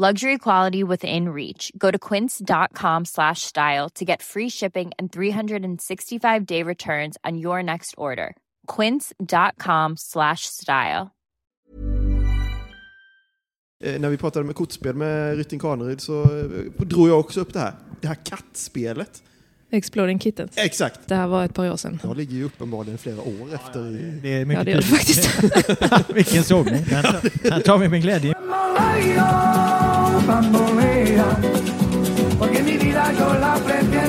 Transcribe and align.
Luxury 0.00 0.38
quality 0.38 0.84
within 0.84 1.28
reach. 1.30 1.72
Go 1.76 1.90
to 1.90 1.98
quince.com 1.98 3.04
slash 3.04 3.42
style 3.42 3.88
to 3.96 4.04
get 4.04 4.22
free 4.22 4.48
shipping 4.48 4.92
and 4.96 5.10
365 5.10 6.46
day 6.46 6.62
returns 6.62 7.16
on 7.24 7.36
your 7.36 7.64
next 7.64 7.94
order. 7.96 8.36
Quince.com 8.76 9.96
slash 9.96 10.42
style. 10.46 11.10
Eh, 13.84 14.00
när 14.00 14.08
vi 14.08 14.16
pratade 14.16 14.44
med 14.44 14.54
kortspel 14.54 14.94
med 14.94 15.36
Rytting 15.36 15.58
Kaneryd 15.58 16.00
så 16.00 16.22
eh, 16.22 16.86
drog 16.86 17.08
jag 17.08 17.20
också 17.20 17.40
upp 17.40 17.52
det 17.52 17.60
här. 17.60 17.72
Det 18.00 18.08
här 18.08 18.14
kattspelet. 18.24 19.22
Exploding 19.70 20.20
Kittens. 20.20 20.52
Exakt. 20.56 21.00
Det 21.06 21.14
här 21.14 21.26
var 21.26 21.44
ett 21.44 21.54
par 21.54 21.70
år 21.70 21.76
sedan. 21.76 22.00
Jag 22.02 22.16
ligger 22.16 22.36
ju 22.36 22.44
uppenbarligen 22.44 22.98
flera 22.98 23.20
år 23.20 23.54
efter. 23.54 23.90
I... 23.90 24.20
Det 24.22 24.32
är 24.32 24.44
mycket 24.44 24.58
Ja, 24.58 24.64
det 24.64 24.70
gör 24.70 24.78
du 24.78 24.86
faktiskt. 24.86 26.10
Vilken 26.14 26.44
sågning. 26.44 26.84
Den, 26.90 27.04
den 27.42 27.62
tar 27.62 27.78
vi 27.78 27.88
med 27.88 28.02
glädje. 28.02 28.34
Porque 32.38 32.62
mi 32.62 32.76
vida 32.76 33.12
yo 33.18 33.32
la 33.34 33.54
prefiero 33.54 34.07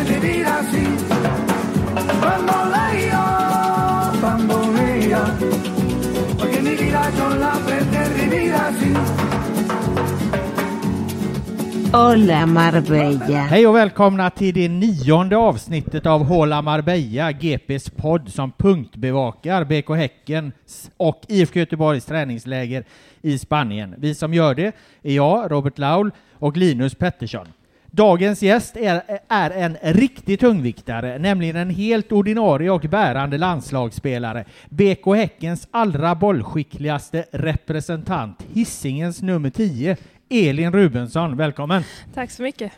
Hola 11.94 12.45
Marbella. 12.45 13.26
Hej 13.26 13.67
och 13.67 13.76
välkomna 13.76 14.30
till 14.30 14.54
det 14.54 14.70
nionde 14.70 15.38
avsnittet 15.38 16.05
av 16.05 16.23
Hola 16.23 16.61
Marbella, 16.61 17.32
GPs 17.32 17.89
podd 17.89 18.30
som 18.30 18.52
punktbevakar 18.52 19.66
BK 19.66 19.89
Häckens 19.95 20.92
och 20.98 21.22
IFK 21.27 21.60
Göteborgs 21.60 22.05
träningsläger 22.05 22.83
i 23.22 23.38
Spanien. 23.38 23.95
Vi 23.98 24.16
som 24.16 24.33
gör 24.33 24.55
det 24.55 24.76
är 25.04 25.14
jag, 25.14 25.52
Robert 25.52 25.77
Laul 25.77 26.11
och 26.33 26.58
Linus 26.58 26.95
Pettersson. 26.95 27.48
Dagens 27.92 28.42
gäst 28.42 28.77
är, 28.77 29.02
är 29.27 29.52
en 29.52 29.77
riktig 29.82 30.39
tungviktare, 30.39 31.20
nämligen 31.20 31.56
en 31.56 31.70
helt 31.70 32.11
ordinarie 32.11 32.71
och 32.71 32.82
bärande 32.82 33.38
landslagsspelare. 33.38 34.45
BK 34.70 35.16
Häckens 35.16 35.67
allra 35.71 36.16
bollskickligaste 36.16 37.26
representant, 37.32 38.45
Hissingens 38.54 39.21
nummer 39.21 39.50
10, 39.50 39.98
Elin 40.31 40.73
Rubensson. 40.73 41.37
Välkommen! 41.37 41.83
Tack 42.13 42.31
så 42.31 42.43
mycket. 42.43 42.71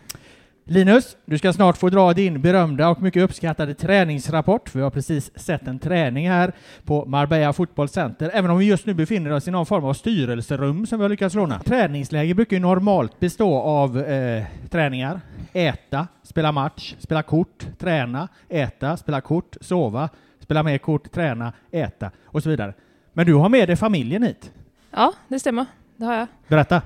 Linus, 0.64 1.18
du 1.26 1.38
ska 1.38 1.54
snart 1.54 1.78
få 1.78 1.90
dra 1.90 2.14
din 2.14 2.42
berömda 2.42 2.90
och 2.90 3.02
mycket 3.02 3.24
uppskattade 3.24 3.74
träningsrapport. 3.74 4.76
Vi 4.76 4.82
har 4.82 4.90
precis 4.90 5.40
sett 5.40 5.68
en 5.68 5.80
träning 5.80 6.30
här 6.30 6.52
på 6.86 7.06
Marbella 7.06 7.54
Football 7.54 7.90
Center, 7.90 8.32
även 8.34 8.52
om 8.52 8.58
vi 8.58 8.66
just 8.66 8.86
nu 8.86 8.94
befinner 8.94 9.32
oss 9.32 9.48
i 9.48 9.52
någon 9.52 9.66
form 9.66 9.86
av 9.86 9.94
styrelserum 9.94 10.86
som 10.86 11.00
vi 11.00 11.04
har 11.04 11.10
lyckats 11.10 11.36
låna. 11.36 11.60
Träningsläger 11.60 12.34
brukar 12.34 12.56
ju 12.56 12.62
normalt 12.62 13.20
bestå 13.20 13.58
av 13.58 14.00
eh, 14.00 14.44
träningar, 14.70 15.22
äta, 15.54 16.08
spela 16.24 16.52
match, 16.52 16.96
spela 17.00 17.24
kort, 17.24 17.66
träna, 17.80 18.28
äta, 18.50 18.98
spela 18.98 19.22
kort, 19.22 19.58
sova, 19.62 20.10
spela 20.40 20.64
mer 20.64 20.78
kort, 20.78 21.12
träna, 21.12 21.54
äta 21.72 22.12
och 22.26 22.44
så 22.44 22.50
vidare. 22.50 22.74
Men 23.14 23.26
du 23.26 23.34
har 23.34 23.50
med 23.50 23.70
dig 23.70 23.76
familjen 23.76 24.24
hit. 24.24 24.52
Ja, 24.92 25.14
det 25.28 25.40
stämmer. 25.40 25.66
Det 25.96 26.06
har 26.06 26.14
jag. 26.14 26.28
Berätta. 26.48 26.82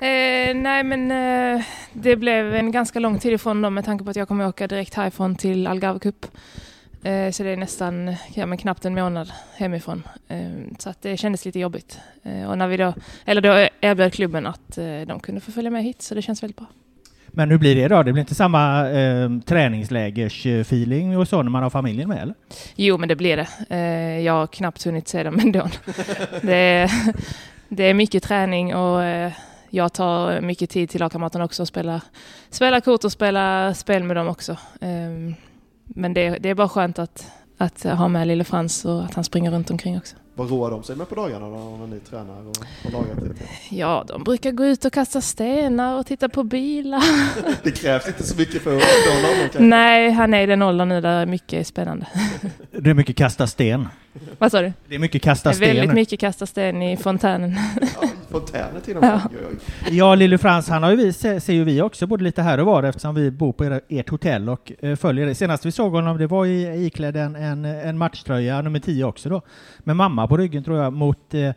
Eh, 0.00 0.54
nej, 0.54 0.84
men 0.84 1.10
eh, 1.10 1.64
det 1.92 2.16
blev 2.16 2.54
en 2.54 2.72
ganska 2.72 2.98
lång 2.98 3.18
tid 3.18 3.32
ifrån 3.32 3.62
dem 3.62 3.74
med 3.74 3.84
tanke 3.84 4.04
på 4.04 4.10
att 4.10 4.16
jag 4.16 4.28
kommer 4.28 4.48
åka 4.48 4.66
direkt 4.66 4.94
härifrån 4.94 5.36
till 5.36 5.66
Algarve 5.66 5.98
Cup. 5.98 6.26
Eh, 7.02 7.30
så 7.30 7.42
det 7.42 7.50
är 7.50 7.56
nästan, 7.56 8.14
ja 8.34 8.46
men 8.46 8.58
knappt 8.58 8.84
en 8.84 8.94
månad 8.94 9.32
hemifrån. 9.56 10.02
Eh, 10.28 10.38
så 10.78 10.90
att 10.90 11.02
det 11.02 11.16
kändes 11.16 11.44
lite 11.44 11.58
jobbigt. 11.58 11.98
Eh, 12.22 12.50
och 12.50 12.58
när 12.58 12.68
vi 12.68 12.76
då, 12.76 12.94
eller 13.24 13.40
då 13.40 13.68
erbjöd 13.80 14.12
klubben 14.12 14.46
att 14.46 14.78
eh, 14.78 15.00
de 15.06 15.20
kunde 15.20 15.40
få 15.40 15.52
följa 15.52 15.70
med 15.70 15.84
hit, 15.84 16.02
så 16.02 16.14
det 16.14 16.22
känns 16.22 16.42
väldigt 16.42 16.56
bra. 16.56 16.66
Men 17.26 17.50
hur 17.50 17.58
blir 17.58 17.74
det 17.74 17.88
då? 17.88 18.02
Det 18.02 18.12
blir 18.12 18.20
inte 18.20 18.34
samma 18.34 18.90
eh, 18.90 19.30
träningslägersfeeling 19.46 21.18
och 21.18 21.28
så 21.28 21.42
när 21.42 21.50
man 21.50 21.62
har 21.62 21.70
familjen 21.70 22.08
med 22.08 22.22
eller? 22.22 22.34
Jo, 22.74 22.98
men 22.98 23.08
det 23.08 23.16
blir 23.16 23.36
det. 23.36 23.48
Eh, 23.68 24.24
jag 24.24 24.32
har 24.32 24.46
knappt 24.46 24.84
hunnit 24.84 25.08
se 25.08 25.22
dem 25.22 25.38
ändå. 25.44 25.68
det, 26.42 26.54
är, 26.54 26.90
det 27.68 27.84
är 27.84 27.94
mycket 27.94 28.22
träning 28.22 28.74
och 28.74 29.02
eh, 29.02 29.32
jag 29.70 29.92
tar 29.92 30.40
mycket 30.40 30.70
tid 30.70 30.90
till 30.90 31.00
lagkamraterna 31.00 31.44
också 31.44 31.62
och 31.62 31.68
spela, 31.68 32.00
spela 32.50 32.80
kort 32.80 33.04
och 33.04 33.12
spela 33.12 33.74
spel 33.74 34.04
med 34.04 34.16
dem 34.16 34.28
också. 34.28 34.56
Um, 34.80 35.34
men 35.84 36.14
det, 36.14 36.30
det, 36.30 36.48
är 36.48 36.54
bara 36.54 36.68
skönt 36.68 36.98
att, 36.98 37.26
att 37.58 37.82
ha 37.82 38.08
med 38.08 38.28
lille 38.28 38.44
Frans 38.44 38.84
och 38.84 39.04
att 39.04 39.14
han 39.14 39.24
springer 39.24 39.50
runt 39.50 39.70
omkring 39.70 39.96
också. 39.96 40.16
Vad 40.34 40.50
roar 40.50 40.70
de 40.70 40.82
sig 40.82 40.96
med 40.96 41.08
på 41.08 41.14
dagarna 41.14 41.48
då, 41.48 41.76
när 41.80 41.86
ni 41.86 42.00
tränar 42.00 42.40
och, 42.40 42.56
och 42.84 42.92
lagar 42.92 43.14
till? 43.14 43.46
Ja, 43.78 44.04
de 44.08 44.24
brukar 44.24 44.52
gå 44.52 44.64
ut 44.64 44.84
och 44.84 44.92
kasta 44.92 45.20
stenar 45.20 45.98
och 45.98 46.06
titta 46.06 46.28
på 46.28 46.42
bilar. 46.44 47.02
det 47.62 47.70
krävs 47.70 48.08
inte 48.08 48.22
så 48.22 48.36
mycket 48.36 48.62
för 48.62 48.76
att 48.76 48.82
honom 48.82 49.68
Nej, 49.68 50.10
han 50.10 50.34
är 50.34 50.42
i 50.42 50.46
den 50.46 50.62
åldern 50.62 50.88
nu 50.88 51.00
där 51.00 51.26
mycket 51.26 51.60
är 51.60 51.64
spännande. 51.64 52.06
Det 52.70 52.90
är 52.90 52.94
mycket 52.94 53.16
kasta 53.16 53.46
sten. 53.46 53.88
Vad 54.38 54.50
sa 54.50 54.62
du? 54.62 54.72
Det 54.88 54.94
är 54.94 54.98
mycket 54.98 55.22
kasta 55.22 55.52
sten. 55.52 55.60
Det 55.60 55.70
är 55.70 55.74
väldigt 55.74 55.94
mycket 55.94 56.20
kasta 56.20 56.46
sten 56.46 56.82
i 56.82 56.96
fontänen. 56.96 57.56
Ja, 58.00 58.08
fontänen 58.30 58.80
till 58.82 58.96
och 58.96 59.02
med. 59.02 59.20
Ja, 59.32 59.58
ja 59.90 60.14
Lille 60.14 60.38
Frans, 60.38 60.68
han 60.68 60.82
har 60.82 60.90
ju 60.90 60.96
vi, 60.96 61.12
ser 61.12 61.52
ju 61.52 61.64
vi 61.64 61.82
också 61.82 62.06
både 62.06 62.24
lite 62.24 62.42
här 62.42 62.60
och 62.60 62.66
var 62.66 62.82
eftersom 62.82 63.14
vi 63.14 63.30
bor 63.30 63.52
på 63.52 63.80
ert 63.88 64.08
hotell 64.08 64.48
och 64.48 64.72
eh, 64.80 64.96
följer 64.96 65.26
det. 65.26 65.34
Senast 65.34 65.66
vi 65.66 65.72
såg 65.72 65.92
honom, 65.92 66.18
det 66.18 66.26
var 66.26 66.46
i, 66.46 66.86
iklädd 66.86 67.16
en, 67.16 67.36
en, 67.36 67.64
en 67.64 67.98
matchtröja, 67.98 68.62
nummer 68.62 68.78
10 68.78 69.04
också 69.04 69.28
då, 69.28 69.42
med 69.78 69.96
mamma 69.96 70.26
på 70.26 70.36
ryggen 70.36 70.64
tror 70.64 70.78
jag, 70.78 70.92
mot 70.92 71.34
eh, 71.34 71.52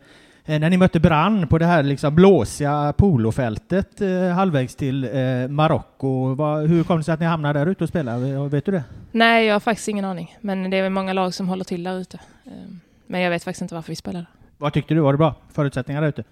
när 0.46 0.70
ni 0.70 0.76
mötte 0.76 1.00
Brann 1.00 1.48
på 1.48 1.58
det 1.58 1.66
här 1.66 1.82
liksom 1.82 2.14
blåsiga 2.14 2.94
polofältet 2.96 4.00
eh, 4.00 4.28
halvvägs 4.28 4.76
till 4.76 5.04
eh, 5.04 5.48
Marocko. 5.48 6.28
Hur 6.66 6.84
kom 6.84 6.98
det 6.98 7.04
sig 7.04 7.14
att 7.14 7.20
ni 7.20 7.26
hamnade 7.26 7.58
där 7.58 7.66
ute 7.66 7.84
och 7.84 7.88
spelade? 7.88 8.48
Vet 8.48 8.64
du 8.64 8.72
det? 8.72 8.84
Nej, 9.12 9.46
jag 9.46 9.54
har 9.54 9.60
faktiskt 9.60 9.88
ingen 9.88 10.04
aning. 10.04 10.36
Men 10.40 10.70
det 10.70 10.76
är 10.76 10.90
många 10.90 11.12
lag 11.12 11.34
som 11.34 11.48
håller 11.48 11.64
till 11.64 11.82
där 11.82 11.98
ute. 11.98 12.20
Ehm, 12.46 12.80
men 13.06 13.20
jag 13.20 13.30
vet 13.30 13.44
faktiskt 13.44 13.62
inte 13.62 13.74
varför 13.74 13.92
vi 13.92 13.96
spelade. 13.96 14.26
Vad 14.58 14.72
tyckte 14.72 14.94
du? 14.94 15.00
Var 15.00 15.12
det 15.12 15.18
bra 15.18 15.34
förutsättningar 15.52 16.02
där 16.02 16.08
ute? 16.08 16.24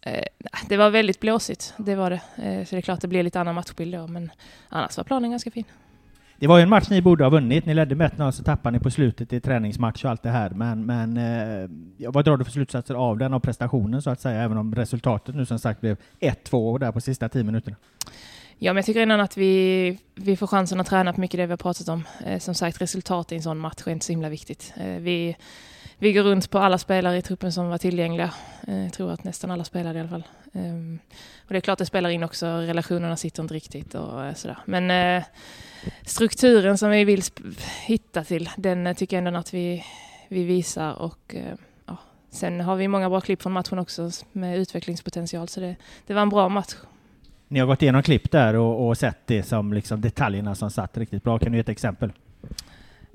Eh, 0.00 0.22
det 0.68 0.76
var 0.76 0.90
väldigt 0.90 1.20
blåsigt, 1.20 1.74
det 1.76 1.94
var 1.94 2.10
det. 2.10 2.20
Eh, 2.36 2.64
så 2.64 2.74
det 2.74 2.78
är 2.78 2.82
klart 2.82 3.00
det 3.00 3.08
blev 3.08 3.24
lite 3.24 3.40
annan 3.40 3.54
matchbild 3.54 3.94
då, 3.94 4.06
men 4.06 4.30
annars 4.68 4.96
var 4.96 5.04
planen 5.04 5.30
ganska 5.30 5.50
fin. 5.50 5.64
Det 6.40 6.46
var 6.46 6.58
ju 6.58 6.62
en 6.62 6.68
match 6.68 6.90
ni 6.90 7.02
borde 7.02 7.24
ha 7.24 7.30
vunnit. 7.30 7.66
Ni 7.66 7.74
ledde 7.74 7.94
med 7.94 8.06
1 8.28 8.34
så 8.34 8.44
tappade 8.44 8.78
ni 8.78 8.82
på 8.82 8.90
slutet 8.90 9.32
i 9.32 9.40
träningsmatch 9.40 10.04
och 10.04 10.10
allt 10.10 10.22
det 10.22 10.30
här. 10.30 10.50
Men, 10.50 10.86
men 10.86 11.16
eh, 11.16 12.10
vad 12.10 12.24
drar 12.24 12.36
du 12.36 12.44
för 12.44 12.52
slutsatser 12.52 12.94
av 12.94 13.18
den, 13.18 13.34
av 13.34 13.40
prestationen 13.40 14.02
så 14.02 14.10
att 14.10 14.20
säga, 14.20 14.42
även 14.42 14.58
om 14.58 14.74
resultatet 14.74 15.34
nu 15.34 15.46
som 15.46 15.58
sagt 15.58 15.80
blev 15.80 15.96
1-2 16.20 16.78
där 16.78 16.92
på 16.92 17.00
sista 17.00 17.28
tio 17.28 17.44
minuterna? 17.44 17.76
Ja, 18.60 18.72
men 18.72 18.76
jag 18.76 18.86
tycker 18.86 19.02
innan 19.02 19.20
att 19.20 19.36
vi, 19.36 19.98
vi 20.14 20.36
får 20.36 20.46
chansen 20.46 20.80
att 20.80 20.86
träna 20.86 21.12
på 21.12 21.20
mycket 21.20 21.38
det 21.38 21.46
vi 21.46 21.52
har 21.52 21.56
pratat 21.56 21.88
om. 21.88 22.04
Eh, 22.26 22.38
som 22.38 22.54
sagt, 22.54 22.80
resultat 22.80 23.32
i 23.32 23.34
en 23.34 23.42
sån 23.42 23.58
match 23.58 23.82
är 23.86 23.90
inte 23.90 24.06
så 24.06 24.12
himla 24.12 24.28
viktigt. 24.28 24.72
Eh, 24.76 24.86
vi, 24.86 25.36
vi 25.98 26.12
går 26.12 26.22
runt 26.22 26.50
på 26.50 26.58
alla 26.58 26.78
spelare 26.78 27.16
i 27.16 27.22
truppen 27.22 27.52
som 27.52 27.68
var 27.68 27.78
tillgängliga. 27.78 28.34
Eh, 28.66 28.82
jag 28.82 28.92
tror 28.92 29.12
att 29.12 29.24
nästan 29.24 29.50
alla 29.50 29.64
spelade 29.64 29.98
i 29.98 30.00
alla 30.00 30.08
fall. 30.08 30.24
Ehm, 30.52 30.98
och 31.46 31.52
det 31.52 31.56
är 31.56 31.60
klart 31.60 31.78
det 31.78 31.86
spelar 31.86 32.10
in 32.10 32.22
också, 32.22 32.46
relationerna 32.46 33.16
sitter 33.16 33.42
inte 33.42 33.54
riktigt 33.54 33.94
och 33.94 34.24
eh, 34.24 34.34
sådär. 34.34 34.58
Men 34.64 34.90
eh, 34.90 35.24
strukturen 36.02 36.78
som 36.78 36.90
vi 36.90 37.04
vill 37.04 37.22
hitta 37.86 38.24
till, 38.24 38.50
den 38.56 38.86
eh, 38.86 38.94
tycker 38.94 39.16
jag 39.16 39.26
ändå 39.26 39.40
att 39.40 39.54
vi, 39.54 39.84
vi 40.28 40.44
visar 40.44 40.92
och 40.94 41.34
ja. 41.86 41.96
Sen 42.30 42.60
har 42.60 42.76
vi 42.76 42.88
många 42.88 43.10
bra 43.10 43.20
klipp 43.20 43.42
från 43.42 43.52
matchen 43.52 43.78
också 43.78 44.10
med 44.32 44.58
utvecklingspotential 44.58 45.48
så 45.48 45.60
det, 45.60 45.76
det 46.06 46.14
var 46.14 46.22
en 46.22 46.28
bra 46.28 46.48
match. 46.48 46.74
Ni 47.48 47.60
har 47.60 47.66
gått 47.66 47.82
igenom 47.82 48.02
klipp 48.02 48.30
där 48.30 48.54
och, 48.54 48.88
och 48.88 48.98
sett 48.98 49.26
det 49.26 49.42
som 49.42 49.72
liksom 49.72 50.00
detaljerna 50.00 50.54
som 50.54 50.70
satt 50.70 50.98
riktigt 50.98 51.22
bra. 51.22 51.38
Kan 51.38 51.52
du 51.52 51.58
ge 51.58 51.60
ett 51.60 51.68
exempel? 51.68 52.12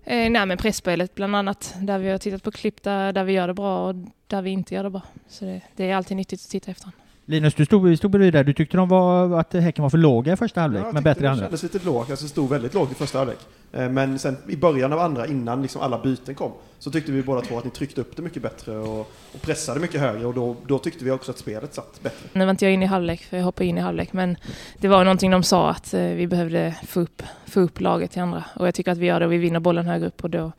Eh, 0.06 0.30
nej 0.30 0.46
men 0.46 0.58
pressspelet 0.58 1.16
bland 1.16 1.36
annat, 1.36 1.76
där 1.80 2.00
vi 2.00 2.10
har 2.10 2.18
tittat 2.18 2.44
på 2.44 2.52
klipp 2.52 2.84
där, 2.84 3.14
där 3.14 3.24
vi 3.24 3.34
gör 3.34 3.48
det 3.48 3.54
bra 3.54 3.88
och 3.88 3.96
där 4.28 4.42
vi 4.42 4.50
inte 4.50 4.76
gör 4.76 4.84
det 4.84 4.90
bra. 4.90 5.02
Så 5.28 5.46
det, 5.46 5.62
det 5.76 5.90
är 5.90 5.96
alltid 5.96 6.18
nyttigt 6.18 6.42
att 6.42 6.50
titta 6.50 6.72
efter. 6.72 6.92
Linus, 7.26 7.54
du 7.54 7.66
stod, 7.66 7.98
stod 7.98 8.12
bredvid 8.12 8.34
där. 8.34 8.44
Du 8.44 8.54
tyckte 8.54 8.78
de 8.78 8.90
var, 8.90 9.40
att 9.40 9.54
Häcken 9.54 9.84
var 9.84 9.90
för 9.90 9.98
låga 9.98 10.34
i 10.34 10.36
första 10.36 10.62
halvlek, 10.62 10.80
jag 10.82 10.94
men 10.94 11.04
tyckte 11.04 11.10
bättre 11.10 11.20
i 11.20 11.24
det 11.24 11.32
andra. 11.32 11.44
kändes 11.44 11.64
lite 11.64 11.80
lågt, 11.86 12.10
alltså 12.10 12.26
det 12.26 12.30
stod 12.30 12.50
väldigt 12.50 12.74
lågt 12.74 12.92
i 12.92 12.96
första 12.96 13.18
halvlek. 13.18 13.38
Eh, 13.74 13.90
Men 13.90 14.20
sen 14.20 14.38
i 14.48 14.56
början 14.56 14.94
av 14.94 15.00
andra, 15.00 15.28
innan 15.28 15.62
liksom 15.62 15.82
alla 15.82 16.00
byten 16.00 16.36
kom, 16.36 16.52
så 16.80 16.92
tyckte 16.92 17.12
vi 17.12 17.24
båda 17.24 17.42
två 17.42 17.58
att 17.58 17.64
ni 17.66 17.70
tryckte 17.72 18.02
upp 18.02 18.16
det 18.16 18.22
mycket 18.22 18.42
bättre 18.42 18.78
och, 18.78 19.00
och 19.34 19.42
pressade 19.42 19.80
mycket 19.80 20.02
högre 20.02 20.26
och 20.26 20.34
då, 20.34 20.56
då 20.68 20.80
tyckte 20.80 21.06
vi 21.06 21.12
också 21.12 21.32
att 21.32 21.38
spelet 21.38 21.74
satt 21.74 22.00
bättre. 22.04 22.30
Nu 22.34 22.46
var 22.46 22.52
inte 22.52 22.66
jag 22.66 22.74
inne 22.74 22.86
i 22.86 22.88
halvlek, 22.88 23.22
för 23.22 23.38
jag 23.38 23.44
hoppade 23.44 23.66
in 23.66 23.78
i 23.78 23.82
halvlek, 23.82 24.14
men 24.14 24.38
det 24.78 24.88
var 24.88 25.04
någonting 25.04 25.32
de 25.32 25.44
sa 25.44 25.70
att 25.70 25.94
eh, 25.94 26.02
vi 26.02 26.28
behövde 26.28 26.76
få 26.88 27.00
upp, 27.00 27.24
få 27.46 27.60
upp 27.60 27.80
laget 27.82 28.12
till 28.12 28.22
andra. 28.22 28.44
Och 28.56 28.68
jag 28.68 28.76
tycker 28.76 28.92
att 28.92 28.98
vi 28.98 29.06
gör 29.06 29.20
det 29.20 29.26
och 29.26 29.32
vi 29.34 29.38
vinner 29.38 29.60
bollen 29.60 29.86
högre 29.86 30.08
upp 30.08 30.24
och 30.24 30.30
då, 30.30 30.52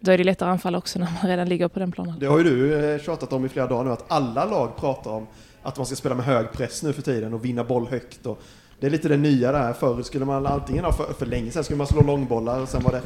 då 0.00 0.12
är 0.12 0.18
det 0.18 0.24
lättare 0.24 0.48
att 0.48 0.52
anfalla 0.52 0.78
också 0.78 0.98
när 0.98 1.08
man 1.22 1.30
redan 1.30 1.48
ligger 1.48 1.68
på 1.68 1.78
den 1.78 1.92
planen. 1.92 2.14
Det 2.20 2.26
har 2.26 2.38
ju 2.38 2.44
du 2.44 2.90
eh, 2.94 3.00
tjatat 3.00 3.32
om 3.32 3.44
i 3.44 3.48
flera 3.48 3.66
dagar 3.66 3.84
nu, 3.84 3.90
att 3.90 4.04
alla 4.08 4.44
lag 4.44 4.76
pratar 4.76 5.10
om 5.10 5.26
att 5.66 5.76
man 5.76 5.86
ska 5.86 5.96
spela 5.96 6.14
med 6.14 6.24
hög 6.24 6.52
press 6.52 6.82
nu 6.82 6.92
för 6.92 7.02
tiden 7.02 7.34
och 7.34 7.44
vinna 7.44 7.64
boll 7.64 7.86
högt. 7.86 8.26
Och 8.26 8.42
det 8.80 8.86
är 8.86 8.90
lite 8.90 9.08
det 9.08 9.16
nya 9.16 9.52
där. 9.52 9.72
Förr 9.72 10.02
skulle 10.02 10.24
man 10.24 10.46
antingen 10.46 10.84
ha 10.84 10.92
för, 10.92 11.12
för 11.12 11.26
länge 11.26 11.50
sedan 11.50 11.64
skulle 11.64 11.78
man 11.78 11.86
slå 11.86 12.02
långbollar 12.02 12.60
och 12.60 12.68
sen 12.68 12.82
var 12.82 12.92
det, 12.92 13.02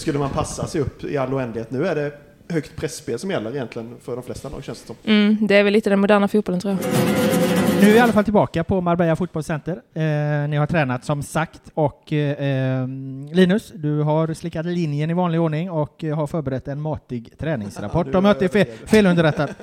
skulle 0.00 0.18
man 0.18 0.30
passa 0.30 0.66
sig 0.66 0.80
upp 0.80 1.04
i 1.04 1.16
all 1.16 1.34
oändlighet. 1.34 1.70
Nu 1.70 1.86
är 1.86 1.94
det 1.94 2.12
högt 2.48 2.76
pressspel 2.76 3.18
som 3.18 3.30
gäller 3.30 3.50
egentligen 3.54 3.94
för 4.00 4.16
de 4.16 4.22
flesta 4.24 4.48
lag 4.48 4.64
känns 4.64 4.80
det 4.80 4.86
som. 4.86 4.96
Mm, 5.04 5.46
det 5.46 5.56
är 5.56 5.64
väl 5.64 5.72
lite 5.72 5.90
den 5.90 6.00
moderna 6.00 6.28
fotbollen 6.28 6.60
tror 6.60 6.72
jag. 6.72 6.80
Nu 7.80 7.86
är 7.88 7.92
vi 7.92 7.96
i 7.96 8.00
alla 8.00 8.12
fall 8.12 8.24
tillbaka 8.24 8.64
på 8.64 8.80
Marbella 8.80 9.16
Fotbollscenter. 9.16 9.72
Eh, 9.72 10.48
ni 10.48 10.56
har 10.56 10.66
tränat 10.66 11.04
som 11.04 11.22
sagt 11.22 11.60
och 11.74 12.12
eh, 12.12 12.88
Linus, 13.32 13.72
du 13.74 14.00
har 14.00 14.34
slickat 14.34 14.66
linjen 14.66 15.10
i 15.10 15.14
vanlig 15.14 15.40
ordning 15.40 15.70
och 15.70 16.04
eh, 16.04 16.16
har 16.16 16.26
förberett 16.26 16.68
en 16.68 16.80
matig 16.80 17.38
träningsrapport. 17.38 18.06
Ja, 18.12 18.18
Om 18.18 18.24
jag 18.24 18.34
inte 18.34 18.44
är 18.44 18.48
fel, 18.48 18.66
felunderrättad. 18.86 19.48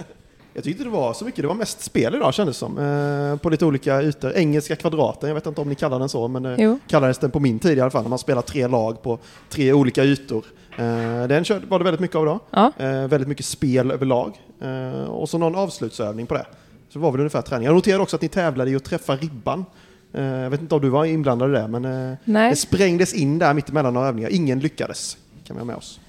Jag 0.53 0.63
tyckte 0.63 0.83
det 0.83 0.89
var 0.89 1.13
så 1.13 1.25
mycket, 1.25 1.42
det 1.42 1.48
var 1.48 1.56
mest 1.56 1.81
spel 1.81 2.15
idag 2.15 2.33
kändes 2.33 2.56
det 2.56 2.59
som. 2.59 2.77
Eh, 2.77 3.36
på 3.38 3.50
lite 3.50 3.65
olika 3.65 4.01
ytor. 4.01 4.33
Engelska 4.33 4.75
kvadraten, 4.75 5.30
jag 5.30 5.36
vet 5.36 5.45
inte 5.45 5.62
om 5.62 5.69
ni 5.69 5.75
kallar 5.75 6.00
den 6.00 6.09
så, 6.09 6.27
men 6.27 6.45
eh, 6.45 6.56
Jo. 6.57 6.80
kallades 6.88 7.18
den 7.18 7.31
på 7.31 7.39
min 7.39 7.59
tid 7.59 7.77
i 7.77 7.81
alla 7.81 7.92
fall, 7.92 8.01
när 8.03 8.09
man 8.09 8.19
spelar 8.19 8.42
tre 8.42 8.68
lag 8.68 9.01
på 9.03 9.19
tre 9.50 9.74
olika 9.74 10.03
ytor. 10.03 10.45
Eh, 10.77 11.27
den 11.27 11.44
körde, 11.44 11.65
var 11.65 11.80
det 11.80 11.86
väldigt 11.86 12.01
mycket 12.01 12.15
av 12.15 12.24
idag. 12.24 12.39
Ja. 12.51 12.71
Eh, 12.77 13.07
väldigt 13.07 13.27
mycket 13.27 13.45
spel 13.45 13.92
överlag. 13.92 14.42
Och 15.07 15.30
så 15.30 15.38
någon 15.38 15.56
avslutsövning 15.56 16.25
på 16.25 16.33
det. 16.33 16.45
Så 16.89 17.00
var 17.00 17.12
väl 17.12 17.19
ungefär 17.21 17.42
träning. 17.42 17.65
Jag 17.65 17.75
noterade 17.75 18.03
också 18.03 18.15
att 18.15 18.21
ni 18.21 18.27
tävlade 18.27 18.71
i 18.71 18.75
att 18.75 18.83
träffa 18.83 19.15
ribban. 19.15 19.65
Jag 20.12 20.50
vet 20.50 20.62
inte 20.62 20.75
om 20.75 20.81
du 20.81 20.89
var 20.89 21.06
inblandad 21.06 21.50
i 21.50 21.53
det, 21.53 21.68
men 21.68 21.81
det 22.50 22.56
sprängdes 22.56 23.13
in 23.13 23.39
där 23.39 23.53
mitt 23.53 23.69
emellan 23.69 23.94
några 23.94 24.07
övningar. 24.07 24.30
Ingen 24.30 24.59
lyckades, 24.59 25.18
kan 25.48 25.56
vi 25.56 25.59
ha 25.59 25.65
med 25.65 25.75
oss. 25.75 26.00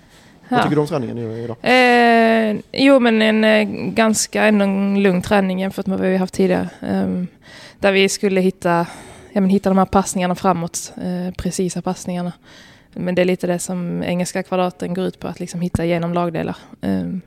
Vad 0.53 0.61
Ja. 0.61 0.65
tycker 0.65 0.77
du 0.77 0.81
om 0.81 0.87
träningen 0.87 1.19
idag? 1.19 1.57
Eh, 1.63 2.57
jo, 2.73 2.99
men 3.01 3.23
en 3.23 3.45
eh, 3.45 3.65
ganska 3.95 4.45
ändå 4.45 5.01
lugn 5.01 5.23
träning 5.23 5.61
jämfört 5.61 5.87
med 5.87 5.99
vad 5.99 6.09
vi 6.09 6.17
haft 6.17 6.35
tidigare. 6.35 6.69
Ehm, 6.83 7.27
där 7.79 7.93
vi 7.93 8.09
skulle 8.09 8.41
hitta, 8.41 8.87
ja, 9.33 9.41
men 9.41 9.51
hitta 9.51 9.69
de 9.71 9.79
här 9.79 9.85
passningarna 9.85 10.35
framåt, 10.35 10.93
eh, 10.97 11.35
precisa 11.35 11.83
passningarna. 11.83 12.33
Men 12.95 13.15
det 13.15 13.23
är 13.23 13.27
lite 13.27 13.47
det 13.47 13.59
som 13.59 14.03
engelska 14.03 14.43
kvadraten 14.43 14.95
går 14.95 15.05
ut 15.05 15.19
på, 15.21 15.29
att 15.29 15.41
liksom 15.41 15.61
hitta 15.61 15.85
igenom 15.85 16.15
lagdelar. 16.15 16.57
Um, 16.81 17.21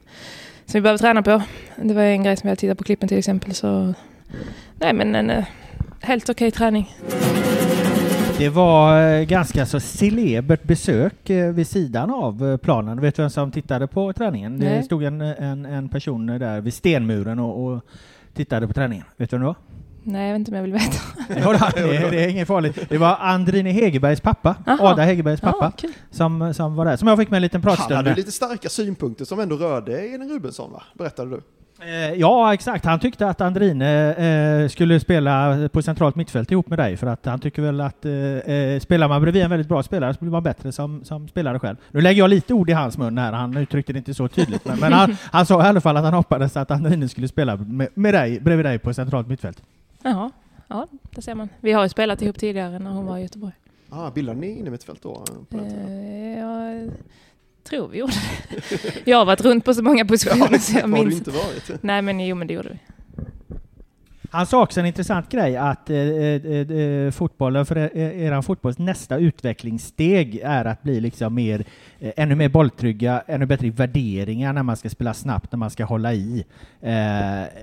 som 0.66 0.74
vi 0.74 0.82
behöver 0.82 0.98
träna 0.98 1.24
på. 1.24 1.42
Det 1.76 1.94
var 1.94 2.02
en 2.04 2.24
grej 2.24 2.38
som 2.38 2.50
jag 2.50 2.58
tittade 2.58 2.76
på 2.76 2.84
klippen 2.84 3.10
till 3.10 3.18
exempel. 3.18 3.54
Så, 3.54 3.94
nej, 4.80 4.94
men 4.94 5.16
en 5.16 5.30
eh, 5.30 5.46
helt 6.02 6.30
okej 6.30 6.52
träning. 6.52 6.96
Det 8.38 8.50
var 8.50 9.02
eh, 9.14 9.24
ganska 9.24 9.66
så 9.66 9.80
celebert 9.80 10.64
besök 10.64 11.30
eh, 11.30 11.52
vid 11.54 11.68
sidan 11.68 12.10
av 12.14 12.48
eh, 12.50 12.58
planen. 12.58 13.02
Vet 13.02 13.16
du 13.16 13.22
vem 13.22 13.30
som 13.30 13.52
tittade 13.52 13.88
på 13.88 14.14
träningen? 14.14 14.60
Det 14.60 14.66
Nej. 14.66 14.84
stod 14.84 15.04
en, 15.04 15.22
en, 15.22 15.66
en 15.66 15.90
person 15.90 16.26
där 16.28 16.62
vid 16.62 16.74
stenmuren 16.74 17.40
och, 17.40 17.66
och 17.66 17.82
tittade 18.34 18.68
på 18.68 18.74
träningen. 18.74 19.06
Vet 19.18 19.30
du 19.30 19.36
vem 19.38 19.42
det 19.42 19.48
var? 19.48 19.56
Nej, 20.04 20.28
jag 20.28 20.34
vet 20.34 20.40
inte 20.40 20.52
om 20.52 20.56
jag 20.56 20.64
vill 20.64 20.74
veta. 20.74 20.98
Ja, 21.42 21.70
det, 21.76 21.80
är- 21.98 22.12
det 22.12 22.24
är 22.24 22.28
inget 22.28 22.48
farligt. 22.48 22.80
Det 22.90 22.98
var 22.98 23.18
Andrine 23.20 23.70
Hegerbergs 23.72 24.22
pappa, 24.22 24.56
Aha. 24.68 24.88
Ada 24.92 25.02
Hegerbergs 25.02 25.42
pappa, 25.42 25.58
Ja, 25.66 25.72
kul. 25.78 25.92
som, 26.12 26.54
som 26.54 26.76
var 26.76 26.86
där. 26.86 26.96
Som 26.98 27.08
jag 27.08 27.18
fick 27.18 27.30
med 27.30 27.38
en 27.38 27.42
liten 27.42 27.62
Han 27.64 27.70
pratstund 27.76 27.96
hade 27.98 28.10
med. 28.10 28.18
lite 28.18 28.32
starka 28.32 28.70
synpunkter 28.70 29.26
som 29.26 29.40
ändå 29.40 29.56
rörde 29.56 29.98
Elin 30.00 30.30
Rubensson, 30.30 30.72
va? 30.72 30.84
berättade 30.94 31.30
du. 31.30 31.42
Eh, 31.82 32.14
Ja, 32.14 32.54
exakt. 32.54 32.86
Han 32.86 33.00
tyckte 33.00 33.28
att 33.28 33.42
Andrine 33.42 34.14
eh, 34.64 34.68
skulle 34.68 35.00
spela 35.00 35.70
på 35.70 35.82
centralt 35.82 36.16
mittfält 36.16 36.52
ihop 36.52 36.70
med 36.70 36.80
dig, 36.80 36.98
för 36.98 37.08
att 37.08 37.26
han 37.26 37.40
tycker 37.40 37.62
väl 37.62 37.82
att 37.82 38.06
eh, 38.06 38.12
eh, 38.14 38.80
spelar 38.80 39.08
man 39.08 39.22
bredvid 39.22 39.44
en 39.44 39.50
väldigt 39.50 39.68
bra 39.68 39.84
spelare 39.84 40.14
så 40.14 40.20
blir 40.20 40.32
man 40.32 40.44
bättre 40.44 40.72
som, 40.72 41.04
som 41.04 41.28
spelare 41.28 41.60
själv. 41.60 41.76
Nu 41.92 42.02
lägger 42.02 42.22
jag 42.22 42.30
lite 42.30 42.54
ord 42.54 42.70
i 42.70 42.74
hans 42.74 42.98
mun 42.98 43.18
här, 43.18 43.32
han 43.34 43.58
uttryckte 43.58 43.94
det 43.94 43.98
inte 44.00 44.14
så 44.14 44.28
tydligt, 44.28 44.66
men, 44.66 44.80
men 44.80 44.94
han, 44.94 45.18
han 45.32 45.46
sa 45.46 45.66
i 45.66 45.68
alla 45.68 45.82
fall 45.82 45.98
att 45.98 46.04
han 46.04 46.14
hoppades 46.14 46.58
att 46.58 46.72
Andrine 46.72 47.10
skulle 47.10 47.28
spela 47.28 47.56
med, 47.56 47.88
med 47.94 48.14
dig, 48.14 48.40
bredvid 48.40 48.66
dig 48.66 48.80
på 48.80 48.94
centralt 48.94 49.28
mittfält. 49.28 49.64
Jaha, 50.04 50.32
ja, 50.68 50.88
det 51.16 51.22
ser 51.22 51.36
man. 51.36 51.50
Vi 51.60 51.72
har 51.72 51.84
ju 51.84 51.90
spelat 51.90 52.22
ihop 52.22 52.38
tidigare 52.40 52.80
när 52.80 52.92
hon 52.92 53.06
var 53.06 53.18
i 53.18 53.22
Göteborg. 53.22 53.54
Ah, 53.90 54.12
bildade 54.12 54.40
ni 54.40 54.60
inne 54.60 54.70
mittfält 54.70 55.02
då? 55.02 55.24
På 55.50 55.58
den 55.58 55.70
tiden? 55.70 56.84
Eh, 56.88 56.92
tror 57.70 57.88
vi 57.88 57.98
gjorde 57.98 58.14
det. 58.14 58.94
Jag 59.12 59.18
har 59.18 59.26
varit 59.26 59.42
runt 59.42 59.66
på 59.66 59.74
så 59.74 59.82
många 59.84 60.06
positioner 60.06 60.58
så 60.60 60.74
jag 60.78 60.82
Har 60.82 60.88
du 60.98 61.04
minns. 61.04 61.16
inte 61.18 61.32
varit? 61.32 61.84
Nej 61.84 62.02
men 62.02 62.20
jo 62.20 62.36
men 62.36 62.48
det 62.48 62.54
gjorde 62.54 62.70
vi. 62.70 62.80
Han 64.36 64.46
sa 64.46 64.64
också 64.64 64.80
en 64.80 64.86
intressant 64.86 65.30
grej 65.30 65.58
att 65.58 65.90
eh, 65.90 65.98
eh, 65.98 66.46
eh, 66.46 66.72
eh 66.72 67.12
fotbollen, 67.12 67.66
för 67.66 67.76
eh, 67.76 67.84
er, 67.84 68.34
er 68.34 68.42
fotbolls 68.42 68.78
nästa 68.78 69.18
utvecklingssteg 69.18 70.40
är 70.44 70.66
att 70.66 70.84
bli 70.84 71.00
liksom 71.00 71.34
mer, 71.34 71.64
eh, 72.00 72.12
ännu 72.18 72.36
mer 72.36 72.50
bolltrygga, 72.50 73.24
ännu 73.28 73.46
bättre 73.46 73.68
i 73.68 73.70
värderingar 73.70 74.54
när 74.54 74.64
man 74.64 74.78
ska 74.78 74.90
spela 74.90 75.14
snabbt, 75.14 75.52
när 75.52 75.58
man 75.58 75.70
ska 75.70 75.86
hålla 75.86 76.14
i. 76.14 76.46
Eh, 76.82 76.92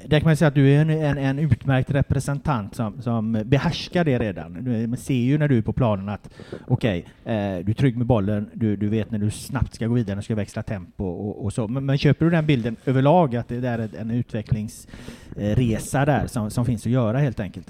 där 0.06 0.20
kan 0.20 0.24
man 0.24 0.36
säga 0.36 0.48
att 0.48 0.54
du 0.54 0.70
är 0.70 0.80
en, 0.80 0.90
en, 0.90 1.18
en 1.18 1.38
utmärkt 1.38 1.90
representant 1.90 2.74
som, 2.74 3.02
som 3.02 3.42
behärskar 3.44 4.04
det 4.04 4.18
redan. 4.18 4.64
Du, 4.64 4.86
man 4.86 4.96
ser 4.96 5.14
ju 5.14 5.38
när 5.38 5.48
du 5.48 5.58
är 5.58 5.62
på 5.62 5.72
planen 5.72 6.08
att 6.08 6.28
okej, 6.66 7.04
eh, 7.24 7.32
du 7.34 7.70
är 7.70 7.74
trygg 7.74 7.96
med 7.96 8.06
bollen, 8.06 8.50
du, 8.52 8.76
du 8.76 8.88
vet 8.88 9.10
när 9.10 9.18
du 9.18 9.30
snabbt 9.30 9.74
ska 9.74 9.86
gå 9.86 9.94
vidare, 9.94 10.14
när 10.14 10.22
du 10.22 10.24
ska 10.24 10.34
växla 10.34 10.62
tempo 10.62 11.04
och, 11.04 11.44
och 11.44 11.52
så. 11.52 11.68
Men, 11.68 11.86
men 11.86 11.98
köper 11.98 12.24
du 12.24 12.30
den 12.30 12.46
bilden 12.46 12.76
överlag 12.84 13.36
att 13.36 13.48
det 13.48 13.60
där 13.60 13.78
är 13.78 13.88
en 13.98 14.10
utvecklingsresa 14.10 16.04
där 16.04 16.26
som, 16.26 16.50
som 16.50 16.61
finns 16.66 16.86
att 16.86 16.92
göra 16.92 17.18
helt 17.18 17.40
enkelt? 17.40 17.68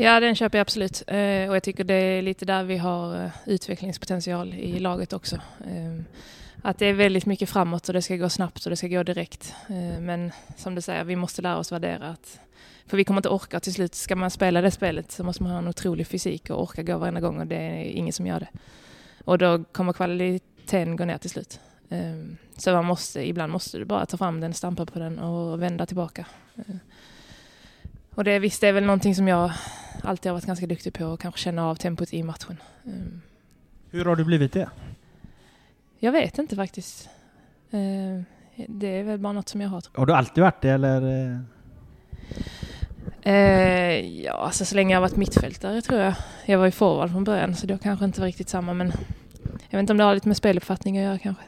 Ja 0.00 0.20
den 0.20 0.34
köper 0.34 0.58
jag 0.58 0.62
absolut. 0.62 1.02
Eh, 1.06 1.48
och 1.48 1.56
jag 1.56 1.62
tycker 1.62 1.84
det 1.84 1.94
är 1.94 2.22
lite 2.22 2.44
där 2.44 2.64
vi 2.64 2.76
har 2.76 3.24
eh, 3.24 3.30
utvecklingspotential 3.46 4.54
i 4.54 4.78
laget 4.78 5.12
också. 5.12 5.36
Eh, 5.36 6.02
att 6.62 6.78
det 6.78 6.86
är 6.86 6.92
väldigt 6.92 7.26
mycket 7.26 7.48
framåt 7.48 7.88
och 7.88 7.94
det 7.94 8.02
ska 8.02 8.16
gå 8.16 8.28
snabbt 8.28 8.66
och 8.66 8.70
det 8.70 8.76
ska 8.76 8.88
gå 8.88 9.02
direkt. 9.02 9.54
Men 10.00 10.32
som 10.56 10.74
du 10.74 10.80
säger, 10.80 11.04
vi 11.04 11.16
måste 11.16 11.42
lära 11.42 11.56
oss 11.56 11.72
värdera 11.72 12.08
att 12.08 12.40
för 12.86 12.96
vi 12.96 13.04
kommer 13.04 13.18
inte 13.18 13.28
orka 13.28 13.60
till 13.60 13.74
slut. 13.74 13.94
Ska 13.94 14.16
man 14.16 14.30
spela 14.30 14.60
det 14.60 14.70
spelet 14.70 15.12
så 15.12 15.24
måste 15.24 15.42
man 15.42 15.52
ha 15.52 15.58
en 15.58 15.68
otrolig 15.68 16.06
fysik 16.06 16.50
och 16.50 16.62
orka 16.62 16.82
gå 16.82 16.98
varenda 16.98 17.20
gång 17.20 17.40
och 17.40 17.46
det 17.46 17.56
är 17.56 17.84
ingen 17.84 18.12
som 18.12 18.26
gör 18.26 18.40
det. 18.40 18.48
Och 19.24 19.38
då 19.38 19.64
kommer 19.64 19.92
kvaliteten 19.92 20.96
gå 20.96 21.04
ner 21.04 21.18
till 21.18 21.30
slut. 21.30 21.60
Så 22.56 22.72
man 22.72 22.84
måste, 22.84 23.28
ibland 23.28 23.52
måste 23.52 23.78
du 23.78 23.84
bara 23.84 24.06
ta 24.06 24.16
fram 24.16 24.40
den, 24.40 24.54
stampa 24.54 24.86
på 24.86 24.98
den 24.98 25.18
och 25.18 25.62
vända 25.62 25.86
tillbaka. 25.86 26.26
Och 28.18 28.24
det 28.24 28.38
visst, 28.38 28.60
det 28.60 28.68
är 28.68 28.72
väl 28.72 28.84
någonting 28.84 29.14
som 29.14 29.28
jag 29.28 29.52
alltid 30.02 30.30
har 30.30 30.34
varit 30.34 30.46
ganska 30.46 30.66
duktig 30.66 30.92
på 30.94 31.04
och 31.06 31.20
kanske 31.20 31.40
känna 31.40 31.66
av 31.68 31.74
tempot 31.74 32.12
i 32.14 32.22
matchen. 32.22 32.56
Eh, 32.86 32.92
Hur 33.90 34.04
har 34.04 34.16
du 34.16 34.24
blivit 34.24 34.52
det? 34.52 34.70
Jag 35.98 36.12
vet 36.12 36.38
inte 36.38 36.56
faktiskt. 36.56 37.08
Eh, 37.70 38.22
Det 38.68 38.86
är 38.86 39.02
väl 39.02 39.18
bara 39.18 39.32
något 39.32 39.48
som 39.48 39.60
jag 39.60 39.68
har. 39.68 39.82
Har 39.94 40.06
du 40.06 40.12
alltid 40.12 40.42
varit 40.44 40.62
det 40.62 40.70
eller? 40.70 41.02
eh? 41.02 41.38
jag. 43.22 43.34
Eh, 43.34 44.22
Ja, 44.24 44.32
alltså 44.32 44.64
så 44.64 44.74
länge 44.74 44.94
jag 44.94 45.00
har 45.00 45.08
varit 45.08 45.16
mittfältare 45.16 45.82
tror 45.82 46.00
jag. 46.00 46.14
Jag 46.46 46.58
var 46.58 46.64
ju 46.64 46.70
forward 46.70 47.10
från 47.10 47.24
början 47.24 47.54
så 47.54 47.66
det 47.66 47.78
kanske 47.82 48.04
inte 48.04 48.20
var 48.20 48.26
riktigt 48.26 48.48
samma 48.48 48.74
men 48.74 48.86
jag 49.68 49.78
vet 49.78 49.80
inte 49.80 49.92
om 49.92 49.96
det 49.96 50.04
har 50.04 50.14
lite 50.14 50.28
med 50.28 50.36
speluppfattning 50.36 50.98
att 50.98 51.04
göra 51.04 51.18
kanske. 51.18 51.42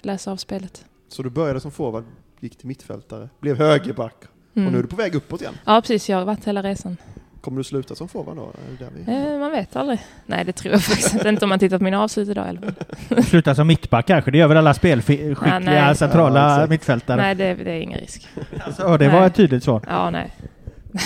Läsa 0.00 0.32
av 0.32 0.36
spelet. 0.36 0.84
Så 1.08 1.22
du 1.22 1.30
började 1.30 1.60
som 1.60 1.70
forward, 1.70 2.04
gick 2.40 2.56
till 2.58 2.66
mittfältare, 2.66 3.28
blev 3.40 3.58
högerback 3.58 4.14
Mm. 4.54 4.66
och 4.66 4.72
nu 4.72 4.78
är 4.78 4.82
du 4.82 4.88
på 4.88 4.96
väg 4.96 5.14
uppåt 5.14 5.40
igen. 5.40 5.54
Ja 5.64 5.80
precis, 5.80 6.08
jag 6.08 6.16
har 6.18 6.24
varit 6.24 6.44
hela 6.44 6.62
resan. 6.62 6.96
Kommer 7.40 7.58
du 7.58 7.64
sluta 7.64 7.94
som 7.94 8.08
forward 8.08 8.36
då? 8.36 8.42
Är 8.42 8.78
det 8.78 8.84
där 8.84 8.90
vi... 9.26 9.32
Eh, 9.32 9.38
man 9.38 9.50
vet 9.50 9.76
aldrig. 9.76 9.98
Nej, 10.26 10.44
det 10.44 10.52
tror 10.52 10.72
jag 10.72 10.82
faktiskt 10.82 11.14
inte. 11.14 11.28
Inte 11.28 11.44
om 11.44 11.48
man 11.48 11.58
tittar 11.58 11.78
på 11.78 11.84
mina 11.84 12.00
avslut 12.02 12.28
idag. 12.28 12.48
Eller? 12.48 13.22
Sluta 13.22 13.54
som 13.54 13.66
mittback 13.66 14.06
kanske, 14.06 14.30
det 14.30 14.38
gör 14.38 14.48
väl 14.48 14.56
alla 14.56 14.74
spelskickliga 14.74 15.58
nej. 15.58 15.96
centrala 15.96 16.60
Ja, 16.60 16.66
mittfältare? 16.66 17.16
Nej, 17.16 17.34
det, 17.34 17.54
det 17.54 17.70
är 17.70 17.80
ingen 17.80 17.98
risk. 18.00 18.28
Alltså, 18.64 18.96
det 18.96 19.08
var 19.08 19.18
Nej. 19.18 19.26
ett 19.26 19.34
tydligt 19.34 19.64
svar. 19.64 19.80
Ja, 19.88 20.10
nej. 20.10 20.30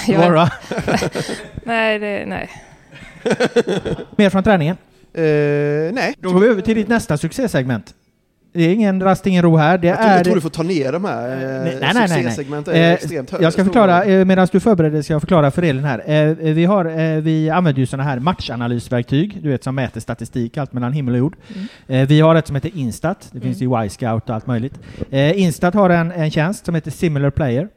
Det 0.06 0.16
var 0.16 0.30
bra. 0.30 0.48
nej, 1.64 1.98
det, 1.98 2.24
nej. 2.26 2.50
Mer 4.16 4.30
från 4.30 4.42
träningen? 4.42 4.76
Eh, 5.14 5.22
nej. 5.94 6.14
Då 6.18 6.32
går 6.32 6.40
vi 6.40 6.48
över 6.48 6.62
till 6.62 6.76
ditt 6.76 6.88
nästa 6.88 7.18
succésegment. 7.18 7.94
Det 8.56 8.62
är 8.62 8.72
ingen 8.74 9.02
rast, 9.02 9.26
ingen 9.26 9.42
ro 9.42 9.56
här. 9.56 9.78
Det 9.78 9.86
Jag 9.86 9.96
tror, 9.98 10.08
är... 10.10 10.14
jag 10.16 10.24
tror 10.24 10.34
du 10.34 10.40
får 10.40 10.50
ta 10.50 10.62
ner 10.62 10.92
de 10.92 11.04
här. 11.04 11.28
Eh, 11.28 11.38
Nej, 11.38 11.78
nej, 11.80 11.90
nej, 11.94 11.94
nej. 11.94 12.08
succésegment 12.08 12.68
är 12.68 12.72
Eh, 12.74 12.92
extremt 12.92 13.30
höga. 13.30 13.42
jag 13.44 13.52
ska 13.52 13.64
förklara, 13.64 14.04
eh, 14.04 14.24
medan 14.24 14.48
du 14.52 14.60
förbereder 14.60 15.02
ska 15.02 15.12
jag 15.12 15.22
förklara 15.22 15.50
för 15.50 15.62
Elin 15.62 15.84
här. 15.84 16.02
Eh, 16.28 16.34
vi, 16.54 16.64
har, 16.64 16.84
eh, 16.84 17.16
vi 17.20 17.50
använder 17.50 17.80
ju 17.80 17.86
sådana 17.86 18.08
här 18.10 18.18
matchanalysverktyg, 18.18 19.38
du 19.42 19.48
vet 19.50 19.64
som 19.64 19.74
mäter 19.74 20.00
statistik, 20.00 20.56
allt 20.56 20.72
mellan 20.72 20.92
himmel 20.92 21.14
och 21.14 21.18
jord. 21.18 21.36
Eh, 21.86 22.06
vi 22.08 22.20
har 22.20 22.34
ett 22.34 22.46
som 22.46 22.56
heter 22.56 22.70
Instat, 22.76 23.28
det 23.32 23.40
finns 23.40 23.62
i 23.62 23.64
Y-scout 23.64 24.28
och 24.28 24.34
allt 24.34 24.46
möjligt. 24.46 24.74
Eh, 25.10 25.40
Instat 25.42 25.74
har 25.74 25.90
en, 25.90 26.12
en 26.12 26.30
tjänst 26.30 26.64
som 26.66 26.74
heter 26.74 26.90
Similar 26.90 27.30
Player. 27.30 27.68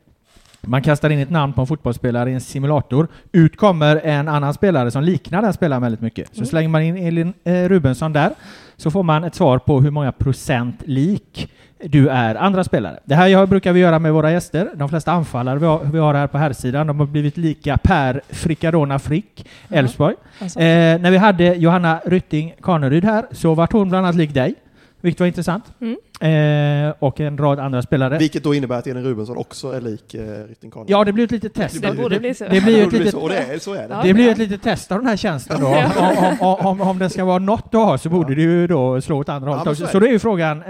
Man 0.62 0.82
kastar 0.82 1.10
in 1.10 1.20
ett 1.20 1.30
namn 1.30 1.54
på 1.54 1.62
en 1.62 1.68
fotbollsspelare 1.68 2.32
i 2.32 2.34
en 2.34 2.42
simulator. 2.42 3.08
Ut 3.32 3.58
kommer 3.58 3.96
en 4.04 4.28
annan 4.28 4.54
spelare 4.54 4.92
som 4.92 5.04
liknar 5.04 5.42
den 5.42 5.54
spelaren 5.54 5.82
väldigt 5.82 6.02
mycket. 6.02 6.30
Så 6.36 6.46
slänger 6.46 6.70
man 6.70 6.82
in 6.82 6.98
Elin 6.98 7.34
eh, 7.44 7.54
Rubensson 7.70 8.14
där, 8.14 8.32
så 8.80 8.92
får 8.92 9.04
man 9.04 9.24
ett 9.24 9.36
svar 9.36 9.60
på 9.60 9.82
hur 9.82 9.92
många 9.92 10.12
procent 10.12 10.82
lik 10.86 11.50
du 11.84 12.10
är 12.10 12.36
andra 12.36 12.64
spelare. 12.64 13.00
Det 13.06 13.16
här 13.16 13.46
brukar 13.46 13.74
vi 13.74 13.80
göra 13.80 14.00
med 14.00 14.14
våra 14.14 14.32
gäster. 14.32 14.70
De 14.76 14.90
flesta 14.90 15.12
anfallare 15.12 15.60
vi 15.60 15.66
har, 15.66 15.80
vi 15.84 16.00
har 16.00 16.14
här 16.14 16.28
på 16.28 16.38
här 16.38 16.54
sidan 16.54 16.88
de 16.88 17.00
har 17.00 17.08
blivit 17.08 17.38
lika 17.38 17.78
Per 17.78 18.22
Fricadona 18.30 19.00
Frick, 19.00 19.48
Elfsborg. 19.70 20.16
Alltså. 20.40 20.60
Eh, 20.60 21.00
när 21.00 21.12
vi 21.12 21.18
hade 21.18 21.56
Johanna 21.56 22.00
Rytting 22.06 22.54
Kaneryd 22.62 23.06
här 23.06 23.26
så 23.32 23.54
vart 23.54 23.72
hon 23.74 23.90
bland 23.90 24.06
annat 24.06 24.16
lik 24.16 24.34
dig, 24.34 24.56
vilket 25.02 25.20
var 25.20 25.28
intressant. 25.28 25.64
Mm. 25.82 25.96
Eh, 26.22 26.94
och 27.00 27.20
en 27.20 27.38
rad 27.38 27.60
andra 27.60 27.82
spelare. 27.82 28.18
Vilket 28.18 28.44
då 28.44 28.54
innebär 28.54 28.78
att 28.78 28.88
Elin 28.88 29.04
Rubensson 29.04 29.38
också 29.38 29.72
är 29.72 29.82
lik 29.82 30.14
eh, 30.14 30.22
Rytting 30.48 30.72
Karlsson. 30.72 30.86
Ja, 30.88 31.04
det 31.04 31.14
blir 31.14 31.24
ett 31.24 31.32
litet 31.32 31.54
test. 31.54 31.82
Det 31.82 31.92
borde 31.98 32.20
bli 32.20 32.34
så. 32.34 32.44
Det 32.44 32.62
blir 32.62 32.84
ett 32.84 32.92
Det 32.92 32.98
litet 32.98 33.14
så, 33.14 33.28
det 33.28 33.38
är, 33.38 33.60
så 33.60 33.74
är 33.74 33.88
det. 33.88 33.94
Ja. 33.94 34.02
det 34.04 34.14
blir 34.14 34.30
ett 34.32 34.38
litet 34.38 34.64
test 34.64 34.92
av 34.92 34.98
den 34.98 35.08
här 35.08 35.18
tjänsten 35.18 35.62
då. 35.62 35.68
Om, 35.68 36.38
om, 36.40 36.66
om, 36.66 36.82
om 36.82 37.00
det 37.00 37.10
ska 37.10 37.26
vara 37.26 37.40
något 37.40 37.72
du 37.72 37.78
har 37.78 37.98
så 37.98 38.10
borde 38.10 38.36
du 38.36 38.42
ju 38.42 38.68
då 38.68 39.02
slå 39.02 39.18
åt 39.20 39.30
andra 39.30 39.50
Ja, 39.52 39.56
hållet 39.58 39.72
också. 39.72 39.86
så 39.86 39.92
Så 39.92 40.00
det. 40.00 40.06
då 40.06 40.10
är 40.10 40.12
ju 40.14 40.20
frågan, 40.20 40.62
eh, 40.62 40.70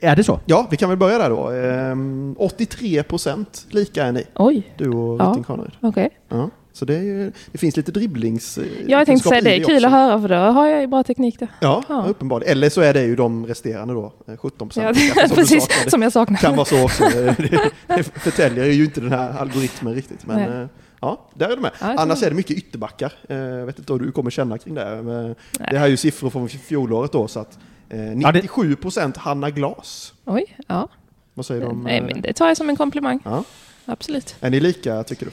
är 0.00 0.16
det 0.16 0.24
så? 0.24 0.40
Ja, 0.46 0.66
vi 0.70 0.76
kan 0.76 0.88
väl 0.88 0.98
börja 0.98 1.18
där 1.18 1.30
då. 1.30 1.50
Ehm, 1.50 2.34
83 2.38 3.02
procent 3.02 3.66
lika 3.70 4.04
är 4.04 4.12
ni, 4.12 4.24
Oj, 4.34 4.72
du 4.76 4.88
och 4.90 5.20
Ja. 5.20 5.24
Rytting 5.24 5.44
Kaneryd. 5.44 5.72
okej. 5.80 6.10
Ja. 6.28 6.50
Så 6.72 6.84
det, 6.84 6.94
ju, 6.98 7.32
det 7.52 7.58
finns 7.58 7.76
lite 7.76 7.92
dribblings... 7.92 8.58
eh, 8.58 8.64
Ja, 8.86 8.98
jag 8.98 9.06
tänkte 9.06 9.28
säga 9.28 9.40
det 9.40 9.56
är 9.56 9.64
kul 9.64 9.74
också. 9.76 9.86
att 9.86 9.92
höra 9.92 10.20
för 10.20 10.28
då 10.28 10.34
har 10.34 10.66
jag 10.66 10.80
ju 10.80 10.86
bra 10.86 11.02
teknik 11.02 11.38
där. 11.38 11.48
Ja, 11.60 11.82
Ja. 11.88 12.04
uppenbarligen. 12.08 12.52
Eller 12.52 12.68
så 12.70 12.80
är 12.80 12.94
det 12.94 13.02
ju 13.02 13.16
de 13.16 13.46
resterande 13.46 13.94
då, 13.94 14.12
eh, 14.28 14.36
17 14.36 14.68
procent. 14.68 14.98
Ja, 15.16 15.28
precis, 15.34 15.68
som 15.90 16.02
jag 16.02 16.12
saknar. 16.12 16.38
kan 16.38 16.56
vara 16.56 16.64
så 16.64 16.84
också. 16.84 17.04
Det, 17.04 17.70
det 17.86 18.02
förtäljer 18.02 18.64
ju 18.66 18.84
inte 18.84 19.00
den 19.00 19.12
här 19.12 19.38
algoritmen 19.38 19.94
riktigt. 19.94 20.26
Men 20.26 20.36
Nej. 20.50 20.62
eh, 20.62 20.66
ja, 21.00 21.28
där 21.34 21.48
är 21.48 21.56
du 21.56 21.62
med. 21.62 21.70
Ja, 21.80 21.94
Annars 21.98 22.22
är 22.22 22.30
det 22.30 22.36
mycket 22.36 22.56
ytterbackar. 22.56 23.12
Eh, 23.28 23.36
Jag 23.36 23.66
vet 23.66 23.78
inte 23.78 23.92
vad 23.92 24.00
du 24.02 24.12
kommer 24.12 24.30
känna 24.30 24.58
kring 24.58 24.74
det. 24.74 25.02
Men 25.02 25.34
det 25.70 25.78
här 25.78 25.84
är 25.86 25.90
ju 25.90 25.96
siffror 25.96 26.30
från 26.30 26.48
fjolåret 26.48 27.12
då. 27.12 27.28
Så 27.28 27.40
att, 27.40 27.58
eh, 27.88 27.98
Ja, 28.00 28.32
det- 28.32 28.38
97 28.42 28.76
procent 28.76 29.16
Hanna 29.16 29.50
Glas. 29.50 30.14
Oj, 30.24 30.56
ja. 30.68 30.88
Vad 31.34 31.46
säger 31.46 31.60
du 31.60 31.66
om... 31.66 31.82
Nej, 31.84 31.98
eh, 31.98 32.04
men 32.04 32.20
det 32.20 32.32
tar 32.32 32.48
jag 32.48 32.56
som 32.56 32.68
en 32.68 32.76
komplimang. 32.76 33.20
Ja. 33.24 33.44
Absolut. 33.86 34.34
Är 34.40 34.50
ni 34.50 34.60
lika, 34.60 35.02
tycker 35.02 35.26
du? 35.26 35.32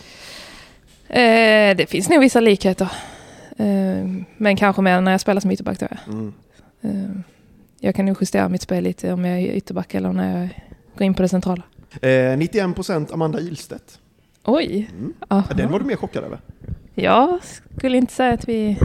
Eh, 1.10 1.78
det 1.78 1.90
finns 1.90 2.10
nog 2.10 2.20
vissa 2.20 2.40
likheter. 2.40 2.92
Eh, 3.58 4.08
men 4.38 4.56
kanske 4.56 4.82
mer 4.82 5.02
när 5.02 5.12
jag 5.12 5.22
spelar 5.22 5.42
som 5.42 5.52
ytterback 5.52 5.80
då. 5.80 5.88
Mm. 6.08 6.34
Eh, 6.82 7.22
jag 7.80 7.96
kan 7.96 8.06
nog 8.06 8.18
justera 8.22 8.50
mitt 8.50 8.62
spel 8.62 8.84
lite 8.84 9.14
om 9.14 9.26
jag 9.26 9.40
är 9.40 9.52
ytterback 9.52 9.94
eller 9.94 10.14
när 10.14 10.40
jag 10.40 10.50
går 10.98 11.06
in 11.06 11.14
på 11.14 11.22
det 11.22 11.30
centrala. 11.30 11.64
Eh, 12.02 12.38
91 12.38 12.76
procent 12.76 13.12
Amanda 13.12 13.40
Ilstedt. 13.40 14.00
Oj! 14.44 14.90
Mm. 15.00 15.44
Den 15.56 15.72
var 15.72 15.80
du 15.80 15.86
mer 15.86 15.96
chockad 15.96 16.24
över. 16.24 16.40
Jag 16.96 17.40
skulle 17.78 17.98
inte 17.98 18.14
säga 18.14 18.34
att 18.34 18.50
vi 18.50 18.78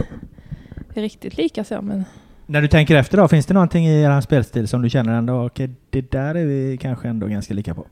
är 0.93 1.01
riktigt 1.01 1.37
lika 1.37 1.63
så, 1.63 1.81
men 1.81 2.03
När 2.45 2.61
du 2.61 2.67
tänker 2.67 2.95
efter 2.95 3.17
då, 3.17 3.27
finns 3.27 3.45
det 3.45 3.53
någonting 3.53 3.87
i 3.87 4.03
er 4.03 4.21
spelstil 4.21 4.67
som 4.67 4.81
du 4.81 4.89
känner 4.89 5.13
ändå, 5.13 5.45
okej, 5.45 5.69
det 5.89 6.11
där 6.11 6.35
är 6.35 6.45
vi 6.45 6.77
kanske 6.81 7.07
ändå 7.07 7.27
ganska 7.27 7.53
lika 7.53 7.73
på? 7.73 7.85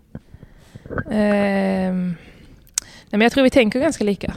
Nej, 1.10 1.94
men 3.18 3.22
jag 3.22 3.32
tror 3.32 3.44
vi 3.44 3.50
tänker 3.50 3.80
ganska 3.80 4.04
lika. 4.04 4.34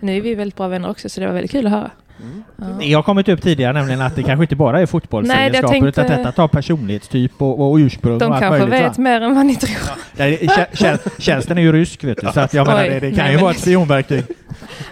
Nu 0.00 0.16
är 0.16 0.20
vi 0.20 0.34
väldigt 0.34 0.56
bra 0.56 0.68
vänner 0.68 0.90
också, 0.90 1.08
så 1.08 1.20
det 1.20 1.26
var 1.26 1.34
väldigt 1.34 1.50
kul 1.50 1.66
att 1.66 1.72
höra. 1.72 1.90
Mm. 2.22 2.42
Ja. 2.56 2.84
Jag 2.86 2.98
har 2.98 3.02
kommit 3.02 3.28
upp 3.28 3.42
tidigare 3.42 3.72
nämligen 3.72 4.00
att 4.00 4.16
det 4.16 4.22
kanske 4.22 4.44
inte 4.44 4.56
bara 4.56 4.80
är 4.80 4.86
fotbollsegenskaper 4.86 5.68
tänkte- 5.68 5.88
utan 5.88 6.06
detta 6.18 6.32
tar 6.32 6.48
personlighetstyp 6.48 7.32
och, 7.42 7.70
och 7.70 7.76
ursprung 7.76 8.18
De 8.18 8.24
och 8.24 8.32
allt 8.34 8.40
kanske 8.42 8.58
möjligt. 8.66 8.82
va? 8.82 8.88
vet 8.88 8.98
mer 8.98 9.20
än 9.20 9.34
vad 9.34 9.46
ni 9.46 9.56
tror. 9.56 9.76
Kä- 10.16 10.68
kä- 10.72 10.98
Tjänsten 11.18 11.58
är 11.58 11.62
ju 11.62 11.72
rysk 11.72 12.04
vet 12.04 12.18
du, 12.20 12.28
så 12.34 12.40
att 12.40 12.54
jag 12.54 12.66
menar 12.66 12.84
det, 12.84 13.00
det 13.00 13.10
kan 13.10 13.18
nej, 13.18 13.26
ju 13.30 13.32
men- 13.36 13.42
vara 13.42 13.52
ett 13.52 13.60
spionverktyg. 13.60 14.24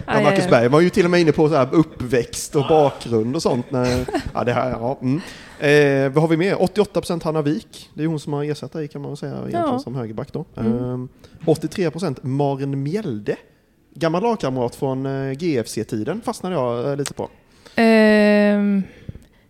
Ja, 0.07 0.21
Marcus. 0.21 0.49
Berg 0.49 0.67
var 0.67 0.81
ju 0.81 0.89
till 0.89 1.05
och 1.05 1.11
med 1.11 1.21
inne 1.21 1.31
på 1.31 1.49
så 1.49 1.55
här 1.55 1.67
uppväxt 1.71 2.55
och 2.55 2.65
bakgrund 2.69 3.35
och 3.35 3.41
sånt. 3.41 3.71
När, 3.71 4.05
ja, 4.33 4.43
det 4.43 4.53
här, 4.53 4.69
ja, 4.69 4.97
mm. 5.01 5.21
Eh, 5.67 6.09
vad 6.11 6.23
har 6.23 6.27
vi 6.27 6.37
mer? 6.37 6.55
88% 6.55 7.23
Hanna 7.23 7.41
Wik. 7.41 7.89
Det 7.93 8.03
är 8.03 8.07
hon 8.07 8.19
som 8.19 8.33
har 8.33 8.43
ersatt 8.43 8.71
dig 8.71 8.87
kan 8.87 9.01
man 9.01 9.11
väl 9.11 9.17
säga 9.17 9.33
egentligen 9.33 9.65
Ja. 9.65 9.79
som 9.79 9.95
högerback 9.95 10.33
då. 10.33 10.45
Mm. 10.57 11.09
Eh, 11.45 11.53
83% 11.53 12.17
Maren 12.21 12.83
Mjelde. 12.83 13.35
Gammal 13.93 14.21
lagkamrat 14.23 14.75
från 14.75 15.05
eh, 15.05 15.31
GFC-tiden 15.31 16.21
fastnade 16.21 16.55
jag 16.55 16.89
eh, 16.91 16.95
lite 16.97 17.13
på. 17.13 17.29
Ehm, 17.75 18.83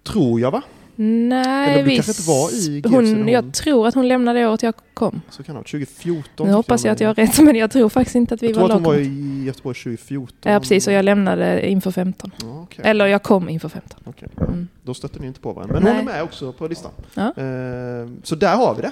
Tror 0.04 0.40
jag 0.42 0.52
va? 0.52 0.62
Nej, 1.04 1.70
Eller 1.70 1.84
du 1.84 1.90
vi 1.90 1.96
kanske 1.96 2.12
inte 2.12 2.22
var 2.30 2.50
i 2.50 2.82
GFC 2.82 2.96
hon, 2.96 3.14
någon- 3.14 3.28
Jag 3.28 3.54
tror 3.54 3.88
att 3.88 3.96
hon 3.96 4.08
lämnade 4.08 4.40
det 4.40 4.48
året 4.48 4.64
jag 4.64 4.74
kom. 4.94 5.22
Så 5.30 5.44
kan 5.44 5.56
det 5.56 5.58
vara. 5.60 5.64
2014. 5.64 6.48
Nu 6.48 6.54
hoppas 6.54 6.86
jag 6.86 6.92
att 6.94 7.00
jag 7.00 7.10
har 7.10 7.14
rätt, 7.16 7.40
men 7.44 7.56
jag 7.56 7.72
tror 7.72 7.90
faktiskt 7.90 8.16
inte 8.16 8.34
att 8.34 8.44
vi 8.44 8.48
Jag 8.48 8.56
tror 8.56 8.62
var 8.68 8.70
att 8.70 8.74
hon 8.76 8.84
var 8.84 8.96
i 9.00 9.44
Göteborg 9.46 9.76
2014. 9.76 10.52
Ja, 10.52 10.60
precis. 10.60 10.88
Och 10.88 10.94
jag 10.94 11.06
lämnade 11.06 11.70
inför 11.70 11.92
15. 11.92 12.32
Ja, 12.42 12.62
okej. 12.64 12.86
Eller 12.88 13.06
jag 13.06 13.24
kom 13.24 13.50
inför 13.50 13.70
15. 13.70 14.00
Okej. 14.06 14.28
Mm. 14.38 14.68
Då 14.84 14.94
stötte 14.94 15.20
ni 15.20 15.28
inte 15.28 15.40
på 15.40 15.54
varandra. 15.54 15.74
Men 15.74 15.84
Nej. 15.84 15.92
hon 15.94 16.02
är 16.08 16.14
med 16.14 16.24
också 16.24 16.52
på 16.54 16.68
listan. 16.68 16.92
Ja. 17.14 17.22
Eh, 17.28 18.10
så 18.24 18.36
där 18.36 18.56
har 18.56 18.76
vi 18.76 18.82
det. 18.82 18.92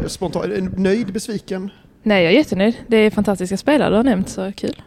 Eh, 0.00 0.06
Spontan, 0.06 0.52
eh, 0.52 0.64
nöjd, 0.76 1.12
besviken? 1.12 1.70
Nej, 2.02 2.24
jag 2.24 2.32
är 2.32 2.36
jättenöjd. 2.36 2.74
Det 2.86 2.96
är 2.96 3.10
fantastiska 3.10 3.56
spelare 3.56 3.90
du 3.90 3.96
har 3.96 4.04
nämnt, 4.04 4.28
så 4.28 4.52
kul. 4.56 4.82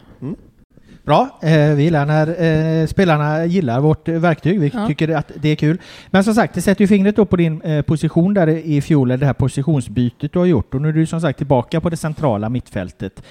Bra, 1.08 1.38
eh, 1.42 1.74
vi 1.74 1.82
gillar 1.82 2.06
när 2.06 2.42
eh, 2.80 2.86
spelarna 2.86 3.44
gillar 3.46 3.80
vårt 3.80 4.08
verktyg. 4.08 4.60
Vi 4.60 4.70
Ja. 4.74 4.86
tycker 4.86 5.08
att 5.08 5.32
det 5.36 5.48
är 5.48 5.56
kul. 5.56 5.80
Men 6.10 6.24
som 6.24 6.34
sagt, 6.34 6.54
det 6.54 6.62
sätter 6.62 6.80
ju 6.80 6.88
fingret 6.88 7.16
då 7.16 7.24
på 7.24 7.36
din 7.36 7.62
eh, 7.62 7.82
position 7.82 8.34
där 8.34 8.46
i 8.48 8.80
fjol, 8.80 9.08
det 9.08 9.26
här 9.26 9.32
positionsbytet 9.32 10.32
du 10.32 10.38
har 10.38 10.46
gjort. 10.46 10.74
Och 10.74 10.82
nu 10.82 10.88
är 10.88 10.92
du 10.92 11.06
som 11.06 11.20
sagt 11.20 11.38
tillbaka 11.38 11.80
på 11.80 11.90
det 11.90 11.96
centrala 11.96 12.48
mittfältet 12.48 13.22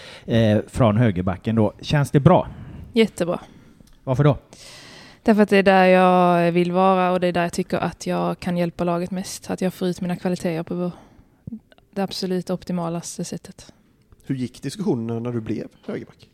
från 0.67 0.98
högerbacken 0.98 1.55
då. 1.55 1.74
Känns 1.81 2.12
det 2.12 2.19
bra? 2.19 2.48
Jättebra. 2.93 3.39
Varför 4.03 4.24
då? 4.24 4.38
Därför 5.24 5.41
att 5.41 5.50
det 5.50 5.57
är 5.57 5.63
där 5.63 5.86
jag 5.86 6.51
vill 6.51 6.72
vara 6.72 7.12
och 7.12 7.19
det 7.19 7.27
är 7.27 7.31
där 7.31 7.43
jag 7.43 7.53
tycker 7.53 7.77
att 7.77 8.07
jag 8.07 8.39
kan 8.39 8.57
hjälpa 8.57 8.84
laget 8.84 9.12
mest. 9.12 9.50
Att 9.50 9.62
jag 9.62 9.74
får 9.74 9.88
ut 9.88 10.01
mina 10.01 10.15
kvaliteter 10.15 10.63
på 10.63 10.91
det 11.96 12.01
absolut 12.01 12.50
optimalaste 12.50 13.24
sättet. 13.24 13.74
Hur 14.25 14.36
gick 14.36 14.62
diskussionen 14.62 15.24
när 15.24 15.31
du 15.31 15.41
blev 15.41 15.67
högerback? 15.88 16.29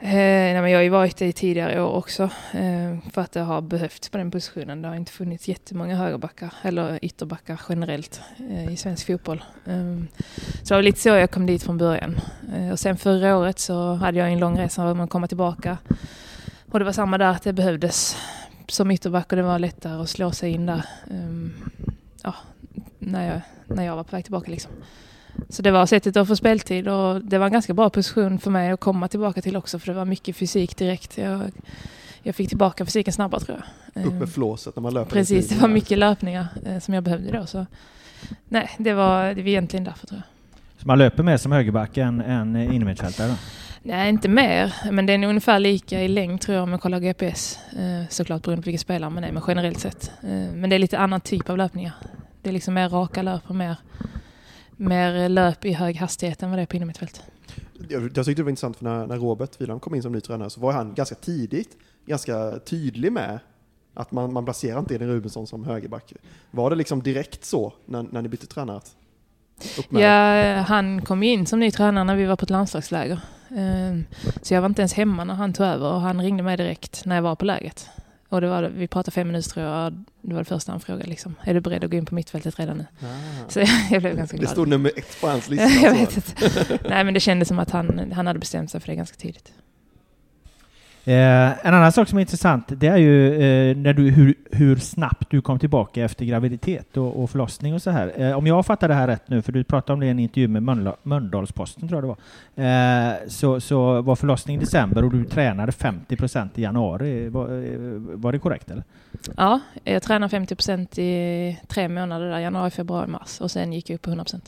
Eh, 0.00 0.10
nej, 0.10 0.62
men 0.62 0.70
jag 0.70 0.78
har 0.78 0.82
ju 0.82 0.88
varit 0.88 1.16
det 1.16 1.26
i 1.26 1.32
tidigare 1.32 1.82
år 1.82 1.92
också. 1.92 2.22
Eh, 2.52 3.10
för 3.12 3.20
att 3.20 3.32
det 3.32 3.40
har 3.40 3.60
behövts 3.60 4.08
på 4.08 4.18
den 4.18 4.30
positionen. 4.30 4.82
Det 4.82 4.88
har 4.88 4.94
inte 4.94 5.12
funnits 5.12 5.48
jättemånga 5.48 5.96
högerbackar 5.96 6.54
eller 6.62 6.98
ytterbackar 7.04 7.60
generellt 7.68 8.20
eh, 8.50 8.72
i 8.72 8.76
svensk 8.76 9.06
fotboll. 9.06 9.44
Eh, 9.66 9.98
så 10.62 10.68
det 10.68 10.74
var 10.74 10.82
lite 10.82 11.00
så 11.00 11.08
jag 11.08 11.30
kom 11.30 11.46
dit 11.46 11.62
från 11.62 11.78
början. 11.78 12.20
Eh, 12.54 12.70
och 12.70 12.78
sen 12.78 12.96
förra 12.96 13.36
året 13.36 13.58
så 13.58 13.94
hade 13.94 14.18
jag 14.18 14.32
en 14.32 14.38
lång 14.38 14.58
resa 14.58 14.94
med 14.94 15.04
att 15.04 15.10
komma 15.10 15.26
tillbaka. 15.26 15.78
Och 16.70 16.78
det 16.78 16.84
var 16.84 16.92
samma 16.92 17.18
där 17.18 17.30
att 17.30 17.42
det 17.42 17.52
behövdes 17.52 18.16
som 18.66 18.90
ytterback 18.90 19.32
och 19.32 19.36
det 19.36 19.42
var 19.42 19.58
lättare 19.58 20.02
att 20.02 20.08
slå 20.08 20.30
sig 20.30 20.50
in 20.50 20.66
där. 20.66 20.84
Eh, 21.10 21.50
ja, 22.22 22.34
när 22.98 23.32
jag, 23.32 23.40
när 23.76 23.84
jag 23.84 23.96
var 23.96 24.04
på 24.04 24.16
väg 24.16 24.24
tillbaka 24.24 24.50
liksom. 24.50 24.72
Så 25.48 25.62
det 25.62 25.70
var 25.70 25.86
sättet 25.86 26.16
att 26.16 26.28
få 26.28 26.36
speltid 26.36 26.88
och 26.88 27.24
det 27.24 27.38
var 27.38 27.46
en 27.46 27.52
ganska 27.52 27.74
bra 27.74 27.90
position 27.90 28.38
för 28.38 28.50
mig 28.50 28.70
att 28.70 28.80
komma 28.80 29.08
tillbaka 29.08 29.42
till 29.42 29.56
också 29.56 29.78
för 29.78 29.86
det 29.86 29.98
var 29.98 30.04
mycket 30.04 30.36
fysik 30.36 30.76
direkt. 30.76 31.18
Jag, 31.18 31.40
jag 32.22 32.34
fick 32.34 32.48
tillbaka 32.48 32.84
fysiken 32.84 33.12
snabbare 33.12 33.40
tror 33.40 33.58
jag. 33.58 34.06
Upp 34.06 34.12
Eh, 34.12 34.18
med 34.18 34.28
flåset 34.28 34.76
när 34.76 34.82
man 34.82 34.94
löper. 34.94 35.10
Precis, 35.10 35.48
det 35.48 35.60
var 35.60 35.68
mycket 35.68 35.98
löpningar 35.98 36.46
eh, 36.66 36.78
som 36.78 36.94
jag 36.94 37.02
behövde 37.02 37.38
då. 37.38 37.46
Så. 37.46 37.66
Nej, 38.48 38.70
det 38.78 38.94
var, 38.94 39.34
det 39.34 39.42
var 39.42 39.48
egentligen 39.48 39.84
därför 39.84 40.06
tror 40.06 40.20
jag. 40.20 40.80
Så 40.80 40.86
man 40.86 40.98
löper 40.98 41.22
mer 41.22 41.36
som 41.36 41.52
högerback 41.52 41.96
än, 41.96 42.20
än 42.20 42.56
innermittfältare? 42.56 43.34
Nej, 43.82 44.08
inte 44.08 44.28
mer. 44.28 44.74
Men 44.90 45.06
det 45.06 45.12
är 45.12 45.24
ungefär 45.24 45.58
lika 45.58 46.02
i 46.02 46.08
längd 46.08 46.40
tror 46.40 46.54
jag 46.54 46.62
om 46.62 46.72
jag 46.72 46.80
kollar 46.80 47.00
GPS. 47.00 47.58
Eh, 47.72 48.08
såklart 48.08 48.42
beroende 48.42 48.62
på 48.62 48.66
vilka 48.66 48.78
spelare 48.78 49.10
man 49.10 49.24
är, 49.24 49.32
men 49.32 49.42
generellt 49.46 49.78
sett. 49.80 50.12
Eh, 50.22 50.28
men 50.54 50.70
det 50.70 50.76
är 50.76 50.78
lite 50.78 50.98
annan 50.98 51.20
typ 51.20 51.50
av 51.50 51.58
löpningar. 51.58 51.92
Det 52.42 52.48
är 52.48 52.52
liksom 52.52 52.74
mer 52.74 52.88
raka 52.88 53.22
löp 53.22 53.42
och 53.46 53.56
mer, 53.56 53.76
mer 54.78 55.28
löp 55.28 55.64
i 55.64 55.72
hög 55.72 55.96
hastighet 55.96 56.42
än 56.42 56.50
vad 56.50 56.58
det 56.58 56.62
är 56.62 56.66
på 56.66 56.76
innermittfält. 56.76 57.22
jag, 57.88 58.02
jag 58.02 58.26
tyckte 58.26 58.32
det 58.34 58.42
var 58.42 58.50
intressant 58.50 58.76
för 58.76 58.84
när, 58.84 59.06
när 59.06 59.16
Robert 59.16 59.60
Wieland 59.60 59.82
kom 59.82 59.94
in 59.94 60.02
som 60.02 60.12
ny 60.12 60.20
tränare 60.20 60.50
så 60.50 60.60
var 60.60 60.72
han 60.72 60.94
ganska 60.94 61.14
tidigt 61.14 61.76
ganska 62.06 62.58
tydlig 62.58 63.12
med 63.12 63.38
att 63.94 64.12
man, 64.12 64.32
man 64.32 64.44
placerar 64.44 64.78
inte 64.78 64.94
Edin 64.94 65.08
Rubensson 65.08 65.46
som 65.46 65.64
högerback. 65.64 66.12
Var 66.50 66.70
det 66.70 66.76
liksom 66.76 67.02
direkt 67.02 67.44
så 67.44 67.72
när, 67.86 68.02
när 68.02 68.22
ni 68.22 68.28
bytte 68.28 68.46
tränare? 68.46 68.80
Ja, 69.88 70.60
han 70.62 71.02
kom 71.02 71.22
in 71.22 71.46
som 71.46 71.60
ny 71.60 71.70
tränare 71.70 72.04
när 72.04 72.16
vi 72.16 72.24
var 72.24 72.36
på 72.36 72.44
ett 72.44 72.50
landslagsläger. 72.50 73.20
Ehm, 73.56 74.04
Så 74.42 74.54
jag 74.54 74.60
var 74.60 74.68
inte 74.68 74.82
ens 74.82 74.92
hemma 74.92 75.24
när 75.24 75.34
han 75.34 75.52
tog 75.52 75.66
över 75.66 75.92
och 75.92 76.00
han 76.00 76.22
ringde 76.22 76.42
mig 76.42 76.56
direkt 76.56 77.04
när 77.04 77.14
jag 77.14 77.22
var 77.22 77.36
på 77.36 77.44
läget. 77.44 77.88
Och 78.28 78.40
det 78.40 78.48
var, 78.48 78.62
vi 78.62 78.88
pratade 78.88 79.14
fem 79.14 79.26
minuter 79.28 79.50
tror 79.50 79.66
jag, 79.66 80.04
det 80.22 80.34
var 80.34 80.40
det 80.40 80.44
första 80.44 80.72
han 80.72 80.80
frågade 80.80 81.06
liksom. 81.10 81.34
Är 81.44 81.54
du 81.54 81.60
beredd 81.60 81.84
att 81.84 81.90
gå 81.90 81.96
in 81.96 82.06
på 82.06 82.14
mittfältet 82.14 82.58
redan 82.58 82.76
nu? 82.78 82.86
Ah. 83.02 83.48
Så 83.48 83.60
jag 83.90 84.02
blev 84.02 84.16
ganska 84.16 84.36
Det 84.36 84.40
glad. 84.40 84.52
stod 84.52 84.68
nummer 84.68 84.92
ett 84.96 85.20
på 85.20 85.26
hans 85.28 85.48
lista. 85.48 85.66
jag 85.82 85.92
vet 85.92 86.16
inte. 86.16 86.78
Nej 86.88 87.04
men 87.04 87.14
det 87.14 87.20
kändes 87.20 87.48
som 87.48 87.58
att 87.58 87.70
han, 87.70 88.12
han 88.12 88.26
hade 88.26 88.38
bestämt 88.38 88.70
sig 88.70 88.80
för 88.80 88.88
det 88.88 88.94
ganska 88.96 89.16
tidigt. 89.16 89.52
Eh, 91.08 91.66
en 91.66 91.74
annan 91.74 91.92
sak 91.92 92.08
som 92.08 92.18
är 92.18 92.20
intressant, 92.20 92.64
det 92.68 92.86
är 92.86 92.96
ju 92.96 93.34
eh, 93.34 93.76
när 93.76 93.92
du, 93.92 94.10
hur, 94.10 94.34
hur 94.52 94.76
snabbt 94.76 95.30
du 95.30 95.40
kom 95.40 95.58
tillbaka 95.58 96.04
efter 96.04 96.24
graviditet 96.24 96.96
och, 96.96 97.22
och 97.22 97.30
förlossning 97.30 97.74
och 97.74 97.82
så 97.82 97.90
här. 97.90 98.12
Eh, 98.16 98.38
om 98.38 98.46
jag 98.46 98.66
fattar 98.66 98.88
det 98.88 98.94
här 98.94 99.06
rätt 99.06 99.28
nu, 99.28 99.42
för 99.42 99.52
du 99.52 99.64
pratade 99.64 99.92
om 99.92 100.00
det 100.00 100.06
i 100.06 100.10
en 100.10 100.18
intervju 100.18 100.48
med 100.48 100.62
Mölndal- 100.62 100.96
Mölndalsposten, 101.02 101.88
tror 101.88 102.02
jag 102.04 102.16
det 102.16 102.16
var, 102.62 103.10
eh, 103.10 103.14
så, 103.28 103.60
så 103.60 104.02
var 104.02 104.16
förlossning 104.16 104.56
i 104.56 104.60
december 104.60 105.04
och 105.04 105.10
du 105.12 105.24
tränade 105.24 105.72
50% 105.72 106.48
i 106.54 106.62
januari. 106.62 107.28
Var, 107.28 107.44
eh, 107.44 108.18
var 108.18 108.32
det 108.32 108.38
korrekt 108.38 108.70
eller? 108.70 108.84
Ja, 109.36 109.60
jag 109.84 110.02
tränade 110.02 110.36
50% 110.38 110.98
i 110.98 111.58
tre 111.68 111.88
månader 111.88 112.30
där, 112.30 112.38
januari, 112.38 112.70
februari, 112.70 113.06
mars. 113.06 113.40
Och 113.40 113.50
sen 113.50 113.72
gick 113.72 113.90
jag 113.90 113.94
upp 113.94 114.02
på 114.02 114.10
100%. 114.10 114.40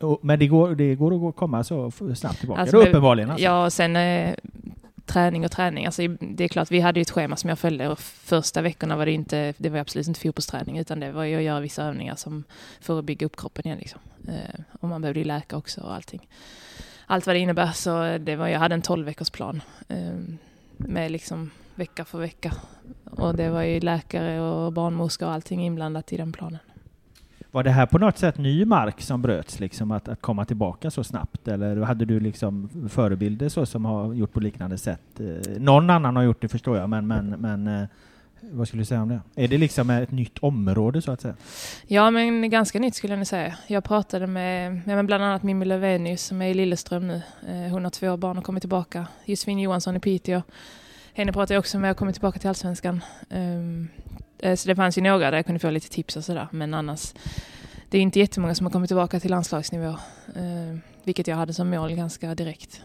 Och, 0.00 0.18
men 0.22 0.38
det 0.38 0.46
går, 0.46 0.74
det 0.74 0.94
går 0.94 1.28
att 1.28 1.36
komma 1.36 1.64
så 1.64 1.90
snabbt 2.14 2.38
tillbaka? 2.38 2.60
Alltså, 2.60 2.76
uppenbarligen 2.76 3.30
alltså. 3.30 3.44
Ja, 3.44 3.70
sen 3.70 3.96
träning 5.14 5.44
och 5.44 5.50
träning. 5.50 5.86
Alltså, 5.86 6.02
det 6.08 6.44
är 6.44 6.48
klart, 6.48 6.70
vi 6.70 6.80
hade 6.80 7.00
ju 7.00 7.02
ett 7.02 7.10
schema 7.10 7.36
som 7.36 7.48
jag 7.48 7.58
följde 7.58 7.88
och 7.88 7.98
första 7.98 8.62
veckorna 8.62 8.96
var 8.96 9.06
det 9.06 9.12
inte, 9.12 9.54
det 9.56 9.68
var 9.68 9.78
absolut 9.78 10.08
inte 10.08 10.20
fotbollsträning 10.20 10.78
utan 10.78 11.00
det 11.00 11.12
var 11.12 11.24
ju 11.24 11.36
att 11.36 11.42
göra 11.42 11.60
vissa 11.60 11.82
övningar 11.84 12.16
som 12.16 12.44
för 12.80 12.98
att 12.98 13.04
bygga 13.04 13.26
upp 13.26 13.36
kroppen 13.36 13.66
igen. 13.66 13.78
Liksom. 13.78 14.00
Eh, 14.28 14.60
och 14.80 14.88
man 14.88 15.00
behövde 15.00 15.20
ju 15.20 15.24
läka 15.24 15.56
också 15.56 15.80
och 15.80 15.94
allting. 15.94 16.28
Allt 17.06 17.26
vad 17.26 17.36
det 17.36 17.40
innebär 17.40 17.72
så 17.72 18.18
det 18.18 18.36
var, 18.36 18.48
jag 18.48 18.58
hade 18.58 18.74
en 18.74 18.82
12 18.82 19.06
veckors 19.06 19.30
plan 19.30 19.62
eh, 19.88 20.18
med 20.76 21.10
liksom 21.10 21.50
vecka 21.74 22.04
för 22.04 22.18
vecka. 22.18 22.52
Och 23.04 23.36
det 23.36 23.50
var 23.50 23.62
ju 23.62 23.80
läkare 23.80 24.40
och 24.40 24.72
barnmorska 24.72 25.26
och 25.26 25.32
allting 25.32 25.64
inblandat 25.64 26.12
i 26.12 26.16
den 26.16 26.32
planen. 26.32 26.58
Var 27.54 27.62
det 27.62 27.70
här 27.70 27.86
på 27.86 27.98
något 27.98 28.18
sätt 28.18 28.38
ny 28.38 28.64
mark 28.64 29.00
som 29.00 29.22
bröts, 29.22 29.60
liksom 29.60 29.90
att, 29.90 30.08
att 30.08 30.20
komma 30.20 30.44
tillbaka 30.44 30.90
så 30.90 31.04
snabbt? 31.04 31.48
Eller 31.48 31.76
hade 31.76 32.04
du 32.04 32.20
liksom 32.20 32.68
förebilder 32.88 33.48
så 33.48 33.66
som 33.66 33.84
har 33.84 34.14
gjort 34.14 34.32
på 34.32 34.40
liknande 34.40 34.78
sätt? 34.78 35.20
Eh, 35.20 35.60
någon 35.60 35.90
annan 35.90 36.16
har 36.16 36.22
gjort 36.22 36.40
det 36.40 36.48
förstår 36.48 36.78
jag, 36.78 36.90
men, 36.90 37.06
men, 37.06 37.28
men 37.28 37.66
eh, 37.66 37.88
vad 38.40 38.68
skulle 38.68 38.80
du 38.80 38.84
säga 38.84 39.02
om 39.02 39.08
det? 39.08 39.20
Är 39.34 39.48
det 39.48 39.58
liksom 39.58 39.90
ett 39.90 40.10
nytt 40.10 40.38
område 40.38 41.02
så 41.02 41.12
att 41.12 41.20
säga? 41.20 41.34
Ja, 41.86 42.10
men 42.10 42.50
ganska 42.50 42.78
nytt 42.78 42.94
skulle 42.94 43.12
jag 43.12 43.18
nog 43.18 43.26
säga. 43.26 43.54
Jag 43.66 43.84
pratade 43.84 44.26
med, 44.26 44.80
ja, 44.86 44.96
men 44.96 45.06
bland 45.06 45.24
annat 45.24 45.42
Mimmi 45.42 45.64
Lövenius 45.64 46.22
som 46.22 46.42
är 46.42 46.48
i 46.48 46.54
Lilleström 46.54 47.08
nu. 47.08 47.22
Eh, 47.48 47.72
Hon 47.72 47.84
har 47.84 47.90
två 47.90 48.16
barn 48.16 48.38
och 48.38 48.44
kommer 48.44 48.60
tillbaka. 48.60 49.06
Josefin 49.24 49.58
Johansson 49.58 49.96
i 49.96 50.00
Piteå. 50.00 50.42
Henne 51.12 51.32
pratade 51.32 51.54
jag 51.54 51.60
också 51.60 51.78
med 51.78 51.90
och 51.90 51.96
kommit 51.96 52.14
tillbaka 52.14 52.38
till 52.38 52.48
Allsvenskan. 52.48 53.04
Ehm, 53.30 53.88
Eh, 54.38 54.54
Så 54.56 54.68
det 54.68 54.76
fanns 54.76 54.98
ju 54.98 55.02
några 55.02 55.30
där 55.30 55.38
jag 55.38 55.46
kunde 55.46 55.58
få 55.58 55.70
lite 55.70 55.90
tips 55.90 56.16
och 56.16 56.24
sådär. 56.24 56.48
Men 56.50 56.74
annars, 56.74 57.14
det 57.90 57.98
är 57.98 58.02
inte 58.02 58.18
jättemånga 58.20 58.54
som 58.54 58.66
har 58.66 58.70
kommit 58.70 58.88
tillbaka 58.88 59.20
till 59.20 59.30
landslagsnivå. 59.30 59.96
Ehm, 60.36 60.80
Vilket 61.04 61.26
jag 61.26 61.36
hade 61.36 61.52
som 61.54 61.70
mål 61.70 61.92
ganska 61.94 62.34
direkt. 62.34 62.80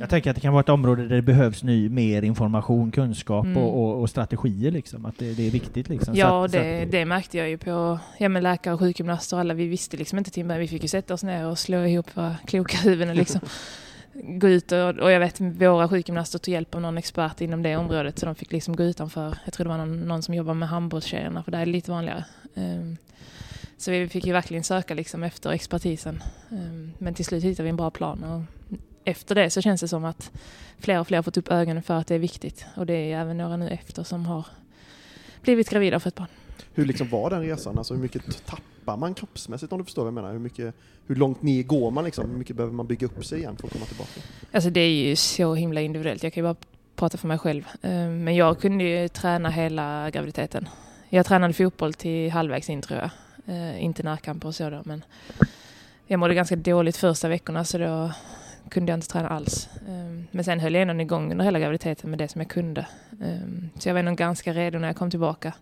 Jag 0.00 0.10
tänker 0.10 0.30
att 0.30 0.36
det 0.36 0.40
kan 0.40 0.52
vara 0.52 0.60
ett 0.60 0.68
område 0.68 1.08
där 1.08 1.16
det 1.16 1.22
behövs 1.22 1.62
ny, 1.62 1.88
mer 1.88 2.22
information, 2.22 2.90
kunskap 2.90 3.44
Mm. 3.44 3.56
och, 3.56 3.82
och, 3.84 4.00
och 4.00 4.10
strategier 4.10 4.70
liksom. 4.70 5.06
Att 5.06 5.18
det, 5.18 5.32
det 5.34 5.46
är 5.46 5.50
viktigt 5.50 5.88
liksom. 5.88 6.14
Så 6.14 6.20
Ja, 6.20 6.44
att- 6.44 6.50
så 6.50 6.56
det, 6.58 6.82
att- 6.82 6.90
det 6.90 7.04
märkte 7.04 7.38
jag 7.38 7.48
ju 7.48 7.58
på 7.58 7.98
ja, 8.18 8.28
men 8.28 8.42
läkare 8.42 8.74
och 8.74 8.80
sjukgymnaster 8.80 9.36
och 9.36 9.40
alla. 9.40 9.54
Vi 9.54 9.66
visste 9.66 9.96
liksom 9.96 10.18
inte 10.18 10.30
till. 10.30 10.44
Vi 10.44 10.68
fick 10.68 10.82
ju 10.82 10.88
sätta 10.88 11.14
oss 11.14 11.22
ner 11.22 11.46
och 11.46 11.58
slå 11.58 11.84
ihop 11.84 12.16
våra 12.16 12.36
kloka 12.46 12.76
huvuden 12.78 13.16
liksom 13.16 13.40
gå 14.12 14.48
ut 14.48 14.72
och, 14.72 14.88
och 14.88 15.10
jag 15.10 15.20
vet 15.20 15.40
våra 15.40 15.88
sjukgymnaster 15.88 16.38
tog 16.38 16.52
hjälp 16.52 16.74
av 16.74 16.80
någon 16.80 16.98
expert 16.98 17.40
inom 17.40 17.62
det 17.62 17.76
området 17.76 18.18
så 18.18 18.26
de 18.26 18.34
fick 18.34 18.52
liksom 18.52 18.76
gå 18.76 18.82
utanför. 18.82 19.38
Jag 19.44 19.54
tror 19.54 19.64
det 19.64 19.70
var 19.70 19.78
någon, 19.78 20.00
någon 20.00 20.22
som 20.22 20.34
jobbar 20.34 20.54
med 20.54 20.68
handbollstjejerna 20.68 21.42
för 21.42 21.52
det 21.52 21.58
är 21.58 21.66
lite 21.66 21.90
vanligare. 21.90 22.24
Um, 22.54 22.96
så 23.76 23.90
vi 23.90 24.08
fick 24.08 24.26
ju 24.26 24.32
verkligen 24.32 24.64
söka 24.64 24.94
liksom 24.94 25.22
efter 25.22 25.50
expertisen. 25.50 26.22
Um, 26.48 26.92
men 26.98 27.14
till 27.14 27.24
slut 27.24 27.44
hittade 27.44 27.62
vi 27.62 27.70
en 27.70 27.76
bra 27.76 27.90
plan 27.90 28.24
och 28.24 28.42
efter 29.04 29.34
det 29.34 29.50
så 29.50 29.60
känns 29.60 29.80
det 29.80 29.88
som 29.88 30.04
att 30.04 30.30
fler 30.78 31.00
och 31.00 31.06
fler 31.06 31.18
har 31.18 31.22
fått 31.22 31.36
upp 31.36 31.48
ögonen 31.48 31.82
för 31.82 31.94
att 31.94 32.06
det 32.06 32.14
är 32.14 32.18
viktigt 32.18 32.66
och 32.76 32.86
det 32.86 33.12
är 33.12 33.20
även 33.20 33.38
några 33.38 33.56
nu 33.56 33.68
efter 33.68 34.02
som 34.02 34.26
har 34.26 34.46
blivit 35.42 35.70
gravida 35.70 35.96
och 35.96 36.02
fött 36.02 36.14
barn. 36.14 36.28
Hur 36.78 36.84
liksom 36.84 37.08
var 37.08 37.30
den 37.30 37.42
resan? 37.42 37.78
Alltså 37.78 37.94
hur 37.94 38.00
mycket 38.00 38.46
tappar 38.46 38.96
man 38.96 39.14
kroppsmässigt 39.14 39.72
om 39.72 39.78
du 39.78 39.84
förstår 39.84 40.02
vad 40.02 40.06
jag 40.06 40.14
menar? 40.14 40.32
Hur, 40.32 40.38
mycket, 40.38 40.74
hur 41.06 41.14
långt 41.14 41.42
ner 41.42 41.62
går 41.62 41.90
man 41.90 42.04
liksom? 42.04 42.30
Hur 42.30 42.38
mycket 42.38 42.56
behöver 42.56 42.74
man 42.74 42.86
bygga 42.86 43.06
upp 43.06 43.24
sig 43.24 43.38
igen 43.38 43.56
för 43.56 43.66
att 43.66 43.72
komma 43.72 43.84
tillbaka? 43.84 44.20
Alltså 44.52 44.70
det 44.70 44.80
är 44.80 44.90
ju 44.90 45.16
så 45.16 45.54
himla 45.54 45.80
individuellt. 45.80 46.22
Jag 46.22 46.32
kan 46.32 46.44
ju 46.44 46.48
bara 46.48 46.56
prata 46.96 47.18
för 47.18 47.28
mig 47.28 47.38
själv. 47.38 47.68
Eh, 47.82 47.90
men 48.08 48.36
jag 48.36 48.60
kunde 48.60 48.84
ju 48.84 49.08
träna 49.08 49.50
hela 49.50 50.10
graviditeten. 50.10 50.68
Jag 51.08 51.26
tränade 51.26 51.52
fotboll 51.52 51.94
till 51.94 52.30
halvvägs 52.30 52.70
in 52.70 52.82
tror 52.82 52.98
jag. 52.98 53.10
Eh, 53.54 53.84
inte 53.84 54.02
närkamper 54.02 54.48
och 54.48 54.54
så 54.54 54.70
då, 54.70 54.82
men 54.84 55.04
jag 56.06 56.20
mådde 56.20 56.34
ganska 56.34 56.56
dåligt 56.56 56.96
första 56.96 57.28
veckorna 57.28 57.64
så 57.64 57.78
då 57.78 58.12
kunde 58.68 58.92
jag 58.92 58.96
inte 58.96 59.08
träna 59.08 59.28
alls. 59.28 59.68
Eh, 59.88 60.24
men 60.30 60.44
sen 60.44 60.60
höll 60.60 60.74
jag 60.74 60.82
ändå 60.82 61.02
igång 61.02 61.32
under 61.32 61.44
hela 61.44 61.58
graviditeten 61.58 62.10
med 62.10 62.18
det 62.18 62.28
som 62.28 62.40
jag 62.40 62.50
kunde. 62.50 62.86
Så 63.78 63.88
jag 63.88 63.94
var 63.94 63.98
ändå 63.98 64.14
ganska 64.14 64.52
redo 64.52 64.78
när 64.78 64.88
jag 64.88 64.96
kom 64.96 65.10
tillbaka. 65.10 65.52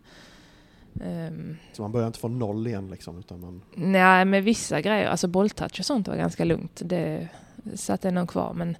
Eh, 1.04 1.54
Så 1.72 1.82
man 1.82 1.92
börjar 1.92 2.06
inte 2.06 2.18
från 2.18 2.38
noll 2.38 2.66
igen 2.66 2.88
liksom, 2.90 3.18
utan 3.18 3.40
man... 3.40 3.62
Nej, 3.74 4.24
med 4.24 4.44
vissa 4.44 4.80
grejer, 4.80 5.06
alltså 5.08 5.28
bolltouch 5.28 5.78
och 5.80 5.86
sånt 5.86 6.08
var 6.08 6.16
ganska 6.16 6.44
lugnt. 6.44 6.82
Det 6.84 7.28
satt 7.74 8.04
ändå 8.04 8.26
kvar. 8.26 8.52
Men 8.54 8.76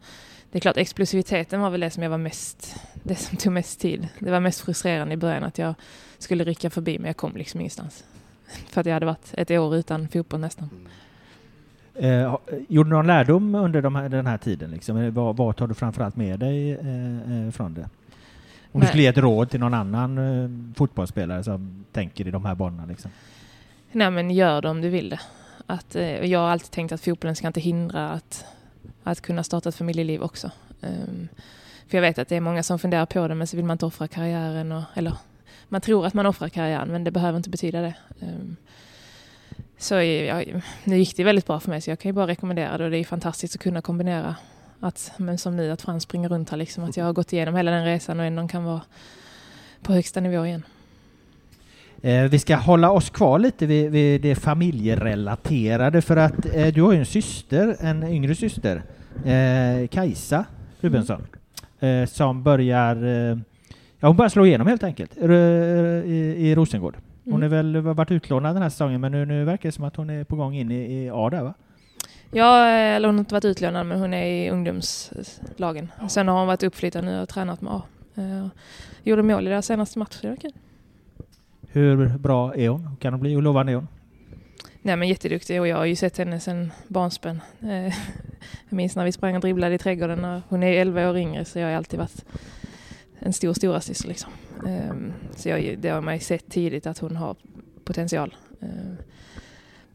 det 0.52 0.58
är 0.58 0.60
klart, 0.60 0.76
explosiviteten 0.76 1.60
var 1.60 1.70
väl 1.70 1.80
det 1.80 1.90
som 1.90 2.02
jag 2.02 2.10
var 2.10 2.18
mest, 2.18 2.76
det 3.02 3.14
som 3.14 3.36
tog 3.38 3.52
mest 3.52 3.80
tid. 3.80 4.08
Det 4.18 4.30
var 4.30 4.40
mest 4.40 4.60
frustrerande 4.60 5.14
i 5.14 5.16
början 5.16 5.44
att 5.44 5.58
jag 5.58 5.74
skulle 6.18 6.44
rycka 6.44 6.70
förbi 6.70 6.98
men 6.98 7.06
jag 7.06 7.16
kom 7.16 7.36
liksom 7.36 7.60
ingenstans. 7.60 8.04
För 8.70 8.80
att 8.80 8.86
jag 8.86 8.94
hade 8.94 9.06
varit 9.06 9.34
ett 9.34 9.50
år 9.50 9.76
utan 9.76 10.08
fotboll 10.08 10.40
nästan. 10.40 10.70
Eh, 11.94 12.30
ha- 12.30 12.40
gjorde 12.68 12.90
du 12.90 12.94
någon 12.96 13.06
lärdom 13.06 13.54
under 13.54 13.82
de 13.82 13.94
här, 13.94 14.08
den 14.08 14.26
här 14.26 14.38
tiden? 14.38 14.70
Liksom? 14.70 14.96
Eh, 14.96 15.10
Vad, 15.10 15.36
vad 15.36 15.56
tar 15.56 15.66
du 15.66 15.74
framförallt 15.74 16.16
med 16.16 16.38
dig 16.40 16.70
eh, 16.72 17.44
eh, 17.46 17.50
från 17.50 17.74
det? 17.74 17.88
Om 18.76 18.80
du 18.80 18.86
skulle 18.86 19.02
ge 19.02 19.08
ett 19.08 19.18
råd 19.18 19.50
till 19.50 19.60
någon 19.60 19.74
annan 19.74 20.18
eh, 20.18 20.74
fotbollsspelare 20.76 21.44
som 21.44 21.84
tänker 21.92 22.28
i 22.28 22.30
de 22.30 22.44
här 22.44 22.54
banorna. 22.54 22.86
Liksom. 22.86 23.10
Nej 23.92 24.10
men 24.10 24.30
gör 24.30 24.62
det 24.62 24.68
om 24.68 24.80
du 24.80 24.88
vill 24.88 25.08
det. 25.08 25.20
Att, 25.66 25.96
eh, 25.96 26.24
jag 26.24 26.40
har 26.40 26.48
alltid 26.48 26.70
tänkt 26.70 26.92
att 26.92 27.00
fotbollen 27.00 27.36
ska 27.36 27.46
inte 27.46 27.60
hindra 27.60 28.10
att, 28.10 28.44
att 29.02 29.20
kunna 29.20 29.42
starta 29.44 29.68
ett 29.68 29.74
familjeliv 29.74 30.22
också. 30.22 30.50
Ehm, 30.82 31.28
för 31.88 31.98
jag 31.98 32.02
vet 32.02 32.18
att 32.18 32.28
det 32.28 32.36
är 32.36 32.40
många 32.40 32.62
som 32.62 32.78
funderar 32.78 33.06
på 33.06 33.28
det 33.28 33.34
men 33.34 33.46
så 33.46 33.56
vill 33.56 33.66
man 33.66 33.74
inte 33.74 33.86
offra 33.86 34.08
karriären. 34.08 34.72
Och, 34.72 34.82
eller 34.94 35.12
man 35.68 35.80
tror 35.80 36.06
att 36.06 36.14
man 36.14 36.26
offrar 36.26 36.48
karriären 36.48 36.88
men 36.88 37.04
det 37.04 37.10
behöver 37.10 37.36
inte 37.36 37.50
betyda 37.50 37.80
det. 37.80 37.94
Ehm, 38.20 38.56
så 39.78 39.94
jag, 39.94 40.62
nu 40.84 40.98
gick 40.98 41.16
det 41.16 41.24
väldigt 41.24 41.46
bra 41.46 41.60
för 41.60 41.70
mig 41.70 41.80
så 41.80 41.90
jag 41.90 41.98
kan 41.98 42.08
ju 42.08 42.12
bara 42.12 42.26
rekommendera 42.26 42.78
det 42.78 42.84
och 42.84 42.90
det 42.90 42.98
är 42.98 43.04
fantastiskt 43.04 43.54
att 43.54 43.62
kunna 43.62 43.82
kombinera. 43.82 44.36
Att, 44.80 45.12
men 45.16 45.38
som 45.38 45.56
nu 45.56 45.70
att 45.70 45.82
Frans 45.82 46.02
springer 46.02 46.28
runt 46.28 46.50
här 46.50 46.56
liksom. 46.56 46.84
Att 46.84 46.96
jag 46.96 47.04
har 47.04 47.12
gått 47.12 47.32
igenom 47.32 47.54
hela 47.54 47.70
den 47.70 47.84
resan 47.84 48.20
och 48.20 48.26
ändå 48.26 48.48
kan 48.48 48.64
vara 48.64 48.80
på 49.82 49.92
högsta 49.92 50.20
nivå 50.20 50.46
igen. 50.46 50.62
Eh, 52.02 52.22
vi 52.22 52.38
ska 52.38 52.56
hålla 52.56 52.90
oss 52.90 53.10
kvar 53.10 53.38
lite 53.38 53.66
vid, 53.66 53.90
vid 53.90 54.20
det 54.22 54.34
familjerelaterade 54.34 56.02
för 56.02 56.16
att 56.16 56.54
eh, 56.54 56.66
du 56.66 56.82
har 56.82 56.92
ju 56.92 56.98
en 56.98 57.06
syster, 57.06 57.76
en 57.80 58.02
yngre 58.02 58.34
syster, 58.34 58.82
eh, 59.24 59.88
Kajsa 59.88 60.44
Rubensson, 60.80 61.26
eh, 61.80 62.04
som 62.06 62.42
börjar, 62.42 62.96
ja 64.00 64.08
hon 64.08 64.16
börjar 64.16 64.28
slå 64.28 64.46
igenom 64.46 64.66
helt 64.66 64.82
enkelt 64.82 65.16
i, 65.16 65.24
i 66.38 66.54
Rosengård. 66.54 66.96
Hon 67.24 67.34
Mm. 67.34 67.42
är 67.42 67.48
väl 67.48 67.80
varit 67.80 68.10
utlånad 68.10 68.54
den 68.56 68.62
här 68.62 68.70
säsongen 68.70 69.00
men 69.00 69.12
nu, 69.12 69.26
nu 69.26 69.44
verkar 69.44 69.68
det 69.68 69.72
som 69.72 69.84
att 69.84 69.96
hon 69.96 70.10
är 70.10 70.24
på 70.24 70.36
gång 70.36 70.54
in 70.54 70.70
i, 70.70 71.04
i 71.04 71.10
A 71.12 71.30
där 71.30 71.42
va? 71.42 71.54
Ja, 72.36 72.66
eller 72.68 73.08
hon 73.08 73.14
har 73.16 73.20
inte 73.20 73.34
varit 73.34 73.44
utlånad 73.44 73.86
men 73.86 74.00
hon 74.00 74.14
är 74.14 74.26
i 74.26 74.50
ungdomslagen. 74.50 75.92
Sen 76.08 76.28
har 76.28 76.38
hon 76.38 76.46
varit 76.46 76.62
uppflyttad 76.62 77.04
nu 77.04 77.20
och 77.20 77.28
tränat 77.28 77.60
med 77.60 77.72
A. 77.72 77.82
Eh, 78.14 78.46
Gjorde 79.02 79.22
mål 79.22 79.46
i 79.46 79.50
deras 79.50 79.66
senaste 79.66 79.98
match, 79.98 80.18
det 80.22 80.28
var 80.28 80.36
kul. 80.36 80.52
Hur 81.68 82.18
bra 82.18 82.54
är 82.54 82.68
hon? 82.68 82.96
Kan 83.00 83.12
hon 83.12 83.20
bli? 83.20 83.30
Hur 83.34 83.42
lovande 83.42 83.72
är 83.72 83.76
hon? 83.76 83.88
Nej 84.82 84.96
men 84.96 85.08
jätteduktig 85.08 85.60
och 85.60 85.68
jag 85.68 85.76
har 85.76 85.84
ju 85.84 85.96
sett 85.96 86.18
henne 86.18 86.40
sedan 86.40 86.72
barnsben. 86.88 87.40
Eh, 87.62 87.68
Jag 88.68 88.76
minns 88.76 88.96
när 88.96 89.04
vi 89.04 89.12
sprang 89.12 89.34
och 89.34 89.40
dribblade 89.40 89.74
i 89.74 89.78
trädgården 89.78 90.24
och 90.24 90.42
hon 90.48 90.62
är 90.62 90.80
11 90.80 91.10
år 91.10 91.16
yngre 91.18 91.44
så 91.44 91.58
jag 91.58 91.66
har 91.68 91.74
alltid 91.74 91.98
varit 91.98 92.24
en 93.18 93.32
stor 93.32 93.52
storasyster 93.52 94.08
liksom. 94.08 94.30
Eh, 94.66 94.94
Så 95.36 95.48
jag, 95.48 95.76
det 95.78 95.88
har 95.88 96.00
man 96.00 96.14
ju 96.14 96.20
sett 96.20 96.50
tidigt 96.50 96.86
att 96.86 96.98
hon 96.98 97.16
har 97.16 97.36
potential. 97.84 98.34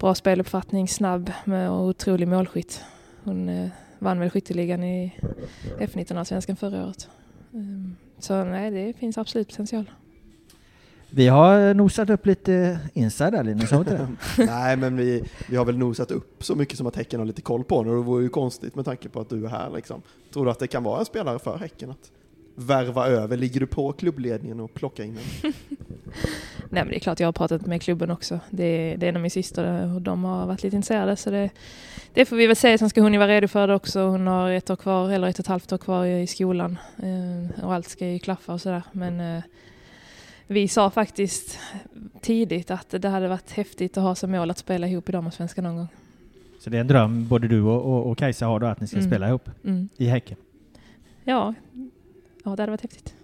Bra 0.01 0.15
speluppfattning, 0.15 0.87
snabb 0.87 1.31
och 1.69 1.81
otrolig 1.81 2.27
målskytt. 2.27 2.81
Hon 3.23 3.49
eh, 3.49 3.69
vann 3.99 4.19
väl 4.19 4.29
skytteligan 4.29 4.83
i 4.83 5.19
F19-allsvenskan 5.79 6.55
förra 6.55 6.85
året. 6.85 7.09
Ehm, 7.53 7.95
Så 8.19 8.43
nej, 8.43 8.71
det 8.71 8.93
finns 8.93 9.17
absolut 9.17 9.49
potential. 9.49 9.91
Vi 11.09 11.27
har 11.27 11.73
nosat 11.73 12.09
upp 12.09 12.25
lite 12.25 12.79
inside 12.93 13.33
där 13.33 13.43
Linus, 13.43 13.71
har 13.71 13.83
vi 13.83 13.91
inte 13.91 14.07
det? 14.37 14.45
Nej, 14.45 14.77
men 14.77 14.97
vi, 14.97 15.23
vi 15.49 15.55
har 15.55 15.65
väl 15.65 15.77
nosat 15.77 16.11
upp 16.11 16.43
så 16.43 16.55
mycket 16.55 16.77
som 16.77 16.87
att 16.87 16.95
Häcken 16.95 17.19
har 17.19 17.27
lite 17.27 17.41
koll 17.41 17.63
på 17.63 17.75
honom 17.75 17.91
och 17.91 17.97
det 17.97 18.05
vore 18.05 18.23
ju 18.23 18.29
konstigt 18.29 18.75
med 18.75 18.85
tanke 18.85 19.09
på 19.09 19.21
att 19.21 19.29
du 19.29 19.45
är 19.45 19.49
här 19.49 19.69
liksom. 19.75 20.01
Tror 20.33 20.45
du 20.45 20.51
att 20.51 20.59
det 20.59 20.67
kan 20.67 20.83
vara 20.83 20.99
en 20.99 21.05
spelare 21.05 21.39
för 21.39 21.57
Häcken 21.57 21.89
att 21.91 22.11
värva 22.55 23.07
över? 23.07 23.37
Ligger 23.37 23.59
du 23.59 23.65
på 23.67 23.91
klubbledningen 23.91 24.59
och 24.59 24.73
plocka 24.73 25.03
in 25.03 25.17
en? 25.43 25.53
Nej 26.69 26.83
men 26.83 26.87
det 26.87 26.95
är 26.95 26.99
klart 26.99 27.19
jag 27.19 27.27
har 27.27 27.31
pratat 27.33 27.65
med 27.65 27.81
klubben 27.81 28.11
också. 28.11 28.39
Det 28.49 28.63
är, 28.63 28.97
det 28.97 29.05
är 29.05 29.09
en 29.09 29.15
av 29.15 29.21
min 29.21 29.31
syster 29.31 29.93
och 29.95 30.01
de 30.01 30.23
har 30.23 30.45
varit 30.45 30.63
lite 30.63 30.75
intresserade 30.75 31.15
så 31.15 31.29
det, 31.31 31.49
det 32.13 32.25
får 32.25 32.35
vi 32.35 32.47
väl 32.47 32.55
se. 32.55 32.77
Sen 32.77 32.89
ska 32.89 33.01
hon 33.01 33.13
ju 33.13 33.19
vara 33.19 33.27
redo 33.31 33.47
för 33.47 33.67
det 33.67 33.75
också. 33.75 33.99
Hon 34.01 34.27
har 34.27 34.51
ett 34.51 34.69
år 34.69 34.75
kvar, 34.75 35.09
eller 35.11 35.27
ett 35.27 35.35
och 35.35 35.39
ett 35.43 35.47
halvt 35.47 35.73
år 35.73 35.77
kvar 35.77 36.05
i 36.05 36.27
skolan. 36.27 36.77
Eh, 36.97 37.63
och 37.65 37.73
allt 37.73 37.87
ska 37.89 38.07
ju 38.07 38.19
klaffa 38.19 38.53
och 38.53 38.61
sådär. 38.61 38.83
Men 38.91 39.19
eh, 39.37 39.43
vi 40.47 40.67
sa 40.67 40.89
faktiskt 40.89 41.59
tidigt 42.21 42.71
att 42.71 42.89
det 42.89 43.09
hade 43.09 43.27
varit 43.27 43.51
häftigt 43.51 43.97
att 43.97 44.03
ha 44.03 44.15
som 44.15 44.31
mål 44.31 44.51
att 44.51 44.57
spela 44.57 44.87
ihop 44.87 45.09
i 45.09 45.11
damallsvenskan 45.11 45.63
någon 45.63 45.75
gång. 45.75 45.87
Så 46.59 46.69
det 46.69 46.77
är 46.77 46.81
en 46.81 46.87
dröm 46.87 47.27
både 47.27 47.47
du 47.47 47.61
och, 47.61 47.81
och, 47.85 48.11
och 48.11 48.17
Kajsa 48.17 48.45
har 48.45 48.59
då 48.59 48.67
att 48.67 48.81
ni 48.81 48.87
ska 48.87 48.97
Mm. 48.97 49.09
spela 49.09 49.27
ihop 49.27 49.49
Mm. 49.63 49.89
i 49.97 50.05
Häcken. 50.05 50.37
Ja 51.23 51.53
ja, 52.43 52.55
det 52.55 52.61
hade 52.61 52.71
varit 52.71 52.81
häftigt. 52.81 53.20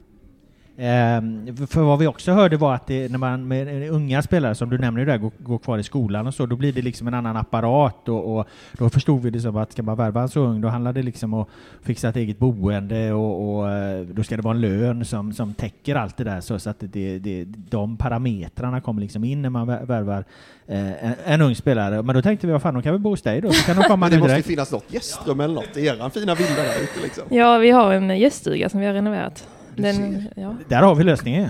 Ehm, 0.80 1.56
för 1.68 1.82
vad 1.82 2.00
vi 2.00 2.08
också 2.08 2.32
hörde 2.32 2.58
var 2.58 2.76
att 2.76 2.88
det, 2.88 3.12
när 3.12 3.18
man 3.18 3.48
med 3.48 3.90
unga 3.90 4.22
spelare, 4.22 4.56
som 4.56 4.70
du 4.70 4.78
nämner 4.78 5.06
där, 5.06 5.18
går, 5.18 5.32
går 5.40 5.58
kvar 5.58 5.78
i 5.78 5.84
skolan 5.84 6.28
och 6.28 6.34
så, 6.34 6.46
då 6.46 6.56
blir 6.56 6.74
det 6.74 6.82
liksom 6.82 7.08
en 7.08 7.14
annan 7.14 7.38
apparat 7.38 8.10
och, 8.10 8.38
och 8.38 8.48
då 8.78 8.90
förstod 8.90 9.22
vi 9.22 9.30
det 9.30 9.40
som 9.40 9.58
att 9.58 9.72
ska 9.72 9.84
man 9.84 9.98
värva 9.98 10.22
en 10.22 10.30
så 10.30 10.40
ung, 10.40 10.62
då 10.62 10.68
handlar 10.68 10.94
det 10.94 11.04
liksom 11.04 11.34
om 11.34 11.42
att 11.42 11.48
fixa 11.84 12.10
ett 12.10 12.16
eget 12.16 12.40
boende 12.40 13.14
och, 13.14 13.58
och 13.60 13.72
eh, 13.72 14.02
då 14.02 14.24
ska 14.24 14.36
det 14.36 14.42
vara 14.42 14.56
en 14.56 14.62
lön 14.62 15.06
som, 15.06 15.34
som 15.34 15.54
täcker 15.54 15.96
allt 15.96 16.18
det 16.18 16.24
där 16.24 16.42
så, 16.42 16.60
så 16.60 16.70
att 16.70 16.78
det, 16.80 17.20
det, 17.20 17.46
de 17.70 17.98
parametrarna 17.98 18.82
kommer 18.82 19.02
liksom 19.02 19.24
in 19.24 19.42
när 19.42 19.50
man 19.50 19.70
vär- 19.70 19.86
värvar 19.86 20.24
eh, 20.68 21.06
en, 21.06 21.14
en 21.26 21.42
ung 21.42 21.56
spelare. 21.56 22.02
Men 22.02 22.16
då 22.16 22.22
tänkte 22.22 22.48
vi, 22.48 22.54
vad 22.54 22.62
fan, 22.62 22.74
de 22.74 22.84
kan 22.84 22.92
väl 22.94 23.02
bo 23.02 23.10
hos 23.10 23.22
dig 23.22 23.42
då, 23.42 23.52
så 23.52 23.66
kan 23.66 23.76
de 23.76 23.84
komma 23.84 24.10
det 24.10 24.18
måste 24.18 24.34
direkt. 24.34 24.48
finnas 24.48 24.72
något 24.72 24.94
gästrum 24.94 25.40
eller 25.40 25.54
något 25.56 25.78
i 25.78 25.86
eran 25.88 26.12
fina 26.12 26.36
villa 26.36 26.56
där 26.56 26.84
ute 26.84 27.04
liksom. 27.04 27.24
Ja, 27.30 27.58
vi 27.58 27.72
har 27.72 27.94
en 27.94 28.20
gäststuga 28.20 28.70
som 28.70 28.80
vi 28.80 28.86
har 28.86 28.94
renoverat. 28.94 29.48
Den, 29.78 30.30
ja. 30.36 30.56
Där 30.68 30.82
har 30.82 30.96
vi 30.96 31.04
lösningen. 31.04 31.50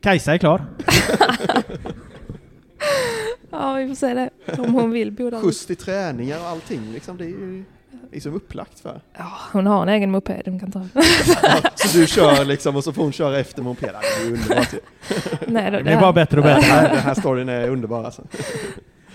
Kajsa 0.00 0.34
är 0.34 0.38
klar. 0.38 0.64
ja, 3.50 3.74
vi 3.74 3.88
får 3.88 3.94
se 3.94 4.14
det. 4.14 4.30
Om 4.58 4.74
hon 4.74 4.90
vill 4.90 5.12
bo 5.12 5.30
där. 5.30 5.40
Skjuts 5.40 5.66
till 5.66 5.76
träningar 5.76 6.38
och 6.40 6.46
allting 6.46 6.92
liksom. 6.92 7.16
Det 7.16 7.24
är 7.24 7.28
ju 7.28 7.64
liksom 8.12 8.34
upplagt 8.34 8.80
för. 8.80 9.00
Ja, 9.18 9.32
hon 9.52 9.66
har 9.66 9.82
en 9.82 9.88
egen 9.88 10.10
moped 10.10 10.42
hon 10.44 10.60
kan 10.60 10.72
ta. 10.72 10.86
Ja, 10.94 11.02
så 11.74 11.98
du 11.98 12.06
kör 12.06 12.44
liksom 12.44 12.76
och 12.76 12.84
så 12.84 12.92
får 12.92 13.02
hon 13.02 13.12
köra 13.12 13.38
efter 13.38 13.62
mopeden. 13.62 14.00
Det 14.20 14.26
är 14.28 14.32
underbart 14.32 14.72
ju. 14.74 14.78
Nej, 15.46 15.70
Det 15.70 15.82
blir 15.82 16.00
bara 16.00 16.12
bättre 16.12 16.38
och 16.38 16.44
bättre. 16.44 16.60
här, 16.62 16.88
den 16.88 16.98
här 16.98 17.14
storyn 17.14 17.48
är 17.48 17.68
underbar 17.68 18.04
alltså. 18.04 18.22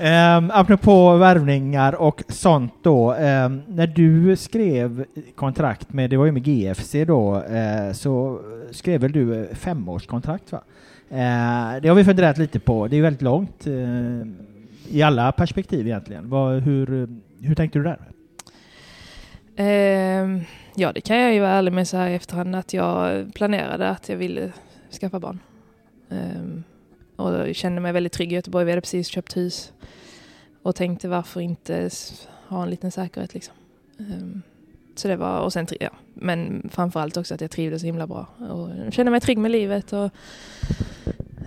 Um, 0.04 0.52
apropå 0.54 1.18
värvningar 1.18 1.96
och 1.96 2.24
sånt 2.28 2.74
då, 2.82 3.14
Um, 3.14 3.62
när 3.68 3.88
du 3.88 4.36
skrev 4.36 5.06
kontrakt 5.36 5.94
med, 5.94 6.10
det 6.10 6.18
var 6.18 6.26
ju 6.26 6.32
med 6.32 6.44
GFC 6.44 6.96
då, 7.08 7.36
uh, 7.36 7.94
så 7.94 8.40
skrev 8.72 9.02
väl 9.02 9.12
du 9.12 9.42
eh, 9.42 9.56
femårskontrakt 9.56 10.52
va? 10.52 10.62
Uh, 11.12 11.82
det 11.82 11.88
har 11.88 11.96
vi 11.96 12.04
funderat 12.04 12.38
lite 12.38 12.60
på, 12.60 12.88
det 12.88 12.96
är 12.96 12.98
ju 12.98 13.04
väldigt 13.04 13.22
långt 13.22 13.68
uh, 13.68 14.24
i 14.90 15.02
alla 15.02 15.32
perspektiv 15.32 15.88
egentligen. 15.88 16.30
Var, 16.30 16.60
hur, 16.60 17.10
hur 17.42 17.56
tänkte 17.56 17.80
du 17.80 17.84
där? 17.84 18.00
Ehm, 19.56 20.42
ja, 20.76 20.92
det 20.94 21.02
kan 21.02 21.18
jag 21.18 21.34
ju 21.34 21.40
vara 21.40 21.52
ärlig 21.52 21.74
med 21.74 21.88
så 21.88 21.98
här 21.98 22.10
i 22.10 22.16
efterhand 22.16 22.56
att 22.56 22.74
jag 22.74 23.34
planerade 23.34 23.90
att 23.90 24.10
jag 24.10 24.18
ville 24.18 24.52
skaffa 25.02 25.20
barn. 25.20 25.40
Och 27.24 27.34
jag 27.34 27.56
kände 27.56 27.82
mig 27.82 27.92
väldigt 27.92 28.14
trygg 28.14 28.32
i 28.32 28.36
Göteborg. 28.36 28.66
Vi 28.66 28.72
hade 28.72 28.82
precis 28.82 29.08
köpt 29.08 29.38
hus 29.38 29.74
och 30.62 30.76
tänkte 30.76 31.08
varför 31.08 31.42
inte 31.42 31.90
ha 32.48 32.64
en 32.64 32.70
liten 32.70 32.92
säkerhet 32.92 33.34
liksom. 33.34 33.56
Ehm, 34.00 34.42
så 34.96 35.08
det 35.08 35.16
var, 35.16 35.40
och 35.40 35.54
sen, 35.54 35.68
ja, 35.80 35.90
men 36.14 36.70
framförallt 36.74 37.18
också 37.18 37.34
att 37.34 37.42
jag 37.42 37.52
trivdes 37.52 37.82
så 37.82 37.86
himla 37.86 38.08
bra 38.08 38.28
och 38.50 38.94
kände 38.94 39.12
mig 39.12 39.22
trygg 39.22 39.38
med 39.38 39.52
livet 39.52 39.94
och 39.94 40.12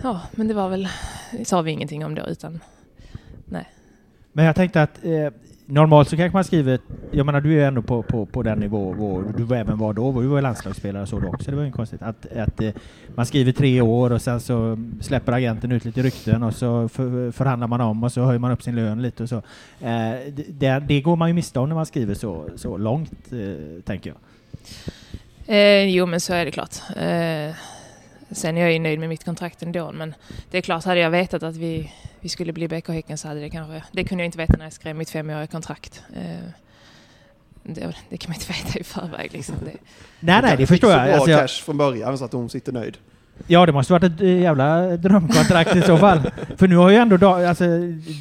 ja, 0.03 0.21
men 0.31 0.47
det 0.47 0.53
var 0.53 0.69
väl, 0.69 0.87
det 1.31 1.45
sa 1.45 1.61
vi 1.61 1.71
ingenting 1.71 2.05
om 2.05 2.15
då 2.15 2.25
utan 2.27 2.59
nej. 3.45 3.69
Men 4.31 4.45
jag 4.45 4.55
tänkte 4.55 4.81
att 4.81 5.05
eh, 5.05 5.29
normalt 5.67 6.09
så 6.09 6.17
kanske 6.17 6.37
man 6.37 6.43
skriver, 6.43 6.79
jag 7.11 7.25
menar 7.25 7.41
du 7.41 7.49
är 7.49 7.53
ju 7.53 7.63
ändå 7.63 7.81
på, 7.81 8.03
på, 8.03 8.25
på 8.25 8.43
den 8.43 8.59
nivå 8.59 8.95
vår, 8.97 9.33
du 9.37 9.55
även 9.55 9.77
var 9.77 9.93
då, 9.93 10.21
du 10.21 10.27
var 10.27 10.37
ju 10.37 10.41
landslagsspelare 10.41 11.03
och 11.03 11.09
så 11.09 11.19
då 11.19 11.27
också, 11.27 11.51
det 11.51 11.57
var 11.57 11.63
ju 11.63 11.71
konstigt. 11.71 12.01
Att, 12.01 12.25
att 12.37 12.61
eh, 12.61 12.71
man 13.15 13.25
skriver 13.25 13.51
tre 13.51 13.81
år 13.81 14.11
och 14.11 14.21
sen 14.21 14.39
så 14.41 14.77
släpper 15.01 15.31
agenten 15.31 15.71
ut 15.71 15.85
lite 15.85 16.01
rykten 16.01 16.43
och 16.43 16.55
så 16.55 16.89
för, 16.89 17.31
förhandlar 17.31 17.67
man 17.67 17.81
om 17.81 18.03
och 18.03 18.11
så 18.11 18.21
höjer 18.23 18.39
man 18.39 18.51
upp 18.51 18.63
sin 18.63 18.75
lön 18.75 19.01
lite 19.01 19.23
och 19.23 19.29
så. 19.29 19.35
Eh, 19.35 20.15
det, 20.31 20.45
det, 20.47 20.83
det 20.87 21.01
går 21.01 21.15
man 21.15 21.27
ju 21.27 21.33
miste 21.33 21.59
om 21.59 21.69
när 21.69 21.75
man 21.75 21.85
skriver 21.85 22.13
så, 22.13 22.49
så 22.55 22.77
långt, 22.77 23.31
eh, 23.31 23.81
tänker 23.83 24.09
jag. 24.09 24.17
Eh, 25.47 25.83
jo, 25.83 26.05
men 26.05 26.21
så 26.21 26.33
är 26.33 26.45
det 26.45 26.51
klart. 26.51 26.75
Eh, 26.89 27.55
sen 28.31 28.57
är 28.57 28.61
jag 28.61 28.73
ju 28.73 28.79
nöjd 28.79 28.99
med 28.99 29.09
mitt 29.09 29.23
kontrakt 29.25 29.63
ändå, 29.63 29.91
men 29.91 30.13
det 30.51 30.57
är 30.57 30.61
klart, 30.61 30.85
hade 30.85 30.99
jag 30.99 31.09
vetat 31.09 31.43
att 31.43 31.55
vi, 31.55 31.91
vi 32.21 32.29
skulle 32.29 32.53
bli 32.53 32.67
BK 32.67 32.87
Häcken 32.89 33.17
så 33.17 33.27
hade 33.27 33.39
det 33.39 33.49
kanske... 33.49 33.83
Det 33.91 34.03
kunde 34.03 34.23
jag 34.23 34.27
inte 34.27 34.37
veta 34.37 34.53
när 34.57 34.65
jag 34.65 34.73
skrev 34.73 34.95
mitt 34.95 35.09
femåriga 35.09 35.47
kontrakt. 35.47 36.03
Eh, 36.15 36.21
det, 37.63 37.93
det 38.09 38.17
kan 38.17 38.31
man 38.31 38.35
inte 38.35 38.53
veta 38.65 38.79
i 38.79 38.83
förväg 38.83 39.33
liksom. 39.33 39.55
Det, 39.65 39.71
Nej, 40.19 40.41
nej, 40.41 40.51
det 40.51 40.57
Fick 40.57 40.67
förstår 40.67 40.87
så 40.87 40.93
jag. 40.97 41.05
bra 41.05 41.13
Alltså, 41.15 41.31
jag 41.31 41.39
cash 41.41 41.63
från 41.63 41.77
början 41.77 42.17
så 42.17 42.25
att 42.25 42.33
hon 42.33 42.49
sitter 42.49 42.71
nöjd. 42.71 42.97
Ja, 43.47 43.65
det 43.65 43.71
måste 43.71 43.93
varit 43.93 44.03
ett 44.03 44.21
eh, 44.21 44.39
jävla 44.41 44.97
drömkontrakt 44.97 45.75
i 45.75 45.81
så 45.81 45.97
fall. 45.97 46.21
För 46.57 46.67
nu 46.67 46.75
har 46.75 46.89
ju 46.89 46.95
ändå, 46.95 47.27
alltså, 47.33 47.65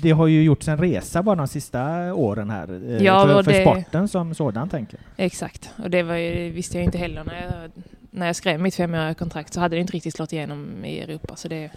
det 0.02 0.10
har 0.10 0.26
ju 0.26 0.42
gjorts 0.42 0.68
en 0.68 0.78
resa 0.78 1.22
bara 1.22 1.36
de 1.36 1.48
sista 1.48 2.14
åren 2.14 2.50
här. 2.50 2.90
eh, 2.90 3.02
Ja, 3.04 3.26
för, 3.26 3.42
för 3.42 3.52
det- 3.52 3.60
sporten 3.62 4.08
som 4.08 4.34
sådan, 4.34 4.68
tänker 4.68 4.98
jag. 5.16 5.26
exakt. 5.26 5.70
Och 5.82 5.90
det 5.90 6.02
var 6.02 6.14
ju, 6.14 6.34
det 6.34 6.50
visste 6.50 6.76
jag 6.78 6.84
inte 6.84 6.98
heller 6.98 7.24
när 7.24 7.42
jag, 7.42 7.70
när 8.10 8.26
jag 8.26 8.36
skrev 8.36 8.60
mitt 8.60 8.74
femåriga 8.74 9.14
kontrakt 9.14 9.52
så 9.54 9.60
hade 9.60 9.76
det 9.76 9.80
inte 9.80 9.92
riktigt 9.92 10.14
slått 10.14 10.32
igenom 10.32 10.84
i 10.84 11.00
Europa. 11.00 11.36
Så 11.36 11.48
det, 11.48 11.70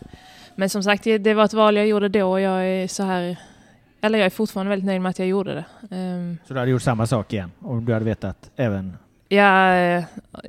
men 0.60 0.69
som 0.69 0.84
sagt, 0.84 1.04
det, 1.04 1.34
var 1.34 1.45
ett 1.45 1.54
val 1.54 1.76
jag 1.76 1.88
gjorde 1.88 2.10
då 2.10 2.32
och 2.32 2.41
jag 2.41 2.65
är 2.65 2.88
så 2.88 3.04
här... 3.04 3.38
Eller 4.02 4.19
jag 4.19 4.26
är 4.26 4.30
fortfarande 4.30 4.69
väldigt 4.69 4.86
nöjd 4.86 5.02
med 5.02 5.10
att 5.10 5.19
jag 5.19 5.28
gjorde 5.28 5.54
det. 5.54 5.95
Ehm, 5.95 6.38
Så 6.48 6.54
du 6.54 6.60
hade 6.60 6.72
gjort 6.72 6.82
samma 6.82 7.08
sak 7.08 7.34
igen, 7.34 7.52
om 7.60 7.86
du 7.86 7.93
hade 7.93 8.06
vetat 8.06 8.50
även... 8.56 8.98
Ja, 9.30 9.74
eh, 9.74 10.04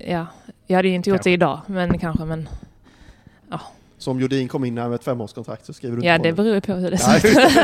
ja, 0.08 0.26
jag 0.66 0.76
hade 0.76 0.88
ju 0.88 0.94
inte 0.94 1.10
gjort 1.10 1.22
det 1.22 1.30
idag, 1.30 1.60
men 1.66 1.98
kanske, 1.98 2.24
men 2.24 2.48
Så 3.98 4.10
om 4.10 4.20
Jodin 4.20 4.48
kom 4.48 4.64
in 4.64 4.78
här 4.78 4.88
med 4.88 4.94
ett 4.94 5.04
femårskontrakt 5.04 5.66
så 5.66 5.72
skriver 5.72 5.96
du 5.96 6.06
ja, 6.06 6.14
inte 6.14 6.28
det 6.28 6.32
beror 6.32 6.54
ju 6.54 6.60
på 6.60 6.72
hur 6.72 6.90
det 6.90 6.98
Ja, 7.00 7.20
ser 7.20 7.28
ut. 7.28 7.58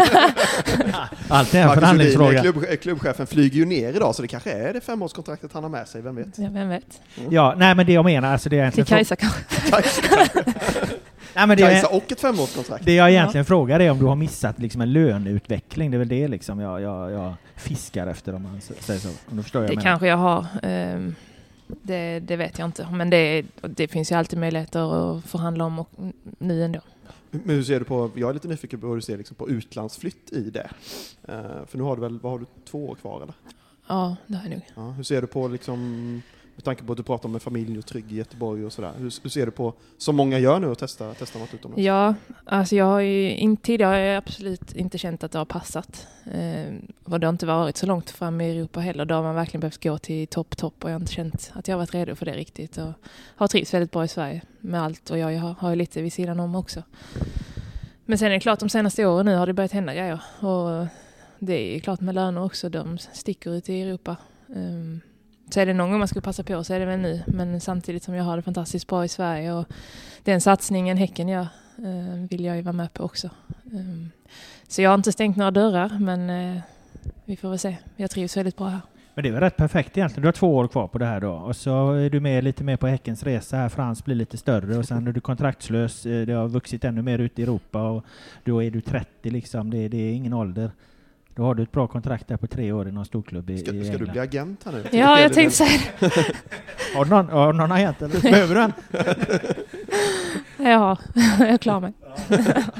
Allt 1.29 1.55
är 1.55 1.63
en 1.63 1.75
förhandlingsfråga. 1.75 2.45
Jodin, 2.45 2.53
klubb, 2.53 2.81
klubbchefen, 2.81 3.27
flyger 3.27 3.57
ju 3.57 3.65
ner 3.65 3.93
idag 3.93 4.15
så 4.15 4.23
det 4.23 4.29
kanske 4.29 4.53
är 4.53 4.73
det 4.73 4.81
femårskontraktet 4.81 5.53
han 5.53 5.63
har 5.63 5.71
med 5.71 5.89
sig, 5.89 6.03
vem 6.03 6.17
vet? 6.17 6.39
Ja, 6.39 6.49
vem 6.51 6.69
vet? 6.69 7.01
Ja, 7.31 7.55
nej 7.57 7.75
men 7.75 7.87
det 7.87 7.93
jag 7.93 8.05
menar, 8.05 8.33
alltså 8.33 8.49
det 8.49 8.59
är 8.59 8.71
Till 8.71 8.81
egentligen... 8.81 9.05
Kajsa 9.05 9.17
kanske. 9.17 10.45
Nej, 11.37 11.47
men 11.47 11.57
det, 11.57 11.63
Kajsa 11.63 11.87
är, 11.87 11.95
och 11.97 12.13
ett 12.13 12.21
femårskontrakt. 12.21 12.85
det 12.85 12.95
jag 12.95 13.11
egentligen 13.11 13.45
frågar 13.45 13.81
är 13.81 13.91
om 13.91 13.99
du 13.99 14.05
har 14.05 14.17
missat 14.17 14.59
liksom 14.59 14.81
en 14.81 14.93
löneutveckling. 14.93 15.91
Det 15.91 15.97
är 15.97 15.99
väl 15.99 16.09
det 16.09 16.29
liksom 16.29 16.61
jag, 16.61 16.81
jag, 16.81 17.13
jag 17.13 17.35
fiskar 17.57 18.07
efter 18.07 18.35
om 18.35 18.43
man 18.43 18.61
säger 18.61 19.01
så. 19.01 19.09
Om 19.31 19.37
du 19.37 19.43
förstår 19.43 19.63
jag 19.63 19.71
Det 19.71 19.77
menar. 19.77 19.83
kanske 19.91 20.07
jag 20.07 20.17
har. 20.17 20.47
ehm, 20.63 21.15
Det, 21.83 22.21
det 22.21 22.37
vet 22.37 22.59
jag 22.59 22.67
inte. 22.69 22.89
Men 22.93 23.11
det, 23.11 23.45
det 23.63 23.89
finns 23.89 24.13
ju 24.13 24.17
alltid 24.17 24.39
möjligheter 24.39 25.17
att 25.19 25.25
förhandla 25.25 25.65
om 25.65 25.79
och 25.79 25.89
nu 26.39 26.65
ändå. 26.65 26.81
Men 27.31 27.57
hur 27.57 27.63
ser 27.63 27.79
du 27.79 27.85
på, 27.85 28.11
jag 28.15 28.31
är 28.31 28.35
lite 28.35 28.49
nyfiken 28.49 28.81
på 28.81 28.87
hur 28.87 28.95
du 28.95 29.01
ser 29.03 29.17
liksom 29.19 29.37
på 29.37 29.49
utlandsflytt 29.51 30.33
i 30.33 30.51
det. 30.51 30.71
Eh, 31.29 31.35
för 31.69 31.79
nu 31.79 31.83
har 31.85 31.97
du 31.97 32.03
väl, 32.03 32.19
vad 32.19 32.33
har 32.33 32.39
du, 32.39 32.45
två 32.71 32.89
år 32.89 32.95
kvar 32.95 33.17
eller? 33.23 33.35
Ja, 33.89 34.17
det 34.27 34.37
har 34.37 34.43
jag 34.45 34.51
nog. 34.51 34.63
Ja, 34.75 34.91
hur 34.91 35.03
ser 35.03 35.21
du 35.21 35.27
på, 35.27 35.49
liksom, 35.49 36.23
med 36.57 36.65
tanke 36.65 36.83
på 36.83 36.93
att 36.93 36.97
du 36.97 37.03
pratar 37.03 37.29
om 37.29 37.35
en 37.35 37.41
familj 37.41 37.79
och 37.79 37.87
trygg 37.87 38.13
i 38.13 38.17
Göteborg 38.17 38.65
och 38.65 38.73
sådär, 38.73 38.93
hur, 38.99 39.13
hur 39.23 39.31
ser 39.31 39.47
du 39.47 39.53
på, 39.53 39.75
som 39.99 40.17
många 40.17 40.39
gör 40.39 40.61
nu, 40.61 40.73
att 40.73 40.79
testa, 40.79 41.15
testa 41.15 41.39
något 41.39 41.55
utomlands? 41.55 41.85
Ja, 41.85 42.15
alltså 42.45 42.77
jag 42.77 42.85
har 42.85 43.01
ju 43.01 43.31
in, 43.31 43.57
tidigare 43.57 43.91
har 43.91 43.99
jag 43.99 44.17
absolut 44.17 44.73
inte 44.73 44.99
känt 44.99 45.25
att 45.25 45.33
det 45.33 45.39
har 45.39 45.45
passat. 45.45 46.07
Eh, 46.25 46.75
och 47.05 47.21
det 47.21 47.27
har 47.27 47.33
inte 47.33 47.47
varit 47.47 47.77
så 47.77 47.87
långt 47.87 48.11
fram 48.11 48.41
i 48.41 48.51
Europa 48.51 48.81
heller. 48.81 49.05
Då 49.05 49.15
har 49.15 49.23
man 49.23 49.35
verkligen 49.35 49.61
behövt 49.61 49.83
gå 49.83 49.99
till 49.99 50.27
topp, 50.27 50.57
topp 50.57 50.85
och 50.85 50.91
jag 50.91 50.95
har 50.95 51.01
inte 51.01 51.13
känt 51.13 51.53
att 51.55 51.69
jag 51.69 51.75
har 51.75 51.79
varit 51.79 51.95
redo 51.95 52.15
för 52.15 52.27
det 52.27 52.35
riktigt. 52.35 52.79
Och 52.79 52.93
har 53.37 53.49
trivts 53.49 53.75
väldigt 53.75 53.93
bra 53.93 54.05
i 54.05 54.09
Sverige 54.09 54.43
med 54.61 54.83
allt 54.83 55.11
och 55.11 55.19
jag 55.19 55.39
har, 55.39 55.55
har 55.59 55.71
ju 55.71 55.77
lite 55.77 56.03
vid 56.03 56.13
sidan 56.13 56.41
om 56.41 56.55
också. 56.55 56.83
Men 58.05 58.19
sen 58.19 58.29
är 58.29 58.31
det 58.31 58.41
klart, 58.41 58.61
de 58.61 58.69
senaste 58.69 59.07
åren 59.07 59.27
nu 59.27 59.37
har 59.37 59.47
det 59.47 59.53
börjat 59.53 59.73
hända 59.73 59.95
grejer. 59.95 60.21
Och 60.41 60.87
det 61.39 61.77
är 61.77 61.81
klart 61.81 62.01
med 62.01 62.15
löner 62.15 62.45
också, 62.45 62.69
de 62.69 62.99
sticker 62.99 63.51
ut 63.51 63.69
i 63.69 63.83
Europa. 63.83 64.17
Um, 64.47 65.01
så 65.51 65.61
är 65.61 65.67
det 65.67 65.75
någon 65.75 65.91
gång 65.91 65.99
man 65.99 66.09
skulle 66.09 66.23
passa 66.23 66.43
på 66.43 66.65
så 66.65 66.75
är 66.75 66.81
det 66.81 66.87
väl 66.87 67.01
nu. 67.01 67.23
Men 67.27 67.61
samtidigt 67.61 68.03
som 68.03 68.15
jag 68.15 68.25
har 68.25 68.37
det 68.37 68.43
fantastiskt 68.43 68.87
bra 68.87 69.05
i 69.05 69.09
Sverige 69.09 69.53
och 69.53 69.67
den 70.23 70.41
satsningen 70.41 70.97
Häcken 70.97 71.29
gör 71.29 71.49
eh, 71.79 72.29
vill 72.31 72.45
jag 72.45 72.57
ju 72.57 72.63
vara 72.63 72.73
med 72.73 72.93
på 72.93 73.05
också. 73.05 73.31
Um, 73.73 74.11
så 74.69 74.83
jag 74.83 74.91
har 74.91 74.95
inte 74.95 75.13
stängt 75.13 75.37
några 75.37 75.51
dörrar 75.51 75.99
men 76.01 76.31
eh, 76.31 76.63
vi 77.25 77.37
får 77.37 77.49
väl 77.49 77.59
se. 77.59 77.77
Jag 77.97 78.11
trivs 78.11 78.37
väldigt 78.37 78.57
bra 78.57 78.69
här. 78.69 78.81
Men 79.15 79.23
det 79.23 79.29
är 79.29 79.33
väl 79.33 79.41
rätt 79.41 79.57
perfekt 79.57 79.97
egentligen. 79.97 80.23
Du 80.23 80.29
har 80.29 80.33
två 80.33 80.57
år 80.57 80.69
kvar 80.69 80.89
på 80.89 80.99
det 80.99 81.07
här 81.07 81.21
då. 81.21 81.33
Och 81.33 81.57
så 81.57 81.93
är 81.93 82.11
du 82.11 82.21
med 82.21 82.45
lite 82.45 82.65
mer 82.65 82.77
på 82.77 82.87
Häckens 82.87 83.23
resa 83.23 83.57
här. 83.57 83.69
Frans 83.69 84.05
blir 84.05 84.15
lite 84.15 84.37
större 84.37 84.79
och 84.79 84.85
sen 84.85 85.07
är 85.07 85.13
du 85.13 85.21
kontraktslös. 85.21 86.07
Eh, 86.07 86.27
det 86.27 86.33
har 86.33 86.49
vuxit 86.49 86.85
ännu 86.85 87.03
mer 87.03 87.19
ut 87.19 87.39
i 87.39 87.43
Europa 87.43 87.83
och 87.83 88.05
då 88.45 88.63
är 88.63 88.71
du 88.71 88.81
30 88.81 89.31
liksom. 89.31 89.71
Det, 89.71 89.89
det 89.89 89.97
är 89.97 90.13
ingen 90.13 90.33
ålder. 90.33 90.71
Då 91.37 91.43
har 91.43 91.55
du 91.55 91.63
ett 91.63 91.73
bra 91.73 91.87
kontrakt 91.87 92.29
där 92.29 92.37
på 92.37 92.47
tre 92.47 92.73
år 92.73 92.89
i 92.89 92.93
någon 92.93 93.05
storklubb 93.05 93.51
i, 93.51 93.59
Ska, 93.59 93.71
i 93.71 93.85
ska 93.85 93.99
du 93.99 94.07
bli 94.07 94.21
agent 94.21 94.61
här 94.65 94.73
nu? 94.73 94.99
Ja, 94.99 95.21
jag 95.21 95.33
tänkte 95.33 95.57
säga 95.57 95.81
det. 95.99 96.07
Har 96.97 97.05
du 97.05 97.11
någon, 97.11 97.29
har 97.29 97.53
du 97.53 97.59
någon 97.59 97.73
agent 97.73 98.03
eller? 98.03 98.21
Behöver 98.21 98.55
du 98.55 98.61
en? 98.63 98.73
Ja, 100.59 100.97
jag 101.39 101.61
klarar 101.61 101.81
mig. 101.81 101.93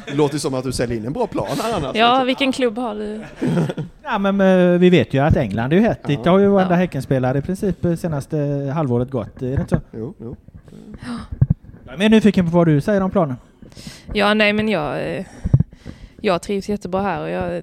Det 0.07 0.15
låter 0.15 0.39
som 0.39 0.55
att 0.55 0.65
du 0.65 0.73
säljer 0.73 0.97
in 0.97 1.07
en 1.07 1.13
bra 1.13 1.27
plan 1.27 1.47
här 1.63 1.77
annars. 1.77 1.97
Ja, 1.97 2.25
vilken 2.25 2.53
klubb 2.53 2.79
har 2.79 2.95
du? 2.95 3.21
Ja, 4.03 4.19
men 4.19 4.41
eh, 4.41 4.79
vi 4.79 4.91
vet 4.91 5.15
ju 5.15 5.19
att 5.19 5.37
England 5.37 5.73
är 5.73 5.77
ju 5.77 5.83
hett. 5.83 6.05
Dit 6.05 6.21
Ja. 6.25 6.31
har 6.31 6.39
ju 6.39 6.47
varenda 6.49 6.75
Ja. 6.75 6.79
Häckenspelare 6.79 7.39
i 7.39 7.43
princip 7.43 7.85
eh, 7.85 7.95
senaste 7.95 8.37
halvåret 8.75 9.11
gått. 9.11 9.43
Är 9.43 9.47
det 9.47 9.61
inte 9.61 9.69
så? 9.69 9.81
Jo, 9.97 10.15
jo. 10.21 10.37
Jag 11.85 11.95
är 11.95 11.99
mer 11.99 12.09
nyfiken 12.09 12.45
på 12.51 12.57
vad 12.57 12.67
du 12.67 12.81
säger 12.81 13.01
om 13.01 13.11
planen. 13.11 13.37
Ja, 14.13 14.35
nej 14.35 14.53
men 14.53 14.69
jag, 14.69 15.17
eh, 15.17 15.25
jag 16.21 16.43
trivs 16.43 16.69
jättebra 16.69 17.03
här 17.03 17.23
och 17.23 17.31
jag 17.31 17.63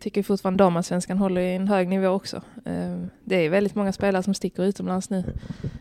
tycker 0.00 0.22
fortfarande 0.22 0.64
damallsvenskan 0.64 1.18
håller 1.18 1.40
i 1.40 1.54
en 1.54 1.68
hög 1.68 1.88
nivå 1.88 2.08
också. 2.08 2.42
Ehm, 2.64 3.10
det 3.24 3.36
är 3.36 3.50
väldigt 3.50 3.74
många 3.74 3.92
spelare 3.92 4.22
som 4.22 4.34
sticker 4.34 4.62
utomlands 4.62 5.10
nu, 5.10 5.24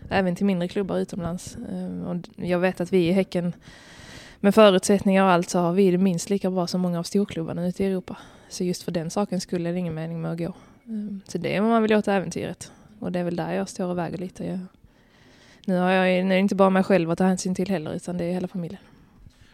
även 0.10 0.36
till 0.36 0.46
mindre 0.46 0.68
klubbar 0.68 0.98
utomlands. 0.98 1.58
Ehm, 1.72 2.04
och 2.04 2.46
jag 2.46 2.60
vet 2.60 2.82
att 2.82 2.94
vi 2.94 3.08
i 3.08 3.12
Häcken, 3.12 3.54
med 4.40 4.56
förutsättningar 4.56 5.24
och 5.24 5.32
allt, 5.32 5.50
så 5.50 5.60
har 5.60 5.74
vi 5.74 5.92
det 5.92 5.98
minst 5.98 6.30
lika 6.30 6.52
bra 6.52 6.68
som 6.68 6.82
många 6.82 7.00
av 7.00 7.04
storklubbarna 7.04 7.68
ute 7.68 7.84
i 7.84 7.88
Europa. 7.88 8.18
Så 8.50 8.64
just 8.64 8.84
för 8.84 8.92
den 8.92 9.10
saken 9.10 9.42
skulle 9.42 9.70
är 9.70 9.74
det 9.74 9.80
ingen 9.80 9.94
mening 9.94 10.22
med 10.22 10.32
att 10.32 10.38
gå. 10.38 10.54
Ehm, 10.86 11.22
så 11.28 11.38
det 11.38 11.56
är 11.56 11.62
vad 11.62 11.70
man 11.70 11.82
vill 11.82 11.94
åt 11.94 12.08
äventyret. 12.08 12.72
Och 13.00 13.12
det 13.12 13.20
är 13.20 13.24
väl 13.24 13.36
där 13.36 13.54
jag 13.54 13.70
står 13.70 13.86
och 13.86 13.98
väger 13.98 14.18
lite. 14.18 14.46
Jag, 14.46 14.60
nu 15.66 15.78
har 15.78 15.92
jag 15.92 16.26
nu 16.26 16.32
är 16.32 16.36
det 16.36 16.40
inte 16.40 16.56
bara 16.56 16.70
mig 16.70 16.84
själv 16.84 17.12
att 17.12 17.18
ta 17.18 17.24
hänsyn 17.24 17.56
till 17.56 17.70
heller, 17.70 17.94
utan 17.94 18.18
det 18.18 18.26
är 18.26 18.34
hela 18.34 18.48
familjen. 18.48 18.82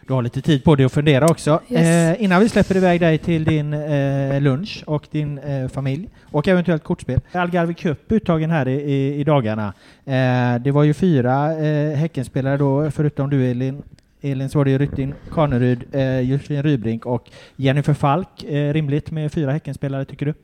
Du 0.06 0.12
har 0.12 0.22
lite 0.22 0.42
tid 0.42 0.64
på 0.64 0.74
dig 0.74 0.86
att 0.86 0.92
fundera 0.92 1.26
också. 1.26 1.60
Yes. 1.68 2.18
Eh, 2.18 2.24
innan 2.24 2.40
vi 2.40 2.48
släpper 2.48 2.76
iväg 2.76 3.00
dig 3.00 3.18
till 3.18 3.44
din 3.44 3.72
eh, 3.72 4.40
lunch 4.40 4.82
och 4.86 5.06
din 5.10 5.38
eh, 5.38 5.68
familj 5.68 6.08
och 6.24 6.48
eventuellt 6.48 6.84
kortspel. 6.84 7.20
Algarve 7.32 7.74
Cup 7.74 8.12
uttagen 8.12 8.50
här 8.50 8.68
i, 8.68 8.74
i, 8.74 9.20
i 9.20 9.24
dagarna. 9.24 9.72
Eh, 10.04 10.54
det 10.60 10.70
var 10.70 10.82
ju 10.82 10.94
fyra 10.94 11.58
eh, 11.58 11.96
Häckenspelare 11.96 12.56
då, 12.56 12.90
förutom 12.90 13.30
du 13.30 13.50
Elin. 13.50 13.82
Elin 14.20 14.48
så 14.48 14.58
var 14.58 14.64
det 14.64 14.70
ju 14.70 14.78
Rytting 14.78 15.14
Kaneryd, 15.32 15.84
eh, 15.92 16.20
Josefin 16.20 16.62
Rybring 16.62 17.02
och 17.02 17.30
Jennifer 17.56 17.94
Falk. 17.94 18.44
Eh, 18.44 18.72
rimligt 18.72 19.10
med 19.10 19.32
fyra 19.32 19.52
Häckenspelare 19.52 20.04
tycker 20.04 20.26
du? 20.26 20.34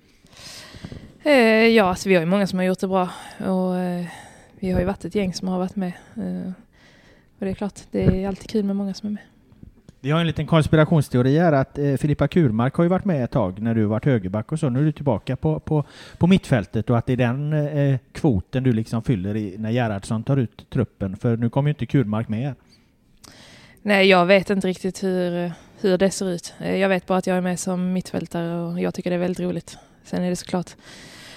Eh, 1.30 1.66
ja, 1.66 1.84
alltså 1.84 2.08
vi 2.08 2.14
har 2.14 2.22
ju 2.22 2.26
många 2.26 2.46
som 2.46 2.58
har 2.58 2.66
gjort 2.66 2.80
det 2.80 2.88
bra 2.88 3.08
och 3.38 3.78
eh, 3.78 4.04
vi 4.60 4.70
har 4.70 4.80
ju 4.80 4.86
varit 4.86 5.04
ett 5.04 5.14
gäng 5.14 5.34
som 5.34 5.48
har 5.48 5.58
varit 5.58 5.76
med. 5.76 5.92
Eh, 6.16 6.52
och 7.38 7.44
det 7.44 7.50
är 7.50 7.54
klart, 7.54 7.80
det 7.90 8.24
är 8.24 8.28
alltid 8.28 8.50
kul 8.50 8.64
med 8.64 8.76
många 8.76 8.94
som 8.94 9.06
är 9.06 9.12
med. 9.12 9.22
Vi 10.04 10.10
har 10.10 10.20
en 10.20 10.26
liten 10.26 10.46
konspirationsteori 10.46 11.38
här 11.38 11.52
att 11.52 11.78
eh, 11.78 11.94
Filippa 11.94 12.28
Kurmark 12.28 12.74
har 12.74 12.84
ju 12.84 12.90
varit 12.90 13.04
med 13.04 13.24
ett 13.24 13.30
tag 13.30 13.62
när 13.62 13.74
du 13.74 13.84
varit 13.84 14.04
högerback 14.04 14.52
och 14.52 14.60
så. 14.60 14.68
Nu 14.68 14.80
är 14.80 14.84
du 14.84 14.92
tillbaka 14.92 15.36
på, 15.36 15.60
på, 15.60 15.84
på 16.18 16.26
mittfältet 16.26 16.90
och 16.90 16.98
att 16.98 17.06
det 17.06 17.12
är 17.12 17.16
den 17.16 17.52
eh, 17.52 17.98
kvoten 18.12 18.62
du 18.62 18.72
liksom 18.72 19.02
fyller 19.02 19.36
i 19.36 19.54
när 19.58 19.70
Gerhardsson 19.70 20.24
tar 20.24 20.36
ut 20.36 20.70
truppen. 20.70 21.16
För 21.16 21.36
nu 21.36 21.50
kommer 21.50 21.68
ju 21.68 21.72
inte 21.72 21.86
Kurmark 21.86 22.28
med. 22.28 22.54
Nej, 23.82 24.06
jag 24.06 24.26
vet 24.26 24.50
inte 24.50 24.68
riktigt 24.68 25.02
hur, 25.02 25.52
hur 25.80 25.98
det 25.98 26.10
ser 26.10 26.30
ut. 26.30 26.54
Eh, 26.60 26.76
jag 26.76 26.88
vet 26.88 27.06
bara 27.06 27.18
att 27.18 27.26
jag 27.26 27.36
är 27.36 27.40
med 27.40 27.60
som 27.60 27.92
mittfältare 27.92 28.60
och 28.60 28.80
jag 28.80 28.94
tycker 28.94 29.10
det 29.10 29.16
är 29.16 29.20
väldigt 29.20 29.40
roligt. 29.40 29.78
Sen 30.04 30.22
är 30.22 30.30
det 30.30 30.36
såklart 30.36 30.70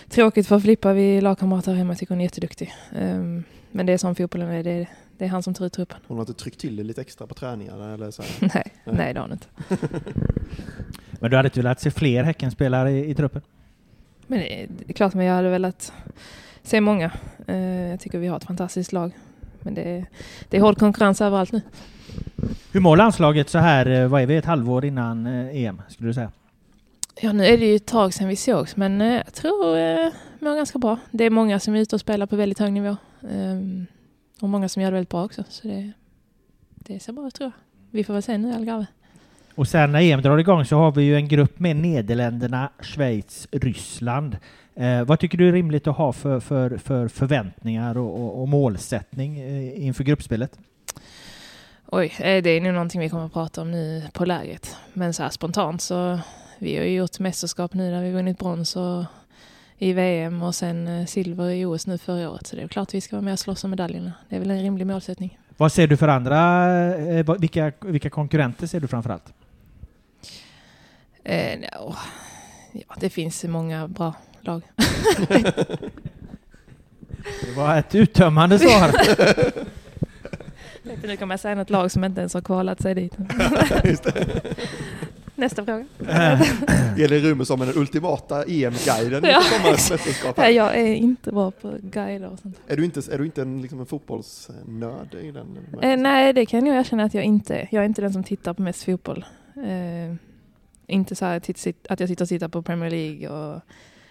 tråkigt 0.10 0.48
för 0.48 0.60
Filippa, 0.60 0.94
vi 0.94 1.22
lagkamrater 1.22 1.74
hemma, 1.74 1.94
jag 1.94 1.98
tycker 1.98 2.14
hon 2.14 2.22
är 2.22 2.26
jätteduktig. 2.26 2.74
Um, 2.96 3.44
men 3.72 3.86
det 3.86 3.94
är 3.94 3.98
som 3.98 4.16
fotbollen 4.16 4.50
är, 4.50 4.64
det 4.64 4.72
är, 4.72 4.90
det 5.18 5.26
är 5.26 5.30
han 5.30 5.44
som 5.44 5.54
tar 5.54 5.66
ut 5.66 5.74
truppen. 5.74 5.98
Hon 6.08 6.18
har 6.18 6.22
inte 6.22 6.34
tryckt 6.34 6.60
till 6.60 6.76
det 6.76 6.84
lite 6.84 7.02
extra 7.02 7.28
på 7.28 7.34
träningarna 7.34 7.94
eller 7.94 8.12
så 8.12 8.22
här. 8.22 8.32
nej, 8.54 8.74
nej 8.84 9.14
det 9.14 9.20
har 9.20 9.28
hon 9.28 9.32
inte. 9.32 9.48
Men 11.20 11.32
du 11.32 11.38
hade 11.38 11.48
inte 11.48 11.60
velat 11.60 11.82
se 11.82 11.92
fler 11.92 12.24
Häckenspelare 12.24 12.92
i, 12.92 13.10
i 13.10 13.16
truppen? 13.16 13.42
Men 14.28 14.40
det, 14.40 14.68
det 14.70 14.90
är 14.90 14.94
klart, 14.94 15.14
men 15.14 15.26
jag 15.26 15.36
hade 15.36 15.50
velat 15.50 15.94
se 16.64 16.82
många. 16.82 17.12
Eh, 17.48 17.58
jag 17.90 18.00
tycker 18.00 18.20
vi 18.20 18.28
har 18.28 18.38
ett 18.38 18.44
fantastiskt 18.44 18.94
lag. 18.94 19.12
Men 19.62 19.74
det, 19.74 20.06
det 20.50 20.58
är 20.58 20.62
hård 20.62 20.78
konkurrens 20.78 21.22
överallt 21.22 21.52
nu. 21.52 21.62
Hur 22.72 22.80
mår 22.80 22.98
landslaget 22.98 23.50
så 23.50 23.58
här, 23.60 24.02
eh, 24.02 24.08
vad 24.08 24.22
är 24.22 24.26
vi, 24.26 24.38
ett 24.38 24.46
halvår 24.46 24.86
innan 24.86 25.28
eh, 25.28 25.64
EM 25.64 25.82
skulle 25.90 26.10
du 26.10 26.14
säga? 26.14 26.32
Ja, 27.22 27.32
nu 27.32 27.46
är 27.46 27.58
det 27.58 27.66
ju 27.66 27.76
ett 27.76 27.86
tag 27.86 28.14
sedan 28.14 28.28
vi 28.28 28.36
sågs, 28.36 28.76
men 28.76 29.02
eh, 29.02 29.14
jag 29.14 29.34
tror 29.34 29.78
eh, 29.78 30.10
mår 30.40 30.56
ganska 30.56 30.80
bra. 30.80 30.98
Det 31.12 31.24
är 31.24 31.30
många 31.30 31.60
som 31.60 31.76
är 31.76 31.80
ute 31.80 31.96
och 31.96 32.02
spelar 32.02 32.26
på 32.26 32.36
väldigt 32.36 32.60
hög 32.60 32.74
nivå. 32.74 32.98
Ehm, 33.30 33.86
och 34.42 34.50
många 34.50 34.70
som 34.70 34.82
gör 34.82 34.92
det 34.92 34.96
väldigt 34.96 35.10
bra 35.10 35.26
också. 35.26 35.44
Så 35.50 35.68
det, 35.68 35.92
det 36.76 37.00
ser 37.00 37.14
bra 37.14 37.28
ut 37.28 37.36
tror 37.36 37.46
jag. 37.46 37.52
Vi 37.92 38.04
får 38.04 38.14
väl 38.14 38.24
se 38.24 38.38
nu 38.38 38.54
Algarve. 38.54 38.86
Och 39.56 39.68
sen 39.68 39.92
när 39.92 40.02
EM 40.02 40.22
drar 40.22 40.38
igång 40.38 40.66
så 40.66 40.78
har 40.78 40.92
vi 40.92 41.04
ju 41.04 41.16
en 41.16 41.28
grupp 41.28 41.60
med 41.60 41.76
Nederländerna, 41.76 42.70
Schweiz, 42.82 43.48
Ryssland. 43.52 44.38
Eh, 44.76 45.04
vad 45.04 45.20
tycker 45.20 45.38
du 45.38 45.48
är 45.48 45.52
rimligt 45.52 45.88
att 45.88 45.98
ha 45.98 46.14
för, 46.14 46.40
för, 46.40 46.78
för 46.78 47.08
förväntningar 47.08 47.98
och, 47.98 48.22
och, 48.22 48.42
och 48.42 48.48
målsättning 48.48 49.40
eh, 49.40 49.86
inför 49.86 50.04
gruppspelet? 50.04 50.60
Oj, 51.86 52.14
det 52.20 52.50
är 52.50 52.62
nog 52.62 52.74
någonting 52.74 53.02
vi 53.02 53.10
kommer 53.10 53.26
att 53.26 53.34
prata 53.34 53.62
om 53.62 53.72
nu 53.72 54.04
på 54.14 54.26
läget. 54.26 54.76
Men 54.94 55.14
så 55.14 55.24
här 55.24 55.30
spontant 55.30 55.82
så, 55.82 56.20
vi 56.60 56.78
har 56.78 56.84
ju 56.84 56.96
gjort 56.96 57.20
mästerskap 57.20 57.74
nu 57.74 57.92
där 57.92 58.02
vi 58.02 58.12
vunnit 58.12 58.40
brons 58.40 58.76
och 58.76 59.04
i 59.78 59.94
VM 59.94 60.42
och 60.42 60.56
sen 60.56 60.88
eh, 60.88 61.06
silver 61.06 61.50
i 61.50 61.66
OS 61.66 61.88
nu 61.88 61.98
förra 61.98 62.30
året. 62.30 62.48
Så 62.48 62.56
det 62.56 62.62
är 62.62 62.68
klart 62.68 62.94
vi 62.94 63.02
ska 63.02 63.16
vara 63.16 63.24
med 63.24 63.34
och 63.34 63.40
slåss 63.40 63.64
om 63.64 63.70
medaljerna. 63.70 64.12
Det 64.30 64.36
är 64.36 64.40
väl 64.40 64.52
en 64.52 64.62
rimlig 64.62 64.88
målsättning. 64.88 65.40
Vad 65.58 65.72
ser 65.72 65.88
du 65.88 65.98
för 65.98 66.08
andra, 66.08 66.66
eh, 66.96 67.36
vilka, 67.40 67.72
vilka 67.82 68.10
konkurrenter 68.10 68.68
ser 68.68 68.80
du 68.80 68.88
framförallt? 68.88 69.34
Eh, 71.24 71.60
ja, 71.72 71.96
ja, 72.72 72.96
det 73.00 73.10
finns 73.10 73.44
många 73.44 73.88
bra 73.88 74.14
lag. 74.42 74.62
Det 77.42 77.52
var 77.56 77.78
ett 77.78 77.96
uttömmande 77.96 78.60
svar. 78.60 78.92
Nu 81.04 81.18
kommer 81.18 81.34
jag 81.34 81.40
säga 81.40 81.56
något 81.56 81.70
lag 81.70 81.92
som 81.92 82.04
inte 82.04 82.22
ens 82.22 82.34
har 82.34 82.42
kvalat 82.42 82.82
sig 82.82 82.96
dit. 82.96 83.14
Nästa 85.36 85.66
fråga. 85.66 85.86
Elin 86.98 87.20
Rume 87.22 87.46
som 87.46 87.60
den 87.60 87.78
ultimata 87.78 88.44
EM-guiden 88.44 89.24
Ja. 89.24 89.42
Nej, 90.38 90.56
jag 90.56 90.76
är 90.80 90.94
inte 90.96 91.32
bra 91.32 91.52
på 91.52 91.78
guider 91.82 92.30
och 92.30 92.40
sånt. 92.40 92.60
Är 92.68 92.78
du 92.78 92.86
inte, 92.86 93.02
är 93.14 93.18
du 93.18 93.26
inte 93.26 93.42
en, 93.42 93.62
liksom 93.62 93.80
en 93.80 93.86
fotbollsnörd 93.86 95.14
i 95.14 95.32
den? 95.32 95.58
Eh, 95.82 95.98
nej, 95.98 96.34
det 96.34 96.46
kan 96.46 96.66
jag 96.66 96.78
erkänna 96.78 97.04
att 97.04 97.14
jag 97.14 97.24
inte 97.24 97.56
är. 97.56 97.68
Jag 97.72 97.82
är 97.82 97.86
inte 97.86 98.02
den 98.02 98.14
som 98.14 98.24
tittar 98.24 98.54
på 98.54 98.62
mest 98.62 98.84
fotboll. 98.84 99.26
Eh, 99.56 100.16
inte 100.88 101.16
så 101.16 101.40
sitt, 101.56 101.88
att 101.88 102.00
jag 102.00 102.10
sitter 102.10 102.26
och 102.26 102.30
tittar 102.30 102.48
på 102.48 102.62
Premier 102.62 102.90
League. 102.90 103.30
Och 103.30 103.62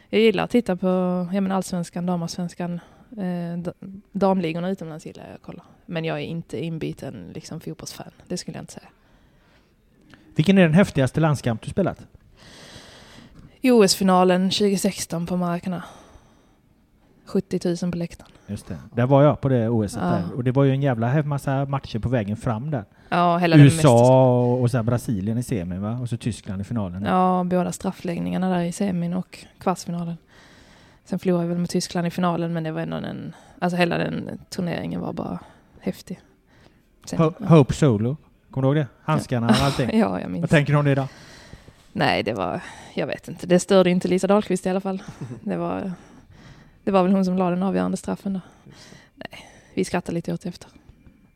jag 0.09 0.21
gillar 0.21 0.45
att 0.45 0.51
titta 0.51 0.77
på 0.77 0.87
ja, 1.33 1.41
men 1.41 1.53
allsvenskan, 1.53 2.07
damallsvenskan. 2.07 2.81
Eh, 3.17 3.59
da- 3.59 3.73
damligorna 4.13 4.71
utomlands 4.71 5.07
gillar 5.07 5.25
jag 5.27 5.35
att 5.35 5.43
kolla. 5.43 5.63
Men 5.87 6.05
jag 6.05 6.17
är 6.19 6.23
inte 6.25 6.65
inbiten 6.65 7.31
liksom, 7.35 7.61
fotbollsfan. 7.61 8.11
Det 8.29 8.37
skulle 8.37 8.57
jag 8.57 8.63
inte 8.63 8.73
säga. 8.73 8.89
Vilken 10.37 10.59
är 10.59 10.63
den 10.63 10.75
häftigaste 10.75 11.21
landskamp 11.21 11.63
du 11.63 11.71
spelat? 11.71 11.99
I 13.61 13.71
OS-finalen 13.71 14.51
2016 14.51 15.27
på 15.27 15.37
Maracana. 15.37 15.83
70 17.27 17.61
000 17.83 17.93
på 17.93 17.99
läktaren. 17.99 18.31
Just 18.47 18.67
det. 18.67 18.79
Där 18.95 19.07
var 19.07 19.23
jag 19.23 19.41
på 19.41 19.49
det 19.49 19.69
OS 19.69 19.97
Ja. 20.01 20.19
Och 20.37 20.45
det 20.45 20.53
var 20.53 20.65
ju 20.65 20.71
en 20.71 20.83
jävla 20.83 21.23
massa 21.23 21.65
matcher 21.65 21.99
på 21.99 22.09
vägen 22.09 22.37
fram 22.37 22.71
där. 22.71 22.85
Ja, 23.09 23.39
hela 23.39 23.57
USA 23.57 24.43
och 24.55 24.71
sen 24.71 24.87
Brasilien 24.87 25.39
i 25.39 25.43
semin 25.43 25.83
va? 25.83 25.99
Och 26.03 26.09
så 26.09 26.17
Tyskland 26.17 26.61
i 26.61 26.65
finalen. 26.65 27.03
Ja, 27.05 27.45
båda 27.47 27.73
straffläggningarna 27.73 28.51
där 28.51 28.63
i 28.63 28.73
semin 28.73 29.15
och 29.15 29.39
kvartsfinalen. 29.59 30.17
Sen 31.05 31.19
förlorade 31.19 31.45
vi 31.45 31.49
väl 31.49 31.59
med 31.59 31.71
Tyskland 31.71 32.07
i 32.07 32.11
finalen, 32.11 32.53
men 32.53 32.63
det 32.65 32.73
var 32.73 32.81
ändå 32.81 32.97
en... 32.97 33.35
Alltså 33.59 33.77
hela 33.77 33.99
den 33.99 34.31
turneringen 34.51 35.01
var 35.01 35.13
bara 35.13 35.39
häftig. 35.81 36.21
Sen, 37.07 37.19
Ho- 37.19 37.47
Hope 37.47 37.73
Solo. 37.75 38.17
Kommer 38.55 38.69
du 38.69 38.79
ihåg 38.79 38.87
det? 38.87 39.05
Handskarna 39.05 39.47
och 39.47 39.55
allting. 39.55 39.91
Ja, 39.99 40.21
jag 40.21 40.31
minns. 40.31 40.43
Vad 40.43 40.51
tänker 40.51 40.73
du 40.73 40.79
om 40.79 40.85
det 40.85 40.91
idag? 40.91 41.09
Nej, 41.93 42.23
det 42.23 42.33
var... 42.33 42.61
Jag 42.95 43.07
vet 43.07 43.29
inte. 43.29 43.47
Det 43.47 43.61
störde 43.61 43.91
inte 43.91 44.09
Lisa 44.09 44.27
Dahlqvist 44.27 44.67
i 44.67 44.69
alla 44.69 44.81
fall. 44.81 45.03
Det 45.41 45.57
var... 45.57 45.93
Det 46.85 46.91
var 46.91 47.03
väl 47.03 47.13
hon 47.13 47.25
som 47.25 47.37
la 47.37 47.51
den 47.51 47.63
avgörande 47.63 47.97
straffen 47.97 48.33
där. 48.33 48.41
Nej, 49.15 49.47
vi 49.75 49.85
skrattar 49.85 50.13
lite 50.13 50.33
åt 50.33 50.41
det 50.41 50.49
efter. 50.49 50.69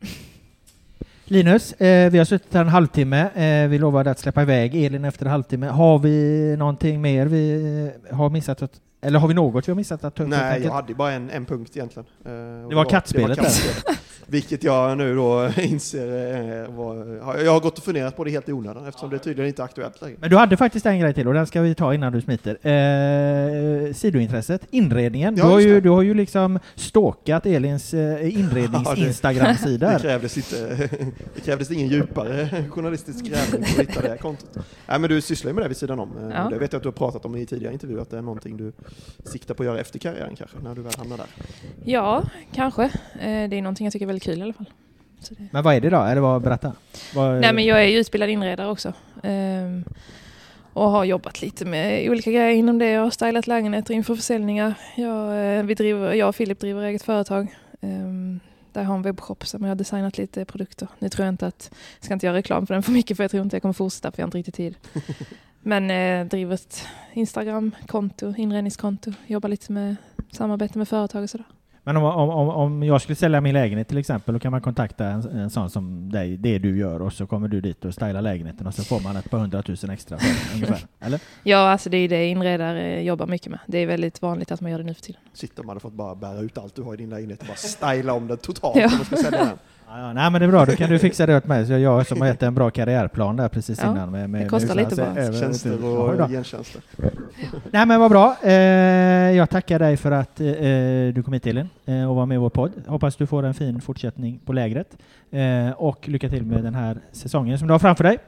Linus, 1.24 1.72
eh, 1.72 2.10
vi 2.10 2.18
har 2.18 2.24
suttit 2.24 2.54
här 2.54 2.60
en 2.60 2.68
halvtimme. 2.68 3.30
Eh, 3.34 3.68
vi 3.68 3.78
lovade 3.78 4.10
att 4.10 4.18
släppa 4.18 4.42
iväg 4.42 4.84
Elin 4.84 5.04
efter 5.04 5.26
en 5.26 5.30
halvtimme. 5.30 5.66
Har 5.66 5.98
vi 5.98 6.56
någonting 6.58 7.00
mer 7.00 7.26
vi 7.26 7.92
eh, 8.10 8.16
har 8.16 8.30
missat 8.30 8.62
att 8.62 8.80
Eller 9.00 9.18
har 9.18 9.28
vi 9.28 9.34
något 9.34 9.68
vi 9.68 9.72
har 9.72 9.76
missat 9.76 10.04
att 10.04 10.14
ta 10.14 10.22
upp? 10.22 10.28
Nej, 10.28 10.62
jag 10.64 10.72
hade 10.72 10.94
bara 10.94 11.12
en, 11.12 11.30
en 11.30 11.44
punkt 11.44 11.70
egentligen. 11.76 12.06
Eh, 12.24 12.68
Det 12.68 12.74
var 12.74 12.84
kattspelet. 12.84 13.38
Vilket 14.30 14.64
jag 14.64 14.98
nu 14.98 15.14
då 15.16 15.50
inser 15.62 16.06
eh, 16.64 16.74
var, 16.76 16.96
Jag 17.44 17.52
har 17.52 17.60
gått 17.60 17.78
och 17.78 17.84
funderat 17.84 18.16
på 18.16 18.24
det 18.24 18.30
helt 18.30 18.48
i 18.48 18.52
onödan 18.52 18.86
eftersom 18.86 19.10
det 19.10 19.18
tydligen 19.18 19.48
inte 19.48 19.62
är 19.62 19.64
aktuellt 19.64 20.02
längre. 20.02 20.16
Men 20.20 20.30
du 20.30 20.36
hade 20.36 20.56
faktiskt 20.56 20.86
en 20.86 20.98
grej 21.00 21.14
till 21.14 21.28
och 21.28 21.34
den 21.34 21.46
ska 21.46 21.60
vi 21.60 21.74
ta 21.74 21.94
innan 21.94 22.12
du 22.12 22.20
smiter. 22.20 22.58
Eh, 22.68 23.92
sidointresset, 23.94 24.60
inredningen. 24.70 25.36
Ja, 25.36 25.44
du, 25.44 25.50
har 25.50 25.60
ju, 25.60 25.80
du 25.80 25.90
har 25.90 26.02
ju 26.02 26.14
liksom 26.14 26.58
stalkat 26.74 27.46
Elins 27.46 27.94
eh, 27.94 28.00
Ja, 28.00 28.16
det- 28.18 28.30
inrednings-instagramsida. 28.30 29.92
Det 29.92 29.98
krävdes, 29.98 30.36
inte, 30.36 30.76
det 31.34 31.40
krävdes 31.44 31.70
ingen 31.70 31.88
djupare 31.88 32.64
journalistisk 32.70 33.24
grävning 33.24 33.64
för 33.64 33.82
att 33.82 33.88
hitta 33.88 34.00
det 34.02 34.08
här 34.08 34.16
kontot. 34.16 34.50
Nej, 34.88 34.98
men 34.98 35.10
du 35.10 35.20
sysslar 35.20 35.50
ju 35.50 35.54
med 35.54 35.64
det 35.64 35.68
vid 35.68 35.76
sidan 35.76 36.00
om. 36.00 36.10
Ja. 36.34 36.48
Det 36.50 36.58
vet 36.58 36.72
jag 36.72 36.78
att 36.78 36.82
du 36.82 36.88
har 36.88 36.92
pratat 36.92 37.24
om 37.24 37.36
i 37.36 37.46
tidigare 37.46 37.72
intervjuer, 37.72 38.02
att 38.02 38.10
det 38.10 38.18
är 38.18 38.22
någonting 38.22 38.56
du 38.56 38.72
siktar 39.24 39.54
på 39.54 39.62
att 39.62 39.66
göra 39.66 39.80
efter 39.80 39.98
karriären 39.98 40.36
kanske, 40.36 40.56
när 40.62 40.74
du 40.74 40.82
väl 40.82 40.92
hamnar 40.98 41.16
där. 41.16 41.26
Ja, 41.84 42.22
kanske. 42.54 42.84
Eh, 42.84 42.90
Det 43.20 43.56
är 43.56 43.62
någonting 43.62 43.86
jag 43.86 43.92
tycker 43.92 44.04
är 44.04 44.06
väldigt 44.06 44.22
kul 44.22 44.38
i 44.38 44.42
alla 44.42 44.52
fall. 44.52 44.70
Så 45.20 45.34
det... 45.34 45.48
Men 45.50 45.64
vad 45.64 45.74
är 45.74 45.80
det 45.80 45.90
då? 45.90 46.00
Eller 46.02 46.20
vad, 46.20 46.42
berätta. 46.42 46.72
Vad, 47.14 47.40
Nej 47.40 47.52
men 47.52 47.64
jag 47.64 47.82
är 47.82 47.86
ju 47.86 47.98
utbildad 47.98 48.30
inredare 48.30 48.68
också. 48.68 48.92
Ehm, 49.22 49.84
och 50.72 50.90
har 50.90 51.04
jobbat 51.04 51.42
lite 51.42 51.64
med 51.64 52.10
olika 52.10 52.30
grejer 52.30 52.54
inom 52.54 52.78
det. 52.78 52.90
Jag 52.90 53.00
har 53.02 53.10
stylat 53.10 53.46
lägenheter 53.46 53.94
inför 53.94 54.14
försäljningar. 54.14 54.74
Jag, 54.96 55.56
eh, 55.58 55.62
vi 55.64 55.74
driver, 55.74 56.12
jag 56.12 56.28
och 56.28 56.36
Filip 56.36 56.60
driver 56.60 56.82
eget 56.82 57.02
företag. 57.02 57.54
Ehm, 57.80 58.40
där 58.72 58.82
har 58.82 58.94
en 58.94 59.02
webbshop 59.02 59.46
som 59.46 59.62
jag 59.62 59.70
har 59.70 59.74
designat 59.76 60.18
lite 60.18 60.44
produkter. 60.44 60.88
Nu 60.98 61.08
tror 61.08 61.24
jag 61.26 61.32
inte 61.32 61.46
att, 61.46 61.70
jag 61.98 62.04
ska 62.04 62.14
inte 62.14 62.26
göra 62.26 62.36
reklam 62.36 62.66
för 62.66 62.74
den 62.74 62.82
för 62.82 62.92
mycket 62.92 63.16
för 63.16 63.24
jag 63.24 63.30
tror 63.30 63.42
inte 63.42 63.56
jag 63.56 63.62
kommer 63.62 63.72
fortsätta 63.72 64.10
för 64.12 64.18
jag 64.20 64.24
har 64.24 64.28
inte 64.28 64.38
riktigt 64.38 64.54
tid. 64.54 64.76
Men 65.62 65.90
eh, 65.90 66.26
driver 66.26 66.54
ett 66.54 66.86
Instagram-konto, 67.12 68.34
inredningskonto. 68.36 69.12
Jobbar 69.26 69.48
lite 69.48 69.72
med 69.72 69.96
samarbete 70.32 70.78
med 70.78 70.88
företag 70.88 71.22
och 71.22 71.30
sådär. 71.30 71.46
Men 71.88 71.96
om, 71.96 72.04
om, 72.04 72.30
om, 72.30 72.48
om 72.48 72.82
jag 72.82 73.00
skulle 73.02 73.16
sälja 73.16 73.40
min 73.40 73.54
lägenhet 73.54 73.88
till 73.88 73.98
exempel, 73.98 74.34
då 74.34 74.40
kan 74.40 74.50
man 74.52 74.60
kontakta 74.60 75.04
en, 75.06 75.22
en 75.38 75.50
sån 75.50 75.70
som 75.70 76.12
dig, 76.12 76.36
det 76.36 76.58
du 76.58 76.78
gör, 76.78 77.02
och 77.02 77.12
så 77.12 77.26
kommer 77.26 77.48
du 77.48 77.60
dit 77.60 77.84
och 77.84 77.94
stylar 77.94 78.22
lägenheten 78.22 78.66
och 78.66 78.74
så 78.74 78.82
får 78.84 79.00
man 79.00 79.16
ett 79.16 79.30
par 79.30 79.38
hundratusen 79.38 79.90
extra 79.90 80.18
för 80.18 80.54
ungefär. 80.54 80.78
Eller? 81.00 81.20
Ja, 81.42 81.58
alltså 81.70 81.90
det 81.90 81.96
är 81.96 82.08
det 82.08 82.26
inredare 82.26 83.02
jobbar 83.02 83.26
mycket 83.26 83.50
med. 83.50 83.60
Det 83.66 83.78
är 83.78 83.86
väldigt 83.86 84.22
vanligt 84.22 84.52
att 84.52 84.60
man 84.60 84.70
gör 84.70 84.78
det 84.78 84.84
nu 84.84 84.94
för 84.94 85.02
tiden. 85.02 85.20
Sitter 85.32 85.62
man 85.62 85.68
hade 85.68 85.80
fått 85.80 85.92
bara 85.92 86.14
bära 86.14 86.40
ut 86.40 86.58
allt 86.58 86.74
du 86.76 86.82
har 86.82 86.94
i 86.94 86.96
din 86.96 87.10
lägenhet 87.10 87.40
och 87.40 87.46
bara 87.46 87.56
styla 87.56 88.12
om 88.12 88.26
den 88.28 88.36
totalt 88.36 88.76
Ja. 88.76 88.84
om 88.86 88.92
man 88.96 89.04
ska 89.04 89.16
sälja 89.16 89.38
den. 89.38 89.48
Ja, 89.90 89.98
ja, 90.00 90.12
nej 90.12 90.30
men 90.30 90.40
det 90.40 90.46
är 90.46 90.50
bra, 90.50 90.64
då 90.64 90.72
kan 90.72 90.90
du 90.90 90.98
fixa 90.98 91.26
det 91.26 91.36
åt 91.36 91.46
mig. 91.46 91.66
Så 91.66 91.72
jag 91.72 92.06
som 92.06 92.20
har 92.20 92.28
gett 92.28 92.42
en 92.42 92.54
bra 92.54 92.70
karriärplan 92.70 93.36
där 93.36 93.48
precis 93.48 93.80
Ja, 93.82 93.90
innan. 93.90 94.10
Med, 94.10 94.30
med, 94.30 94.40
det 94.42 94.48
kostar 94.48 94.74
med 94.74 94.84
lite 94.84 94.96
bara. 94.96 95.16
över- 95.22 95.40
Tjänster 95.40 95.84
och 95.84 96.28
gentjänster. 96.30 96.80
Nej 97.70 97.86
men 97.86 98.00
vad 98.00 98.10
bra. 98.10 98.36
Eh, 98.42 98.52
jag 99.36 99.50
tackar 99.50 99.78
dig 99.78 99.96
för 99.96 100.10
att 100.10 100.40
eh, 100.40 100.46
du 101.14 101.22
kom 101.24 101.32
hit 101.32 101.46
Elin 101.46 101.58
eh, 101.64 101.68
och 102.08 102.16
var 102.16 102.26
med 102.26 102.34
i 102.34 102.38
vår 102.38 102.50
podd. 102.50 102.72
Hoppas 102.86 103.16
du 103.16 103.26
får 103.26 103.42
en 103.42 103.54
fin 103.54 103.80
fortsättning 103.80 104.40
på 104.44 104.52
lägret. 104.52 104.96
Eh, 105.30 105.70
och 105.70 106.08
lycka 106.08 106.28
till 106.28 106.44
med 106.44 106.64
den 106.64 106.74
här 106.74 106.98
säsongen 107.12 107.58
som 107.58 107.68
du 107.68 107.74
har 107.74 107.78
framför 107.78 108.04
dig. 108.04 108.18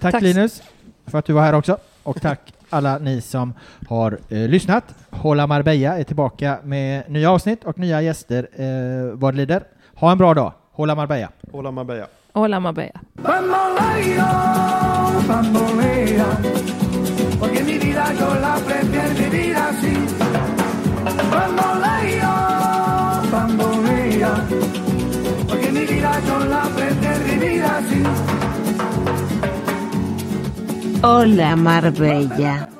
Tack, 0.00 0.12
Tack. 0.12 0.22
Linus 0.22 0.62
för 1.06 1.18
att 1.18 1.24
du 1.24 1.32
var 1.32 1.42
här 1.42 1.54
också. 1.54 1.76
Och 2.02 2.20
tack 2.20 2.54
alla 2.70 2.98
ni 2.98 3.20
som 3.20 3.54
har 3.88 4.18
eh, 4.28 4.48
lyssnat. 4.48 4.84
Hålla 5.10 5.46
Marbella 5.46 5.98
är 5.98 6.04
tillbaka 6.04 6.58
med 6.64 7.10
nya 7.10 7.30
avsnitt 7.30 7.64
och 7.64 7.78
nya 7.78 8.02
gäster 8.02 8.48
eh, 8.52 9.12
vad 9.14 9.34
lider. 9.34 9.62
Ha 9.94 10.12
en 10.12 10.18
bra 10.18 10.34
dag. 10.34 10.52
Hålla 10.72 10.94
Marbella. 10.94 11.28
Hola 11.52 11.70
Marbella. 11.70 12.06
Hola 12.32 12.60
Marbella. 12.60 13.00
Porque 17.40 17.62
mi 17.64 17.78
vida 17.78 18.04
yo 18.20 18.34
la 18.40 18.56
prefiero 18.66 19.14
vivir 19.14 19.56
así. 19.56 19.94
Bamboleo, 21.32 22.39
Hola 31.02 31.56
Marbella. 31.56 32.79